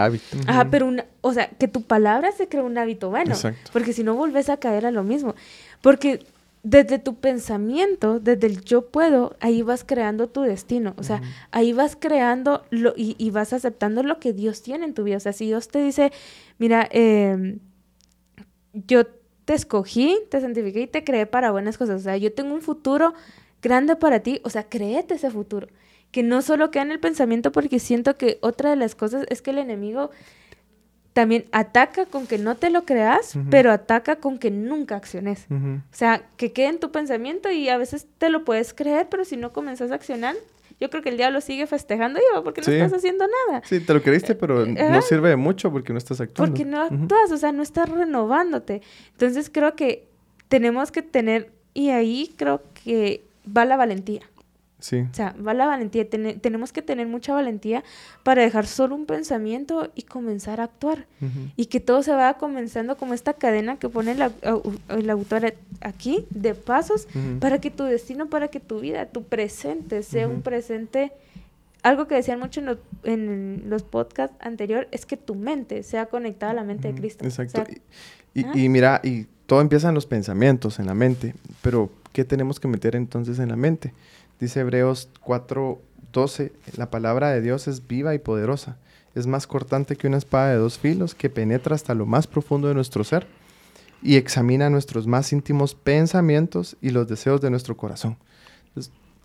Ajá, 0.47 0.69
pero 0.69 0.87
una, 0.87 1.05
o 1.21 1.33
sea, 1.33 1.49
que 1.49 1.67
tu 1.67 1.81
palabra 1.81 2.31
se 2.31 2.47
cree 2.47 2.63
un 2.63 2.77
hábito 2.77 3.09
bueno. 3.09 3.35
Porque 3.73 3.93
si 3.93 4.03
no 4.03 4.15
volvés 4.15 4.49
a 4.49 4.57
caer 4.57 4.85
a 4.85 4.91
lo 4.91 5.03
mismo. 5.03 5.35
Porque 5.81 6.21
desde 6.63 6.99
tu 6.99 7.15
pensamiento, 7.15 8.19
desde 8.19 8.47
el 8.47 8.61
yo 8.61 8.87
puedo, 8.87 9.37
ahí 9.39 9.61
vas 9.61 9.85
creando 9.85 10.27
tu 10.27 10.41
destino. 10.41 10.95
O 10.97 11.03
sea, 11.03 11.21
ahí 11.51 11.71
vas 11.71 11.95
creando 11.97 12.65
lo, 12.71 12.93
y, 12.95 13.29
vas 13.31 13.53
aceptando 13.53 14.03
lo 14.03 14.19
que 14.19 14.33
Dios 14.33 14.61
tiene 14.61 14.85
en 14.85 14.93
tu 14.93 15.03
vida. 15.03 15.17
O 15.17 15.21
sea, 15.21 15.33
si 15.33 15.45
Dios 15.45 15.69
te 15.69 15.79
dice, 15.79 16.11
mira, 16.57 16.87
em, 16.91 17.59
yo 18.85 19.05
te 19.45 19.53
escogí, 19.53 20.17
te 20.29 20.41
santifiqué 20.41 20.81
y 20.81 20.87
te 20.87 21.03
creé 21.03 21.25
para 21.25 21.51
buenas 21.51 21.77
cosas. 21.77 22.01
O 22.01 22.03
sea, 22.03 22.17
yo 22.17 22.33
tengo 22.33 22.53
un 22.53 22.61
futuro 22.61 23.13
grande 23.61 23.95
para 23.95 24.19
ti. 24.19 24.41
O 24.43 24.49
sea, 24.49 24.63
créete 24.63 25.15
ese 25.15 25.31
futuro. 25.31 25.67
Que 26.11 26.23
no 26.23 26.41
solo 26.41 26.69
queda 26.71 26.83
en 26.83 26.91
el 26.91 26.99
pensamiento, 26.99 27.51
porque 27.51 27.79
siento 27.79 28.17
que 28.17 28.39
otra 28.41 28.69
de 28.69 28.75
las 28.75 28.95
cosas 28.95 29.25
es 29.29 29.41
que 29.41 29.51
el 29.51 29.57
enemigo 29.57 30.11
también 31.13 31.45
ataca 31.51 32.05
con 32.05 32.27
que 32.27 32.37
no 32.37 32.55
te 32.55 32.69
lo 32.69 32.85
creas, 32.85 33.33
pero 33.49 33.71
ataca 33.71 34.17
con 34.17 34.37
que 34.37 34.51
nunca 34.51 34.95
acciones. 34.95 35.47
O 35.49 35.95
sea, 35.95 36.27
que 36.37 36.53
quede 36.53 36.67
en 36.67 36.79
tu 36.79 36.91
pensamiento 36.91 37.49
y 37.49 37.69
a 37.69 37.77
veces 37.77 38.05
te 38.19 38.29
lo 38.29 38.45
puedes 38.45 38.73
creer, 38.73 39.07
pero 39.09 39.25
si 39.25 39.35
no 39.35 39.51
comenzas 39.51 39.91
a 39.91 39.95
accionar, 39.95 40.35
yo 40.79 40.89
creo 40.89 41.01
que 41.01 41.09
el 41.09 41.17
diablo 41.17 41.41
sigue 41.41 41.65
festejando 41.65 42.19
y 42.19 42.41
porque 42.43 42.61
no 42.61 42.71
estás 42.71 42.93
haciendo 42.93 43.25
nada. 43.47 43.61
Sí, 43.65 43.79
te 43.79 43.93
lo 43.93 44.01
creíste, 44.01 44.35
pero 44.35 44.63
eh, 44.63 44.73
no 44.73 45.01
sirve 45.01 45.29
de 45.29 45.35
mucho 45.35 45.71
porque 45.71 45.91
no 45.91 45.97
estás 45.97 46.21
actuando. 46.21 46.51
Porque 46.51 46.69
no 46.69 46.81
actúas, 46.81 47.31
o 47.31 47.37
sea, 47.37 47.51
no 47.51 47.63
estás 47.63 47.89
renovándote. 47.89 48.81
Entonces 49.13 49.49
creo 49.51 49.75
que 49.75 50.07
tenemos 50.49 50.91
que 50.91 51.01
tener, 51.01 51.51
y 51.73 51.89
ahí 51.89 52.33
creo 52.37 52.61
que 52.83 53.23
va 53.45 53.65
la 53.65 53.75
valentía. 53.75 54.21
Sí. 54.79 54.97
O 55.11 55.13
sea, 55.13 55.33
va 55.45 55.55
la 55.55 55.65
valentía. 55.65 56.07
Tene- 56.07 56.35
tenemos 56.35 56.71
que 56.71 56.83
tener 56.83 57.07
mucha 57.07 57.33
valentía 57.33 57.83
para 58.23 58.43
dejar 58.43 58.67
solo 58.67 58.93
un 58.93 59.05
pensamiento 59.07 59.91
y 59.95 60.03
comenzar 60.03 60.61
a 60.61 60.65
actuar. 60.65 61.07
Y 61.55 61.65
que 61.65 61.79
todo 61.79 62.03
se 62.03 62.11
vaya 62.11 62.35
comenzando 62.35 62.95
como 62.95 63.15
esta 63.15 63.33
cadena 63.33 63.77
que 63.79 63.89
pone 63.89 64.15
au- 64.15 64.79
el 64.89 65.09
autor 65.09 65.55
aquí 65.81 66.27
de 66.29 66.53
pasos 66.53 67.07
para 67.39 67.59
que 67.59 67.71
tu 67.71 67.83
destino, 67.85 68.27
para 68.29 68.49
que 68.49 68.59
tu 68.59 68.79
vida, 68.79 69.07
tu 69.07 69.23
presente 69.23 70.03
sea 70.03 70.27
un 70.27 70.41
presente. 70.43 71.11
Algo 71.83 72.07
que 72.07 72.15
decían 72.15 72.39
mucho 72.39 72.59
en 72.59 72.65
los, 72.67 72.77
en 73.03 73.63
los 73.67 73.81
podcasts 73.83 74.35
anteriores 74.41 74.87
es 74.91 75.05
que 75.05 75.15
tu 75.17 75.35
mente 75.35 75.83
sea 75.83 76.07
conectada 76.07 76.51
a 76.51 76.55
la 76.55 76.63
mente 76.63 76.91
de 76.91 76.99
Cristo. 76.99 77.23
Exacto. 77.25 77.61
O 77.61 77.65
sea, 77.65 77.73
y, 78.33 78.41
y- 78.41 78.43
ah. 78.45 78.51
y 78.55 78.69
mira, 78.69 79.01
y 79.03 79.25
todo 79.47 79.61
empieza 79.61 79.89
en 79.89 79.95
los 79.95 80.05
pensamientos, 80.05 80.79
en 80.79 80.85
la 80.85 80.93
mente. 80.93 81.33
Pero, 81.61 81.89
¿qué 82.13 82.25
tenemos 82.25 82.59
que 82.59 82.67
meter 82.67 82.95
entonces 82.95 83.39
en 83.39 83.49
la 83.49 83.55
mente? 83.55 83.93
Dice 84.39 84.59
Hebreos 84.59 85.09
4:12, 85.23 86.51
la 86.75 86.89
palabra 86.89 87.31
de 87.31 87.41
Dios 87.41 87.67
es 87.67 87.87
viva 87.87 88.13
y 88.13 88.19
poderosa. 88.19 88.77
Es 89.15 89.25
más 89.25 89.47
cortante 89.47 89.95
que 89.95 90.07
una 90.07 90.17
espada 90.17 90.49
de 90.49 90.57
dos 90.57 90.77
filos 90.77 91.15
que 91.15 91.29
penetra 91.29 91.75
hasta 91.75 91.95
lo 91.95 92.05
más 92.05 92.27
profundo 92.27 92.67
de 92.67 92.75
nuestro 92.75 93.03
ser 93.03 93.27
y 94.01 94.15
examina 94.15 94.69
nuestros 94.69 95.07
más 95.07 95.33
íntimos 95.33 95.73
pensamientos 95.73 96.77
y 96.81 96.91
los 96.91 97.07
deseos 97.07 97.41
de 97.41 97.49
nuestro 97.49 97.75
corazón. 97.75 98.17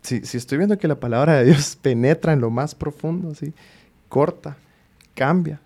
Si, 0.01 0.25
si 0.25 0.37
estoy 0.37 0.57
viendo 0.57 0.77
que 0.77 0.87
la 0.87 0.99
palabra 0.99 1.35
de 1.35 1.45
Dios 1.45 1.75
penetra 1.81 2.33
en 2.33 2.41
lo 2.41 2.49
más 2.49 2.75
profundo, 2.75 3.35
¿sí? 3.35 3.53
corta, 4.09 4.57
cambia, 5.15 5.61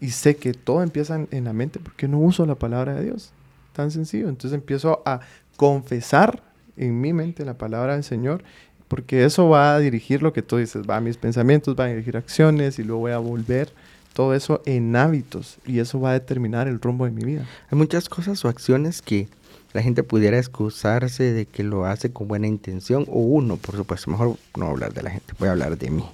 y 0.00 0.10
sé 0.10 0.36
que 0.36 0.52
todo 0.52 0.82
empieza 0.82 1.14
en, 1.14 1.28
en 1.30 1.44
la 1.44 1.52
mente, 1.52 1.78
porque 1.78 2.08
no 2.08 2.18
uso 2.18 2.44
la 2.46 2.56
palabra 2.56 2.94
de 2.94 3.04
Dios? 3.04 3.30
Tan 3.72 3.90
sencillo. 3.90 4.28
Entonces 4.28 4.58
empiezo 4.58 5.02
a 5.06 5.20
confesar 5.56 6.42
en 6.76 7.00
mi 7.00 7.12
mente 7.12 7.44
la 7.44 7.54
palabra 7.54 7.94
del 7.94 8.04
Señor, 8.04 8.42
porque 8.88 9.24
eso 9.24 9.48
va 9.48 9.74
a 9.74 9.78
dirigir 9.78 10.22
lo 10.22 10.32
que 10.32 10.42
tú 10.42 10.56
dices, 10.56 10.84
va 10.88 10.96
a 10.96 11.00
mis 11.00 11.16
pensamientos, 11.16 11.76
va 11.78 11.84
a 11.84 11.88
dirigir 11.88 12.16
acciones 12.16 12.78
y 12.78 12.84
luego 12.84 13.00
voy 13.00 13.12
a 13.12 13.18
volver 13.18 13.72
todo 14.12 14.34
eso 14.34 14.62
en 14.64 14.94
hábitos 14.94 15.58
y 15.66 15.80
eso 15.80 16.00
va 16.00 16.10
a 16.10 16.12
determinar 16.14 16.68
el 16.68 16.80
rumbo 16.80 17.04
de 17.04 17.10
mi 17.10 17.24
vida. 17.24 17.46
Hay 17.70 17.78
muchas 17.78 18.08
cosas 18.08 18.44
o 18.44 18.48
acciones 18.48 19.02
que 19.02 19.28
la 19.72 19.82
gente 19.82 20.04
pudiera 20.04 20.38
excusarse 20.38 21.32
de 21.32 21.46
que 21.46 21.64
lo 21.64 21.84
hace 21.84 22.12
con 22.12 22.28
buena 22.28 22.46
intención, 22.46 23.04
o 23.08 23.18
uno, 23.18 23.56
por 23.56 23.74
supuesto, 23.74 24.10
mejor 24.10 24.36
no 24.56 24.66
hablar 24.66 24.94
de 24.94 25.02
la 25.02 25.10
gente, 25.10 25.34
voy 25.38 25.48
a 25.48 25.52
hablar 25.52 25.76
de 25.76 25.90
mí. 25.90 26.04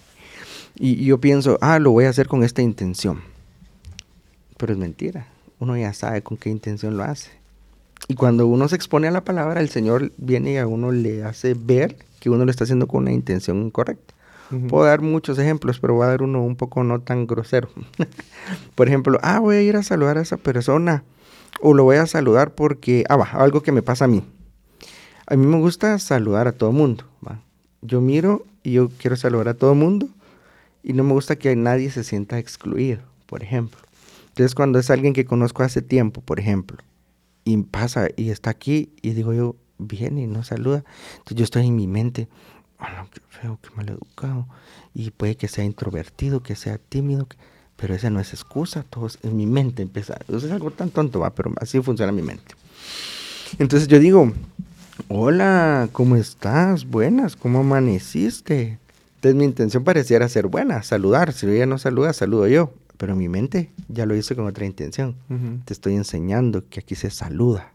Y, 0.77 0.93
y 0.93 1.05
yo 1.05 1.21
pienso, 1.21 1.59
ah, 1.61 1.79
lo 1.79 1.91
voy 1.91 2.07
a 2.07 2.09
hacer 2.09 2.27
con 2.27 2.43
esta 2.43 2.63
intención. 2.63 3.21
Pero 4.57 4.73
es 4.73 4.79
mentira, 4.79 5.27
uno 5.59 5.77
ya 5.77 5.93
sabe 5.93 6.23
con 6.23 6.39
qué 6.39 6.49
intención 6.49 6.97
lo 6.97 7.05
hace. 7.05 7.40
Y 8.11 8.17
cuando 8.17 8.49
uno 8.49 8.67
se 8.67 8.75
expone 8.75 9.07
a 9.07 9.13
la 9.13 9.23
palabra, 9.23 9.61
el 9.61 9.69
Señor 9.69 10.11
viene 10.17 10.55
y 10.55 10.57
a 10.57 10.67
uno 10.67 10.91
le 10.91 11.23
hace 11.23 11.55
ver 11.55 11.97
que 12.19 12.29
uno 12.29 12.45
lo 12.45 12.51
está 12.51 12.65
haciendo 12.65 12.89
con 12.89 13.03
una 13.03 13.13
intención 13.13 13.63
incorrecta. 13.63 14.15
Ujú. 14.51 14.67
Puedo 14.67 14.85
dar 14.87 15.01
muchos 15.01 15.39
ejemplos, 15.39 15.79
pero 15.79 15.95
voy 15.95 16.07
a 16.07 16.09
dar 16.09 16.23
uno 16.23 16.43
un 16.43 16.57
poco 16.57 16.83
no 16.83 17.01
tan 17.01 17.29
grosero. 17.29 17.69
Por 18.75 18.89
ejemplo, 18.89 19.21
ah, 19.23 19.39
voy 19.39 19.55
a 19.55 19.63
ir 19.63 19.77
a 19.77 19.85
saludar 19.85 20.19
a 20.19 20.23
esa 20.23 20.39
persona. 20.39 21.05
O 21.61 21.73
lo 21.73 21.85
voy 21.85 21.99
a 21.99 22.07
saludar 22.07 22.53
porque, 22.53 23.05
ah, 23.09 23.15
va, 23.15 23.27
algo 23.27 23.63
que 23.63 23.71
me 23.71 23.81
pasa 23.81 24.07
a 24.07 24.09
mí. 24.09 24.25
A 25.29 25.37
mí 25.37 25.47
me 25.47 25.59
gusta 25.59 25.97
saludar 26.01 26.49
a 26.49 26.53
todo 26.53 26.73
mundo. 26.73 27.05
¿va? 27.25 27.41
Yo 27.81 28.01
miro 28.01 28.45
y 28.65 28.73
yo 28.73 28.89
quiero 28.89 29.15
saludar 29.15 29.47
a 29.47 29.55
todo 29.55 29.77
mundo 29.77 30.09
y 30.83 30.95
no 30.95 31.05
me 31.05 31.13
gusta 31.13 31.37
que 31.37 31.55
nadie 31.55 31.93
se 31.93 32.03
sienta 32.03 32.41
excluido, 32.41 33.03
por 33.27 33.45
ejemplo. 33.45 33.79
Entonces, 34.31 34.57
cuando 34.57 34.81
es 34.81 34.91
alguien 34.91 35.13
que 35.13 35.25
conozco 35.25 35.63
hace 35.63 35.81
tiempo, 35.81 36.23
por 36.23 36.41
ejemplo, 36.41 36.79
y 37.45 37.57
pasa 37.59 38.09
y 38.17 38.31
está 38.31 38.51
aquí 38.51 38.91
y 39.03 39.11
digo 39.11 39.33
yo, 39.33 39.57
viene 39.79 40.23
y 40.23 40.27
no 40.27 40.43
saluda, 40.45 40.85
entonces 41.19 41.37
yo 41.37 41.45
estoy 41.45 41.67
en 41.67 41.77
mi 41.77 41.87
mente, 41.87 42.29
oh, 42.79 43.07
qué 43.13 43.21
feo, 43.29 43.59
qué 43.63 43.71
mal 43.75 43.89
educado, 43.89 44.47
y 44.95 45.11
puede 45.11 45.37
que 45.37 45.49
sea 45.49 45.65
introvertido, 45.65 46.43
que 46.43 46.55
sea 46.57 46.79
tímido, 46.79 47.27
pero 47.77 47.95
esa 47.95 48.11
no 48.11 48.21
es 48.21 48.33
excusa, 48.35 48.83
todo 48.83 49.07
es- 49.07 49.19
en 49.23 49.37
mi 49.37 49.47
mente 49.47 49.83
empieza, 49.83 50.19
eso 50.29 50.39
es 50.47 50.53
algo 50.53 50.71
tan 50.71 50.91
tonto, 50.91 51.21
va, 51.21 51.31
pero 51.35 51.53
así 51.61 51.81
funciona 51.81 52.13
mi 52.13 52.23
mente. 52.23 52.55
Entonces 53.59 53.89
yo 53.89 53.99
digo, 53.99 54.33
hola, 55.09 55.89
¿cómo 55.93 56.17
estás? 56.17 56.85
Buenas, 56.87 57.37
¿cómo 57.37 57.61
amaneciste? 57.61 58.79
Entonces 59.17 59.35
mi 59.37 59.45
intención 59.45 59.85
pareciera 59.85 60.29
ser 60.29 60.47
buena, 60.47 60.83
saludar, 60.83 61.33
si 61.33 61.47
ella 61.47 61.67
no 61.67 61.79
saluda, 61.79 62.13
saludo 62.13 62.47
yo, 62.49 62.73
pero 63.01 63.17
mi 63.17 63.31
mente 63.31 63.71
ya 63.89 64.05
lo 64.05 64.15
hizo 64.15 64.37
con 64.37 64.47
otra 64.47 64.67
intención. 64.67 65.17
Ujú. 65.31 65.61
Te 65.65 65.73
estoy 65.73 65.95
enseñando 65.95 66.69
que 66.69 66.81
aquí 66.81 66.95
se 66.95 67.09
saluda, 67.11 67.73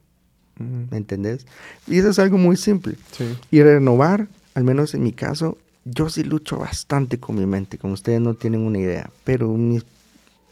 Ujú. 0.59 0.85
¿me 0.91 0.97
entendés? 0.97 1.47
Y 1.87 1.97
eso 1.97 2.09
es 2.11 2.19
algo 2.19 2.37
muy 2.37 2.57
simple. 2.57 2.95
Sí. 3.11 3.25
Y 3.49 3.63
renovar, 3.63 4.27
al 4.53 4.63
menos 4.63 4.93
en 4.93 5.01
mi 5.01 5.13
caso, 5.13 5.57
yo 5.83 6.09
sí 6.09 6.23
lucho 6.23 6.59
bastante 6.59 7.19
con 7.19 7.35
mi 7.37 7.47
mente, 7.47 7.79
como 7.79 7.95
ustedes 7.95 8.21
no 8.21 8.35
tienen 8.35 8.61
una 8.61 8.77
idea, 8.77 9.09
pero 9.23 9.49
mi- 9.51 9.81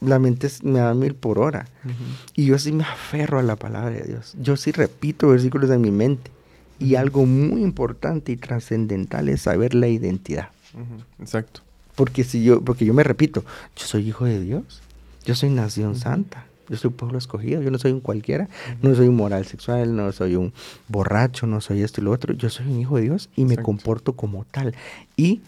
la 0.01 0.17
mente 0.17 0.49
me 0.63 0.80
da 0.80 0.95
mil 0.95 1.13
por 1.13 1.38
hora. 1.38 1.67
Ujú. 1.86 1.93
Y 2.36 2.45
yo 2.47 2.57
sí 2.57 2.71
me 2.71 2.84
aferro 2.84 3.38
a 3.38 3.43
la 3.43 3.55
palabra 3.55 3.91
de 3.91 4.03
Dios. 4.07 4.36
Yo 4.41 4.57
sí 4.57 4.71
repito 4.71 5.28
versículos 5.28 5.69
en 5.69 5.82
mi 5.82 5.91
mente. 5.91 6.32
Y 6.80 6.95
algo 6.95 7.28
muy 7.28 7.61
importante 7.61 8.32
y 8.32 8.38
trascendental 8.38 9.30
es 9.30 9.43
saber 9.43 9.76
la 9.76 9.88
identidad. 9.88 10.49
Exacto. 11.19 11.61
Porque 11.95 12.23
si 12.23 12.43
yo, 12.43 12.61
porque 12.61 12.85
yo 12.85 12.93
me 12.93 13.03
repito, 13.03 13.43
yo 13.75 13.85
soy 13.85 14.07
hijo 14.07 14.25
de 14.25 14.39
Dios, 14.39 14.81
yo 15.25 15.35
soy 15.35 15.49
nación 15.49 15.95
santa, 15.95 16.45
yo 16.69 16.77
soy 16.77 16.91
pueblo 16.91 17.17
escogido, 17.17 17.61
yo 17.61 17.71
no 17.71 17.77
soy 17.77 17.91
un 17.91 17.99
cualquiera, 17.99 18.49
no 18.81 18.95
soy 18.95 19.07
un 19.07 19.15
moral 19.15 19.45
sexual, 19.45 19.95
no 19.95 20.11
soy 20.11 20.35
un 20.35 20.53
borracho, 20.87 21.45
no 21.45 21.61
soy 21.61 21.81
esto 21.81 22.01
y 22.01 22.03
lo 22.03 22.11
otro, 22.11 22.33
yo 22.33 22.49
soy 22.49 22.67
un 22.67 22.79
hijo 22.79 22.95
de 22.97 23.03
Dios 23.03 23.29
y 23.35 23.45
me 23.45 23.57
comporto 23.57 24.13
como 24.13 24.45
tal. 24.45 24.73
Y 25.15 25.41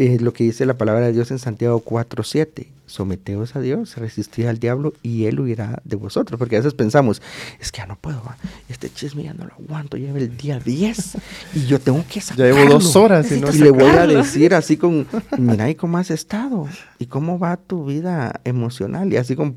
eh, 0.00 0.18
lo 0.18 0.32
que 0.32 0.44
dice 0.44 0.64
la 0.64 0.78
palabra 0.78 1.06
de 1.06 1.12
Dios 1.12 1.30
en 1.30 1.38
Santiago 1.38 1.82
4.7, 1.84 2.66
someteos 2.86 3.54
a 3.54 3.60
Dios, 3.60 3.96
resistid 3.96 4.46
al 4.46 4.58
diablo 4.58 4.94
y 5.02 5.26
él 5.26 5.38
huirá 5.40 5.80
de 5.84 5.96
vosotros. 5.96 6.38
Porque 6.38 6.56
a 6.56 6.60
veces 6.60 6.72
pensamos, 6.74 7.20
es 7.60 7.70
que 7.70 7.78
ya 7.78 7.86
no 7.86 7.96
puedo, 7.96 8.22
va, 8.22 8.36
este 8.70 8.88
chisme 8.90 9.24
ya 9.24 9.34
no 9.34 9.44
lo 9.44 9.52
aguanto, 9.52 9.98
lleva 9.98 10.18
el 10.18 10.36
día 10.36 10.58
10 10.58 11.16
y 11.54 11.66
yo 11.66 11.78
tengo 11.78 12.02
que 12.08 12.14
Ya 12.20 12.22
sacarlo. 12.22 12.54
llevo 12.56 12.72
dos 12.72 12.96
horas 12.96 13.30
y 13.30 13.40
no 13.40 13.52
y 13.52 13.58
le 13.58 13.70
voy 13.70 13.90
a 13.90 14.06
decir 14.06 14.54
así 14.54 14.76
con, 14.78 15.06
mira, 15.38 15.68
¿y 15.68 15.74
cómo 15.74 15.98
has 15.98 16.10
estado? 16.10 16.66
¿Y 16.98 17.06
cómo 17.06 17.38
va 17.38 17.56
tu 17.58 17.84
vida 17.84 18.40
emocional? 18.44 19.12
Y 19.12 19.18
así 19.18 19.36
con 19.36 19.54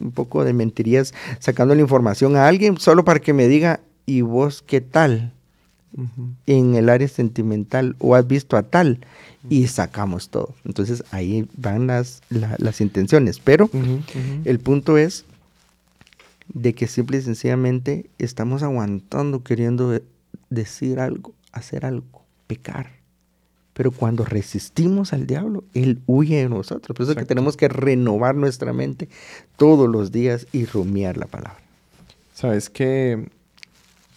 un 0.00 0.12
poco 0.12 0.44
de 0.44 0.52
mentirías, 0.52 1.12
sacando 1.40 1.74
la 1.74 1.80
información 1.80 2.36
a 2.36 2.46
alguien 2.46 2.78
solo 2.78 3.04
para 3.04 3.18
que 3.20 3.32
me 3.32 3.48
diga, 3.48 3.80
¿y 4.06 4.20
vos 4.22 4.62
qué 4.66 4.80
tal 4.80 5.32
en 6.46 6.74
el 6.76 6.88
área 6.88 7.08
sentimental? 7.08 7.96
¿O 7.98 8.14
has 8.14 8.26
visto 8.26 8.56
a 8.56 8.62
tal? 8.62 9.00
Y 9.48 9.66
sacamos 9.68 10.28
todo. 10.28 10.54
Entonces 10.64 11.02
ahí 11.12 11.48
van 11.56 11.86
las, 11.86 12.22
la- 12.28 12.56
las 12.58 12.80
intenciones. 12.80 13.38
Pero 13.40 13.70
el 14.44 14.58
punto 14.60 14.98
es 14.98 15.24
de 16.52 16.74
que 16.74 16.86
simple 16.88 17.18
y 17.18 17.22
sencillamente 17.22 18.06
estamos 18.18 18.62
aguantando, 18.62 19.42
queriendo 19.42 19.90
de- 19.90 20.02
decir 20.50 21.00
algo, 21.00 21.32
hacer 21.52 21.86
algo, 21.86 22.24
pecar. 22.46 22.90
Pero 23.72 23.92
cuando 23.92 24.24
resistimos 24.24 25.12
al 25.14 25.26
diablo, 25.26 25.64
él 25.74 26.00
huye 26.06 26.36
de 26.42 26.48
nosotros. 26.48 26.94
Por 26.94 27.04
eso 27.04 27.12
es 27.12 27.18
que 27.18 27.24
tenemos 27.24 27.56
que 27.56 27.68
renovar 27.68 28.34
nuestra 28.34 28.72
mente 28.74 29.08
todos 29.56 29.88
los 29.88 30.12
días 30.12 30.46
y 30.52 30.66
rumiar 30.66 31.16
la 31.16 31.26
palabra. 31.26 31.56
Sabes 32.34 32.68
que 32.68 33.28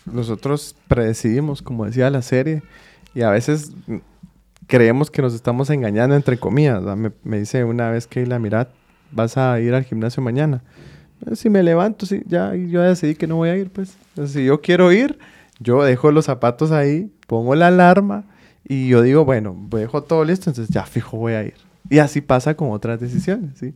nosotros 0.06 0.76
predecidimos, 0.88 1.62
como 1.62 1.86
decía 1.86 2.10
la 2.10 2.22
serie, 2.24 2.62
y 3.16 3.22
a 3.22 3.30
veces 3.30 3.72
creemos 4.74 5.12
que 5.12 5.22
nos 5.22 5.36
estamos 5.36 5.70
engañando 5.70 6.16
entre 6.16 6.40
comillas. 6.40 6.82
Me, 7.24 7.40
dice 7.40 7.64
una 7.64 7.92
vez 7.92 8.08
que 8.08 8.26
la 8.26 8.40
mirad, 8.40 8.70
vas 9.12 9.38
a 9.38 9.60
ir 9.60 9.76
al 9.76 9.84
gimnasio 9.84 10.24
mañana. 10.24 10.64
Eh, 11.28 11.36
Si 11.36 11.52
me 11.52 11.62
levanto, 11.62 12.08
sí, 12.08 12.24
ya 12.26 12.56
yo 12.56 12.82
decidí 12.82 13.14
que 13.14 13.28
no 13.28 13.36
voy 13.36 13.50
a 13.50 13.56
ir, 13.56 13.70
pues. 13.70 13.96
Si 14.26 14.46
yo 14.46 14.62
quiero 14.62 14.92
ir, 14.92 15.20
yo 15.60 15.84
dejo 15.84 16.12
los 16.12 16.26
zapatos 16.26 16.72
ahí, 16.72 17.12
pongo 17.28 17.54
la 17.54 17.68
alarma 17.68 18.24
y 18.68 18.88
yo 18.88 19.04
digo, 19.04 19.26
bueno, 19.26 19.56
dejo 19.70 20.02
todo 20.02 20.26
listo, 20.26 20.50
entonces 20.50 20.74
ya 20.74 20.86
fijo 20.86 21.18
voy 21.18 21.34
a 21.34 21.44
ir. 21.44 21.54
Y 21.92 22.00
así 22.00 22.22
pasa 22.22 22.56
con 22.56 22.72
otras 22.72 23.00
decisiones, 23.00 23.52
¿sí? 23.60 23.76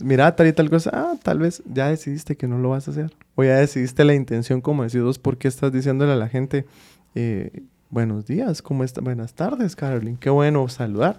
Mira, 0.00 0.36
tal 0.36 0.48
y 0.48 0.52
tal 0.52 0.68
cosa, 0.68 0.90
ah, 0.92 1.14
tal 1.22 1.38
vez 1.38 1.62
ya 1.72 1.88
decidiste 1.88 2.36
que 2.36 2.46
no 2.46 2.58
lo 2.58 2.68
vas 2.68 2.86
a 2.86 2.90
hacer. 2.90 3.14
O 3.34 3.44
ya 3.44 3.56
decidiste 3.56 4.04
la 4.04 4.12
intención, 4.12 4.60
como 4.60 4.82
decís 4.82 5.00
vos, 5.00 5.18
¿por 5.18 5.38
qué 5.38 5.48
estás 5.48 5.72
diciéndole 5.72 6.12
a 6.12 6.16
la 6.16 6.28
gente, 6.28 6.66
eh, 7.14 7.62
buenos 7.90 8.26
días, 8.26 8.60
¿cómo 8.62 8.84
está? 8.84 9.00
Buenas 9.00 9.34
tardes, 9.34 9.74
Carolyn, 9.74 10.16
qué 10.16 10.30
bueno 10.30 10.68
saludar. 10.68 11.18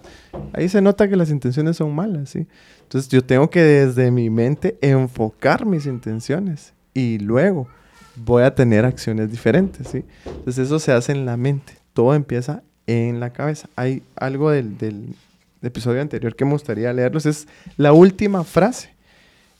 Ahí 0.52 0.68
se 0.68 0.80
nota 0.80 1.08
que 1.08 1.16
las 1.16 1.30
intenciones 1.30 1.76
son 1.76 1.94
malas, 1.94 2.30
¿sí? 2.30 2.46
Entonces 2.82 3.10
yo 3.10 3.24
tengo 3.24 3.50
que 3.50 3.62
desde 3.62 4.10
mi 4.10 4.30
mente 4.30 4.78
enfocar 4.80 5.66
mis 5.66 5.86
intenciones 5.86 6.72
y 6.94 7.18
luego 7.18 7.68
voy 8.16 8.42
a 8.42 8.54
tener 8.54 8.84
acciones 8.84 9.30
diferentes, 9.30 9.88
¿sí? 9.88 10.04
Entonces 10.24 10.66
eso 10.66 10.78
se 10.78 10.92
hace 10.92 11.12
en 11.12 11.26
la 11.26 11.36
mente, 11.36 11.74
todo 11.92 12.14
empieza 12.14 12.62
en 12.86 13.20
la 13.20 13.30
cabeza. 13.30 13.68
Hay 13.76 14.02
algo 14.16 14.50
del, 14.50 15.14
episodio 15.62 16.00
anterior 16.00 16.34
que 16.34 16.44
me 16.46 16.52
gustaría 16.52 16.92
leerlos, 16.92 17.26
es 17.26 17.46
la 17.76 17.92
última 17.92 18.44
frase. 18.44 18.94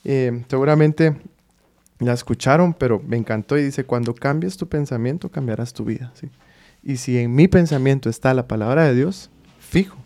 Eh, 0.04 0.44
seguramente 0.48 1.14
la 1.98 2.14
escucharon, 2.14 2.72
pero 2.72 3.02
me 3.06 3.18
encantó 3.18 3.58
y 3.58 3.64
dice, 3.64 3.84
cuando 3.84 4.14
cambies 4.14 4.56
tu 4.56 4.66
pensamiento, 4.66 5.28
cambiarás 5.28 5.74
tu 5.74 5.84
vida, 5.84 6.10
¿sí? 6.14 6.30
Y 6.82 6.96
si 6.96 7.18
en 7.18 7.34
mi 7.34 7.48
pensamiento 7.48 8.08
está 8.08 8.32
la 8.34 8.48
palabra 8.48 8.84
de 8.84 8.94
Dios, 8.94 9.30
fijo, 9.58 9.98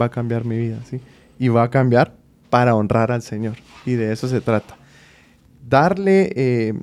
va 0.00 0.06
a 0.06 0.10
cambiar 0.10 0.44
mi 0.44 0.58
vida, 0.58 0.78
¿sí? 0.84 1.00
Y 1.38 1.48
va 1.48 1.64
a 1.64 1.70
cambiar 1.70 2.14
para 2.50 2.74
honrar 2.74 3.12
al 3.12 3.22
Señor. 3.22 3.56
Y 3.86 3.94
de 3.94 4.12
eso 4.12 4.28
se 4.28 4.40
trata. 4.40 4.76
Darle, 5.66 6.32
eh, 6.36 6.74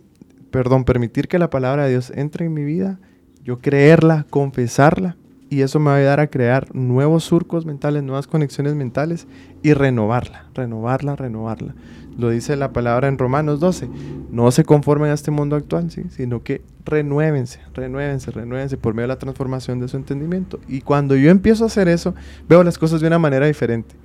perdón, 0.51 0.83
permitir 0.83 1.27
que 1.27 1.39
la 1.39 1.49
palabra 1.49 1.85
de 1.85 1.91
Dios 1.91 2.11
entre 2.15 2.45
en 2.45 2.53
mi 2.53 2.63
vida, 2.63 2.99
yo 3.43 3.59
creerla, 3.59 4.25
confesarla, 4.29 5.17
y 5.55 5.61
eso 5.61 5.79
me 5.79 5.85
va 5.85 5.93
a 5.93 5.99
ayudar 5.99 6.19
a 6.19 6.27
crear 6.27 6.67
nuevos 6.75 7.23
surcos 7.23 7.65
mentales, 7.65 8.03
nuevas 8.03 8.27
conexiones 8.27 8.75
mentales 8.75 9.25
y 9.63 9.73
renovarla, 9.73 10.47
renovarla, 10.53 11.15
renovarla. 11.15 11.73
Lo 12.17 12.29
dice 12.29 12.57
la 12.57 12.73
palabra 12.73 13.07
en 13.07 13.17
Romanos 13.17 13.61
12. 13.61 13.87
No 14.31 14.51
se 14.51 14.65
conformen 14.65 15.11
a 15.11 15.13
este 15.13 15.31
mundo 15.31 15.55
actual, 15.55 15.91
¿sí? 15.91 16.03
sino 16.09 16.43
que 16.43 16.61
renuévense, 16.83 17.61
renuévense, 17.73 18.31
renuévense 18.31 18.75
por 18.75 18.95
medio 18.95 19.07
de 19.07 19.13
la 19.13 19.19
transformación 19.19 19.79
de 19.79 19.87
su 19.87 19.95
entendimiento. 19.95 20.59
Y 20.67 20.81
cuando 20.81 21.15
yo 21.15 21.31
empiezo 21.31 21.63
a 21.63 21.67
hacer 21.67 21.87
eso, 21.87 22.13
veo 22.49 22.61
las 22.61 22.77
cosas 22.77 22.99
de 22.99 23.07
una 23.07 23.17
manera 23.17 23.45
diferente. 23.45 23.95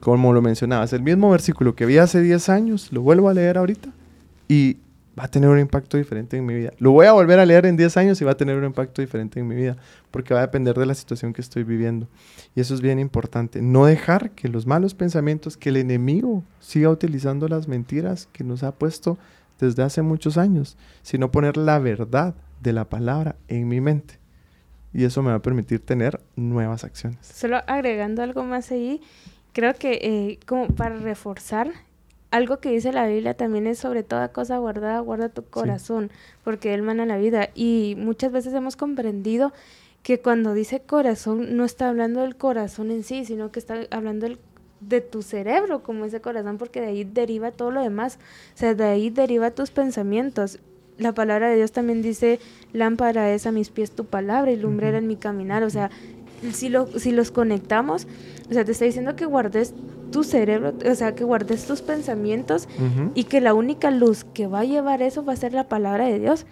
Como 0.00 0.32
lo 0.32 0.42
mencionabas, 0.42 0.92
el 0.92 1.02
mismo 1.02 1.30
versículo 1.30 1.76
que 1.76 1.86
vi 1.86 1.98
hace 1.98 2.20
10 2.20 2.48
años, 2.48 2.92
lo 2.92 3.00
vuelvo 3.00 3.28
a 3.28 3.34
leer 3.34 3.58
ahorita 3.58 3.90
y 4.48 4.78
va 5.18 5.24
a 5.24 5.28
tener 5.28 5.48
un 5.48 5.58
impacto 5.58 5.96
diferente 5.96 6.36
en 6.36 6.44
mi 6.44 6.54
vida. 6.54 6.72
Lo 6.78 6.92
voy 6.92 7.06
a 7.06 7.12
volver 7.12 7.38
a 7.38 7.46
leer 7.46 7.66
en 7.66 7.76
10 7.76 7.96
años 7.96 8.20
y 8.20 8.24
va 8.24 8.32
a 8.32 8.36
tener 8.36 8.56
un 8.56 8.64
impacto 8.64 9.00
diferente 9.00 9.40
en 9.40 9.48
mi 9.48 9.54
vida, 9.54 9.76
porque 10.10 10.34
va 10.34 10.40
a 10.40 10.46
depender 10.46 10.76
de 10.76 10.84
la 10.84 10.94
situación 10.94 11.32
que 11.32 11.40
estoy 11.40 11.64
viviendo. 11.64 12.06
Y 12.54 12.60
eso 12.60 12.74
es 12.74 12.80
bien 12.80 12.98
importante. 12.98 13.62
No 13.62 13.86
dejar 13.86 14.32
que 14.32 14.48
los 14.48 14.66
malos 14.66 14.94
pensamientos, 14.94 15.56
que 15.56 15.70
el 15.70 15.78
enemigo 15.78 16.44
siga 16.60 16.90
utilizando 16.90 17.48
las 17.48 17.66
mentiras 17.66 18.28
que 18.32 18.44
nos 18.44 18.62
ha 18.62 18.72
puesto 18.72 19.18
desde 19.58 19.82
hace 19.82 20.02
muchos 20.02 20.36
años, 20.36 20.76
sino 21.02 21.30
poner 21.30 21.56
la 21.56 21.78
verdad 21.78 22.34
de 22.60 22.72
la 22.74 22.84
palabra 22.84 23.36
en 23.48 23.68
mi 23.68 23.80
mente. 23.80 24.18
Y 24.92 25.04
eso 25.04 25.22
me 25.22 25.30
va 25.30 25.36
a 25.36 25.42
permitir 25.42 25.80
tener 25.80 26.20
nuevas 26.36 26.84
acciones. 26.84 27.18
Solo 27.22 27.58
agregando 27.66 28.22
algo 28.22 28.44
más 28.44 28.70
ahí, 28.70 29.00
creo 29.52 29.74
que 29.74 29.98
eh, 30.02 30.38
como 30.46 30.68
para 30.68 30.96
reforzar 30.96 31.70
algo 32.36 32.58
que 32.58 32.70
dice 32.70 32.92
la 32.92 33.06
Biblia 33.06 33.34
también 33.34 33.66
es 33.66 33.78
sobre 33.78 34.02
toda 34.02 34.28
cosa 34.28 34.58
guardada, 34.58 35.00
guarda 35.00 35.28
tu 35.28 35.44
corazón, 35.44 36.10
porque 36.44 36.74
Él 36.74 36.82
mana 36.82 37.06
la 37.06 37.16
vida. 37.16 37.48
Y 37.54 37.94
muchas 37.98 38.30
veces 38.30 38.52
hemos 38.52 38.76
comprendido 38.76 39.52
que 40.02 40.20
cuando 40.20 40.54
dice 40.54 40.80
corazón 40.80 41.56
no 41.56 41.64
está 41.64 41.88
hablando 41.88 42.20
del 42.20 42.36
corazón 42.36 42.90
en 42.90 43.02
sí, 43.02 43.24
sino 43.24 43.50
que 43.50 43.58
está 43.58 43.80
hablando 43.90 44.28
de 44.80 45.00
tu 45.00 45.22
cerebro 45.22 45.82
como 45.82 46.04
ese 46.04 46.20
corazón, 46.20 46.58
porque 46.58 46.80
de 46.80 46.88
ahí 46.88 47.04
deriva 47.04 47.50
todo 47.50 47.70
lo 47.70 47.82
demás. 47.82 48.18
O 48.54 48.58
sea, 48.58 48.74
de 48.74 48.84
ahí 48.84 49.10
deriva 49.10 49.50
tus 49.50 49.70
pensamientos. 49.70 50.60
La 50.98 51.12
palabra 51.12 51.48
de 51.48 51.56
Dios 51.56 51.72
también 51.72 52.02
dice, 52.02 52.38
lámpara 52.72 53.32
es 53.32 53.46
a 53.46 53.52
mis 53.52 53.70
pies 53.70 53.90
tu 53.90 54.04
palabra 54.04 54.52
y 54.52 54.56
lumbrera 54.56 54.98
en 54.98 55.06
mi 55.06 55.16
caminar. 55.16 55.62
O 55.62 55.70
sea, 55.70 55.90
si, 56.52 56.68
lo, 56.68 56.86
si 56.98 57.12
los 57.12 57.30
conectamos, 57.30 58.06
o 58.48 58.52
sea, 58.52 58.64
te 58.64 58.72
está 58.72 58.84
diciendo 58.84 59.16
que 59.16 59.26
guardes 59.26 59.74
tu 60.10 60.24
cerebro, 60.24 60.74
o 60.88 60.94
sea, 60.94 61.14
que 61.14 61.24
guardes 61.24 61.66
tus 61.66 61.82
pensamientos 61.82 62.68
y 63.14 63.24
que 63.24 63.40
la 63.40 63.54
única 63.54 63.90
luz 63.90 64.24
que 64.24 64.46
va 64.46 64.60
a 64.60 64.64
llevar 64.64 65.02
eso 65.02 65.24
va 65.24 65.32
a 65.32 65.36
ser 65.36 65.52
la 65.52 65.68
palabra 65.68 66.06
de 66.06 66.18
Dios. 66.18 66.46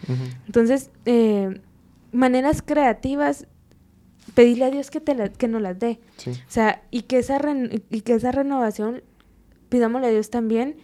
Entonces, 0.47 0.91
eh, 1.07 1.61
maneras 2.13 2.63
creativas, 2.63 3.47
pedirle 4.35 4.65
a 4.65 4.71
Dios 4.71 4.91
que, 4.91 5.01
te 5.01 5.17
que 5.31 5.49
nos 5.49 5.63
las 5.63 5.79
dé. 5.79 6.01
O 6.27 6.33
sea, 6.49 6.83
y 6.91 7.03
que, 7.03 7.19
esa 7.19 7.41
y 7.91 8.01
que 8.01 8.15
esa 8.15 8.33
renovación, 8.33 9.03
pidámosle 9.69 10.09
a 10.09 10.11
Dios 10.11 10.31
también 10.31 10.77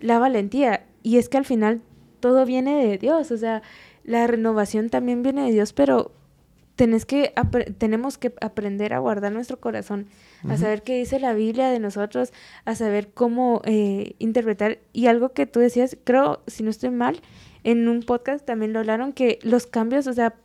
la 0.00 0.18
valentía. 0.18 0.84
Y 1.02 1.16
es 1.16 1.28
que 1.28 1.38
al 1.38 1.44
final 1.44 1.80
todo 2.20 2.44
viene 2.44 2.84
de 2.84 2.98
Dios, 2.98 3.30
o 3.30 3.36
sea, 3.36 3.62
la 4.04 4.26
renovación 4.26 4.90
también 4.90 5.22
viene 5.22 5.44
de 5.44 5.52
Dios, 5.52 5.72
pero 5.72 6.12
tenés 6.78 7.04
que 7.04 7.34
tenemos 7.78 8.18
que 8.18 8.32
aprender 8.40 8.94
a 8.94 9.00
guardar 9.00 9.32
nuestro 9.32 9.58
corazón, 9.58 10.06
a 10.48 10.56
saber 10.56 10.84
qué 10.84 10.96
dice 10.96 11.18
la 11.18 11.34
Biblia 11.34 11.70
de 11.70 11.80
nosotros, 11.80 12.32
a 12.64 12.76
saber 12.76 13.08
cómo 13.08 13.62
eh, 13.64 14.14
interpretar. 14.20 14.78
Y 14.92 15.08
algo 15.08 15.30
que 15.30 15.46
tú 15.46 15.58
decías, 15.58 15.96
creo, 16.04 16.40
si 16.46 16.62
no 16.62 16.70
estoy 16.70 16.90
mal, 16.90 17.20
en 17.64 17.88
un 17.88 18.04
podcast 18.04 18.46
también 18.46 18.72
lo 18.72 18.78
hablaron, 18.78 19.12
que 19.12 19.40
los 19.42 19.66
cambios, 19.66 20.06
o 20.06 20.12
sea, 20.12 20.36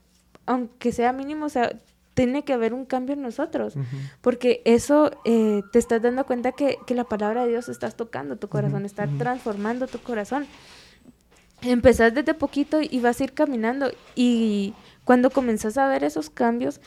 aunque 0.47 0.91
sea 0.91 1.13
mínimo, 1.13 1.45
o 1.45 1.49
sea, 1.49 1.79
tiene 2.15 2.43
que 2.43 2.53
haber 2.53 2.73
un 2.73 2.85
cambio 2.85 3.13
en 3.13 3.21
nosotros, 3.21 3.75
porque 4.21 4.63
eso 4.65 5.11
eh, 5.25 5.61
te 5.71 5.77
estás 5.77 6.01
dando 6.01 6.25
cuenta 6.25 6.53
que, 6.53 6.77
que, 6.87 6.95
la 6.95 7.03
palabra 7.03 7.43
de 7.43 7.49
Dios 7.49 7.69
estás 7.69 7.95
tocando 7.95 8.37
tu 8.37 8.49
corazón, 8.49 8.85
está 8.85 9.07
transformando 9.19 9.85
tu 9.85 9.99
corazón. 9.99 10.47
Empezás 11.61 12.13
desde 12.13 12.33
poquito 12.33 12.79
y 12.81 12.99
vas 12.99 13.21
a 13.21 13.23
ir 13.23 13.33
caminando 13.33 13.91
y 14.15 14.73
cuando 15.05 15.29
comenzás 15.29 15.77
a 15.77 15.87
ver 15.87 16.03
esos 16.03 16.29
cambios, 16.29 16.81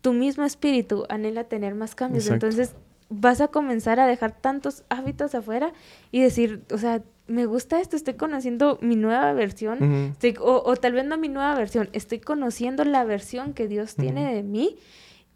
tu 0.00 0.12
mismo 0.12 0.44
espíritu 0.44 1.04
anhela 1.08 1.44
tener 1.44 1.74
más 1.74 1.94
cambios. 1.94 2.28
Entonces 2.28 2.74
vas 3.08 3.40
a 3.40 3.48
comenzar 3.48 4.00
a 4.00 4.06
dejar 4.06 4.32
tantos 4.32 4.84
hábitos 4.88 5.34
afuera 5.34 5.72
y 6.10 6.20
decir, 6.20 6.62
o 6.72 6.78
sea, 6.78 7.02
me 7.28 7.46
gusta 7.46 7.80
esto, 7.80 7.96
estoy 7.96 8.14
conociendo 8.14 8.78
mi 8.82 8.96
nueva 8.96 9.32
versión, 9.32 10.14
o, 10.40 10.76
tal 10.76 10.92
vez 10.92 11.04
no 11.04 11.18
mi 11.18 11.28
nueva 11.28 11.54
versión, 11.56 11.88
estoy 11.92 12.20
conociendo 12.20 12.84
la 12.84 13.04
versión 13.04 13.52
que 13.52 13.66
Dios 13.66 13.96
tiene 13.96 14.32
de 14.32 14.42
mí 14.42 14.76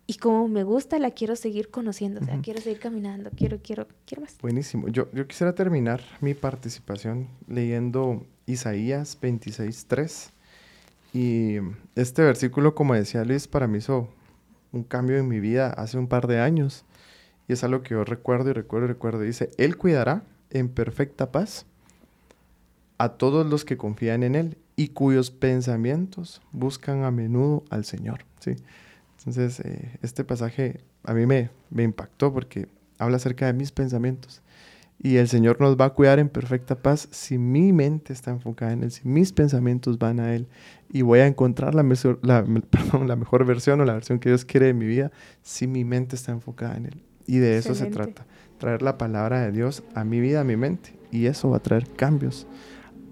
y 0.07 0.15
como 0.15 0.49
me 0.49 0.63
gusta 0.63 0.99
la 0.99 1.11
quiero 1.11 1.37
seguir 1.37 1.71
conociendo, 1.71 2.21
o 2.21 2.25
sea, 2.25 2.41
quiero 2.43 2.61
seguir 2.61 2.81
caminando, 2.81 3.31
quiero, 3.37 3.59
quiero, 3.63 3.89
quiero 4.07 4.23
más. 4.23 4.37
Buenísimo. 4.41 4.89
Yo, 4.89 5.11
yo 5.13 5.27
quisiera 5.27 5.55
terminar 5.55 6.01
mi 6.21 6.35
participación 6.35 7.29
leyendo 7.49 8.27
Isaías 8.47 9.21
26.3 9.21 10.31
y 11.13 11.57
este 11.97 12.23
versículo, 12.23 12.75
como 12.75 12.95
decía 12.95 13.25
Luis, 13.25 13.49
para 13.49 13.67
mí 13.67 13.79
hizo 13.79 14.09
un 14.73 14.85
cambio 14.85 15.19
en 15.19 15.29
mi 15.29 15.41
vida 15.41 15.71
hace 15.71 15.99
un 15.99 16.07
par 16.07 16.27
de 16.27 16.41
años. 16.41 16.85
Y 17.49 17.53
es 17.53 17.65
algo 17.65 17.83
que 17.83 17.95
yo 17.95 18.05
recuerdo 18.05 18.51
y 18.51 18.53
recuerdo 18.53 18.87
y 18.87 18.89
recuerdo. 18.91 19.21
Dice, 19.21 19.51
Él 19.59 19.77
cuidará 19.77 20.23
en 20.51 20.69
perfecta 20.69 21.33
paz 21.33 21.67
a 22.99 23.11
todos 23.11 23.47
los 23.47 23.65
que 23.65 23.77
confían 23.77 24.23
en 24.23 24.35
Él 24.35 24.59
y 24.77 24.89
cuyos 24.89 25.31
pensamientos 25.31 26.41
buscan 26.53 27.03
a 27.03 27.11
menudo 27.11 27.65
al 27.71 27.85
Señor. 27.85 28.25
¿sí? 28.39 28.57
Entonces, 29.19 29.61
eh, 29.61 29.99
este 30.03 30.23
pasaje 30.23 30.81
a 31.05 31.13
mí 31.15 31.27
me, 31.27 31.51
me 31.71 31.83
impactó 31.83 32.33
porque 32.33 32.69
habla 32.99 33.17
acerca 33.17 33.47
de 33.47 33.53
mis 33.53 33.73
pensamientos. 33.73 34.43
Y 35.03 35.17
el 35.17 35.29
Señor 35.29 35.61
nos 35.61 35.77
va 35.79 35.87
a 35.87 35.91
cuidar 35.95 36.19
en 36.19 36.29
perfecta 36.29 36.77
paz 36.77 37.09
si 37.11 37.39
mi 37.39 37.73
mente 37.73 38.13
está 38.13 38.31
enfocada 38.31 38.73
en 38.73 38.85
Él, 38.85 38.91
si 38.91 39.09
mis 39.09 39.33
pensamientos 39.33 39.99
van 39.99 40.21
a 40.21 40.35
Él. 40.35 40.47
Y 40.93 41.03
voy 41.03 41.21
a 41.21 41.27
encontrar 41.27 41.75
la, 41.75 41.83
la, 42.23 42.45
la 43.07 43.17
mejor 43.17 43.45
versión 43.45 43.81
o 43.81 43.85
la 43.85 43.95
versión 43.95 44.19
que 44.19 44.29
Dios 44.29 44.45
quiere 44.45 44.67
de 44.67 44.75
mi 44.75 44.87
vida 44.87 45.13
si 45.43 45.67
mi 45.67 45.85
mente 45.85 46.17
está 46.17 46.33
enfocada 46.33 46.77
en 46.77 46.87
Él. 46.87 47.03
Y 47.27 47.39
de 47.39 47.59
eso 47.59 47.75
se 47.75 47.87
trata, 47.87 48.27
traer 48.59 48.83
la 48.83 48.99
palabra 48.99 49.41
de 49.41 49.53
Dios 49.53 49.85
a 49.95 50.03
mi 50.03 50.21
vida, 50.21 50.41
a 50.41 50.45
mi 50.45 50.57
mente. 50.57 50.99
Y 51.13 51.27
eso 51.27 51.51
va 51.51 51.59
a 51.59 51.63
traer 51.63 51.87
cambios 51.89 52.47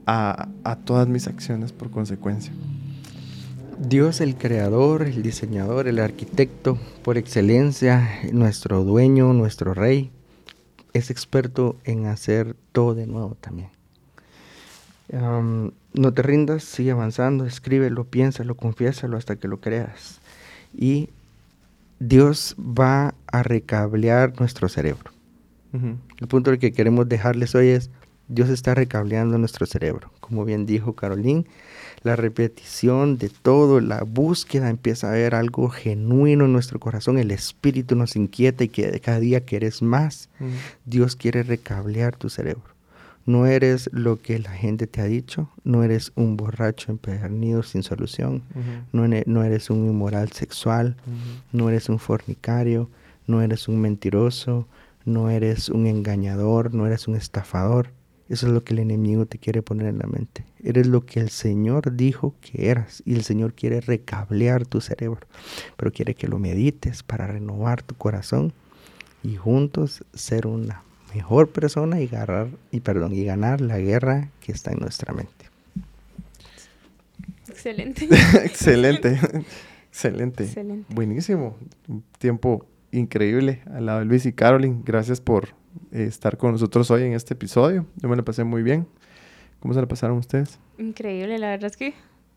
a, 0.06 0.48
a 0.64 0.76
todas 0.76 1.06
mis 1.06 1.28
acciones 1.28 1.72
por 1.72 1.90
consecuencia. 1.90 2.52
Dios 3.78 4.20
el 4.20 4.34
creador, 4.36 5.02
el 5.02 5.22
diseñador, 5.22 5.86
el 5.86 6.00
arquitecto, 6.00 6.78
por 7.04 7.16
excelencia, 7.16 8.08
nuestro 8.32 8.82
dueño, 8.82 9.32
nuestro 9.34 9.72
rey, 9.72 10.10
es 10.94 11.10
experto 11.10 11.76
en 11.84 12.06
hacer 12.06 12.56
todo 12.72 12.96
de 12.96 13.06
nuevo 13.06 13.36
también. 13.40 13.77
No 15.12 16.12
te 16.12 16.22
rindas, 16.22 16.64
sigue 16.64 16.90
avanzando, 16.90 17.46
escríbelo, 17.46 18.04
piénsalo, 18.04 18.56
confiésalo 18.56 19.16
hasta 19.16 19.36
que 19.36 19.48
lo 19.48 19.60
creas. 19.60 20.20
Y 20.76 21.08
Dios 21.98 22.54
va 22.58 23.14
a 23.26 23.42
recablear 23.42 24.38
nuestro 24.38 24.68
cerebro. 24.68 25.10
El 25.72 26.28
punto 26.28 26.56
que 26.58 26.72
queremos 26.72 27.08
dejarles 27.08 27.54
hoy 27.54 27.68
es, 27.68 27.90
Dios 28.28 28.48
está 28.48 28.74
recableando 28.74 29.38
nuestro 29.38 29.66
cerebro. 29.66 30.10
Como 30.20 30.44
bien 30.44 30.66
dijo 30.66 30.94
Caroline, 30.94 31.46
la 32.02 32.16
repetición 32.16 33.18
de 33.18 33.28
todo, 33.28 33.80
la 33.80 34.02
búsqueda, 34.02 34.70
empieza 34.70 35.08
a 35.08 35.10
haber 35.10 35.34
algo 35.34 35.68
genuino 35.68 36.44
en 36.44 36.52
nuestro 36.52 36.78
corazón, 36.78 37.18
el 37.18 37.30
espíritu 37.30 37.96
nos 37.96 38.16
inquieta 38.16 38.64
y 38.64 38.68
que 38.68 39.00
cada 39.00 39.20
día 39.20 39.40
quieres 39.40 39.82
más. 39.82 40.28
Dios 40.84 41.16
quiere 41.16 41.42
recablear 41.42 42.16
tu 42.16 42.28
cerebro. 42.28 42.77
No 43.28 43.44
eres 43.44 43.90
lo 43.92 44.22
que 44.22 44.38
la 44.38 44.52
gente 44.52 44.86
te 44.86 45.02
ha 45.02 45.04
dicho, 45.04 45.50
no 45.62 45.82
eres 45.82 46.12
un 46.14 46.38
borracho 46.38 46.90
empedernido 46.90 47.62
sin 47.62 47.82
solución, 47.82 48.42
no, 48.90 49.06
no, 49.06 49.44
eres 49.44 49.68
un 49.68 49.84
inmoral 49.84 50.32
sexual, 50.32 50.96
no 51.52 51.68
eres 51.68 51.90
un 51.90 51.98
fornicario, 51.98 52.88
no 53.26 53.42
eres 53.42 53.68
un 53.68 53.82
mentiroso, 53.82 54.66
no 55.04 55.28
eres 55.28 55.68
un 55.68 55.86
engañador, 55.86 56.72
no 56.72 56.86
eres 56.86 57.06
un 57.06 57.16
estafador. 57.16 57.90
Eso 58.30 58.46
es 58.46 58.52
lo 58.54 58.64
que 58.64 58.72
el 58.72 58.78
enemigo 58.78 59.26
te 59.26 59.36
quiere 59.36 59.60
poner 59.60 59.88
en 59.88 59.98
la 59.98 60.06
mente. 60.06 60.46
Eres 60.64 60.86
lo 60.86 61.04
que 61.04 61.20
el 61.20 61.28
Señor 61.28 61.94
dijo 61.96 62.34
que 62.40 62.70
eras 62.70 63.02
y 63.04 63.14
el 63.14 63.24
Señor 63.24 63.52
quiere 63.52 63.82
recablear 63.82 64.64
tu 64.64 64.80
cerebro, 64.80 65.26
pero 65.76 65.92
quiere 65.92 66.14
que 66.14 66.28
lo 66.28 66.38
medites 66.38 67.02
para 67.02 67.26
renovar 67.26 67.82
tu 67.82 67.94
corazón 67.94 68.54
y 69.22 69.36
juntos 69.36 70.02
ser 70.14 70.46
una 70.46 70.82
mejor 71.14 71.50
persona 71.50 72.00
y 72.00 72.06
ganar, 72.06 72.48
y, 72.70 72.80
perdón, 72.80 73.14
y 73.14 73.24
ganar 73.24 73.60
la 73.60 73.78
guerra 73.78 74.30
que 74.40 74.52
está 74.52 74.72
en 74.72 74.78
nuestra 74.78 75.12
mente. 75.12 75.46
Excelente. 77.48 78.04
Excelente. 78.44 79.18
Excelente. 79.88 80.44
Excelente. 80.44 80.94
Buenísimo. 80.94 81.56
Un 81.88 82.04
tiempo 82.18 82.66
increíble 82.92 83.62
al 83.72 83.86
lado 83.86 83.98
de 84.00 84.04
Luis 84.04 84.26
y 84.26 84.32
Carolyn. 84.32 84.82
Gracias 84.84 85.20
por 85.20 85.48
eh, 85.92 86.04
estar 86.04 86.36
con 86.36 86.52
nosotros 86.52 86.90
hoy 86.90 87.04
en 87.04 87.14
este 87.14 87.34
episodio. 87.34 87.86
Yo 87.96 88.08
me 88.08 88.16
lo 88.16 88.24
pasé 88.24 88.44
muy 88.44 88.62
bien. 88.62 88.86
¿Cómo 89.60 89.74
se 89.74 89.80
la 89.80 89.88
pasaron 89.88 90.18
ustedes? 90.18 90.58
Increíble, 90.78 91.38
la 91.38 91.50
verdad 91.50 91.70
es 91.70 91.76
que 91.76 91.94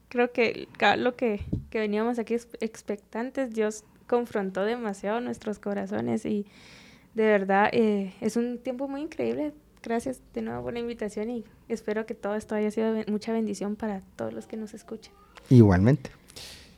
creo 0.09 0.31
que 0.31 0.67
lo 0.97 1.15
que, 1.15 1.41
que 1.69 1.79
veníamos 1.79 2.17
aquí 2.19 2.33
expectantes, 2.33 3.53
Dios 3.53 3.83
confrontó 4.07 4.65
demasiado 4.65 5.21
nuestros 5.21 5.59
corazones 5.59 6.25
y 6.25 6.45
de 7.13 7.25
verdad 7.25 7.69
eh, 7.71 8.13
es 8.21 8.37
un 8.37 8.57
tiempo 8.57 8.87
muy 8.87 9.01
increíble. 9.01 9.53
Gracias 9.83 10.21
de 10.33 10.43
nuevo 10.43 10.63
por 10.63 10.73
la 10.73 10.79
invitación 10.79 11.29
y 11.31 11.43
espero 11.67 12.05
que 12.05 12.13
todo 12.13 12.35
esto 12.35 12.53
haya 12.53 12.69
sido 12.69 12.93
mucha 13.07 13.33
bendición 13.33 13.75
para 13.75 14.01
todos 14.15 14.31
los 14.31 14.45
que 14.45 14.55
nos 14.55 14.73
escuchen. 14.73 15.11
Igualmente. 15.49 16.11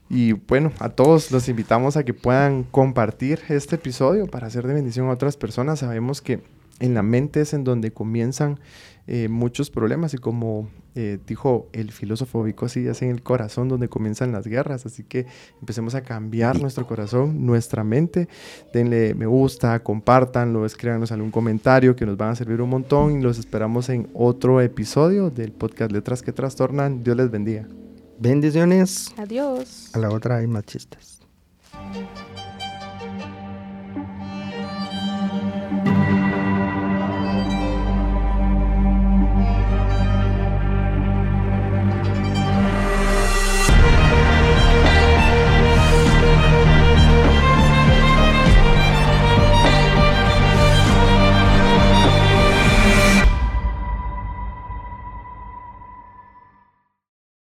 Y 0.09 0.33
bueno, 0.33 0.71
a 0.79 0.89
todos 0.89 1.31
los 1.31 1.49
invitamos 1.49 1.97
a 1.97 2.03
que 2.03 2.13
puedan 2.13 2.63
compartir 2.63 3.39
este 3.49 3.75
episodio 3.75 4.27
para 4.27 4.47
hacer 4.47 4.65
de 4.67 4.73
bendición 4.73 5.07
a 5.07 5.11
otras 5.11 5.37
personas. 5.37 5.79
Sabemos 5.79 6.21
que 6.21 6.41
en 6.79 6.93
la 6.93 7.03
mente 7.03 7.41
es 7.41 7.53
en 7.53 7.63
donde 7.63 7.91
comienzan 7.91 8.59
eh, 9.07 9.27
muchos 9.27 9.69
problemas 9.69 10.13
y 10.13 10.17
como 10.17 10.69
eh, 10.95 11.19
dijo 11.25 11.69
el 11.73 11.91
filósofo 11.91 12.43
Vicosi, 12.43 12.87
es 12.87 13.01
en 13.01 13.09
el 13.09 13.23
corazón 13.23 13.67
donde 13.67 13.89
comienzan 13.89 14.31
las 14.31 14.47
guerras, 14.47 14.85
así 14.85 15.03
que 15.03 15.25
empecemos 15.59 15.95
a 15.95 16.01
cambiar 16.03 16.61
nuestro 16.61 16.87
corazón, 16.87 17.45
nuestra 17.45 17.83
mente, 17.83 18.29
denle 18.73 19.13
me 19.13 19.25
gusta, 19.25 19.79
compártanlo, 19.81 20.65
escríbanos 20.65 21.11
algún 21.11 21.31
comentario 21.31 21.95
que 21.95 22.05
nos 22.05 22.17
van 22.17 22.29
a 22.29 22.35
servir 22.35 22.61
un 22.61 22.69
montón 22.69 23.19
y 23.19 23.21
los 23.21 23.39
esperamos 23.39 23.89
en 23.89 24.09
otro 24.13 24.61
episodio 24.61 25.29
del 25.29 25.51
podcast 25.51 25.91
Letras 25.91 26.21
que 26.21 26.31
Trastornan. 26.31 27.03
Dios 27.03 27.17
les 27.17 27.29
bendiga. 27.29 27.67
Bendiciones. 28.19 29.13
Adiós. 29.17 29.89
A 29.93 29.99
la 29.99 30.09
otra 30.09 30.37
hay 30.37 30.47
machistas. 30.47 31.21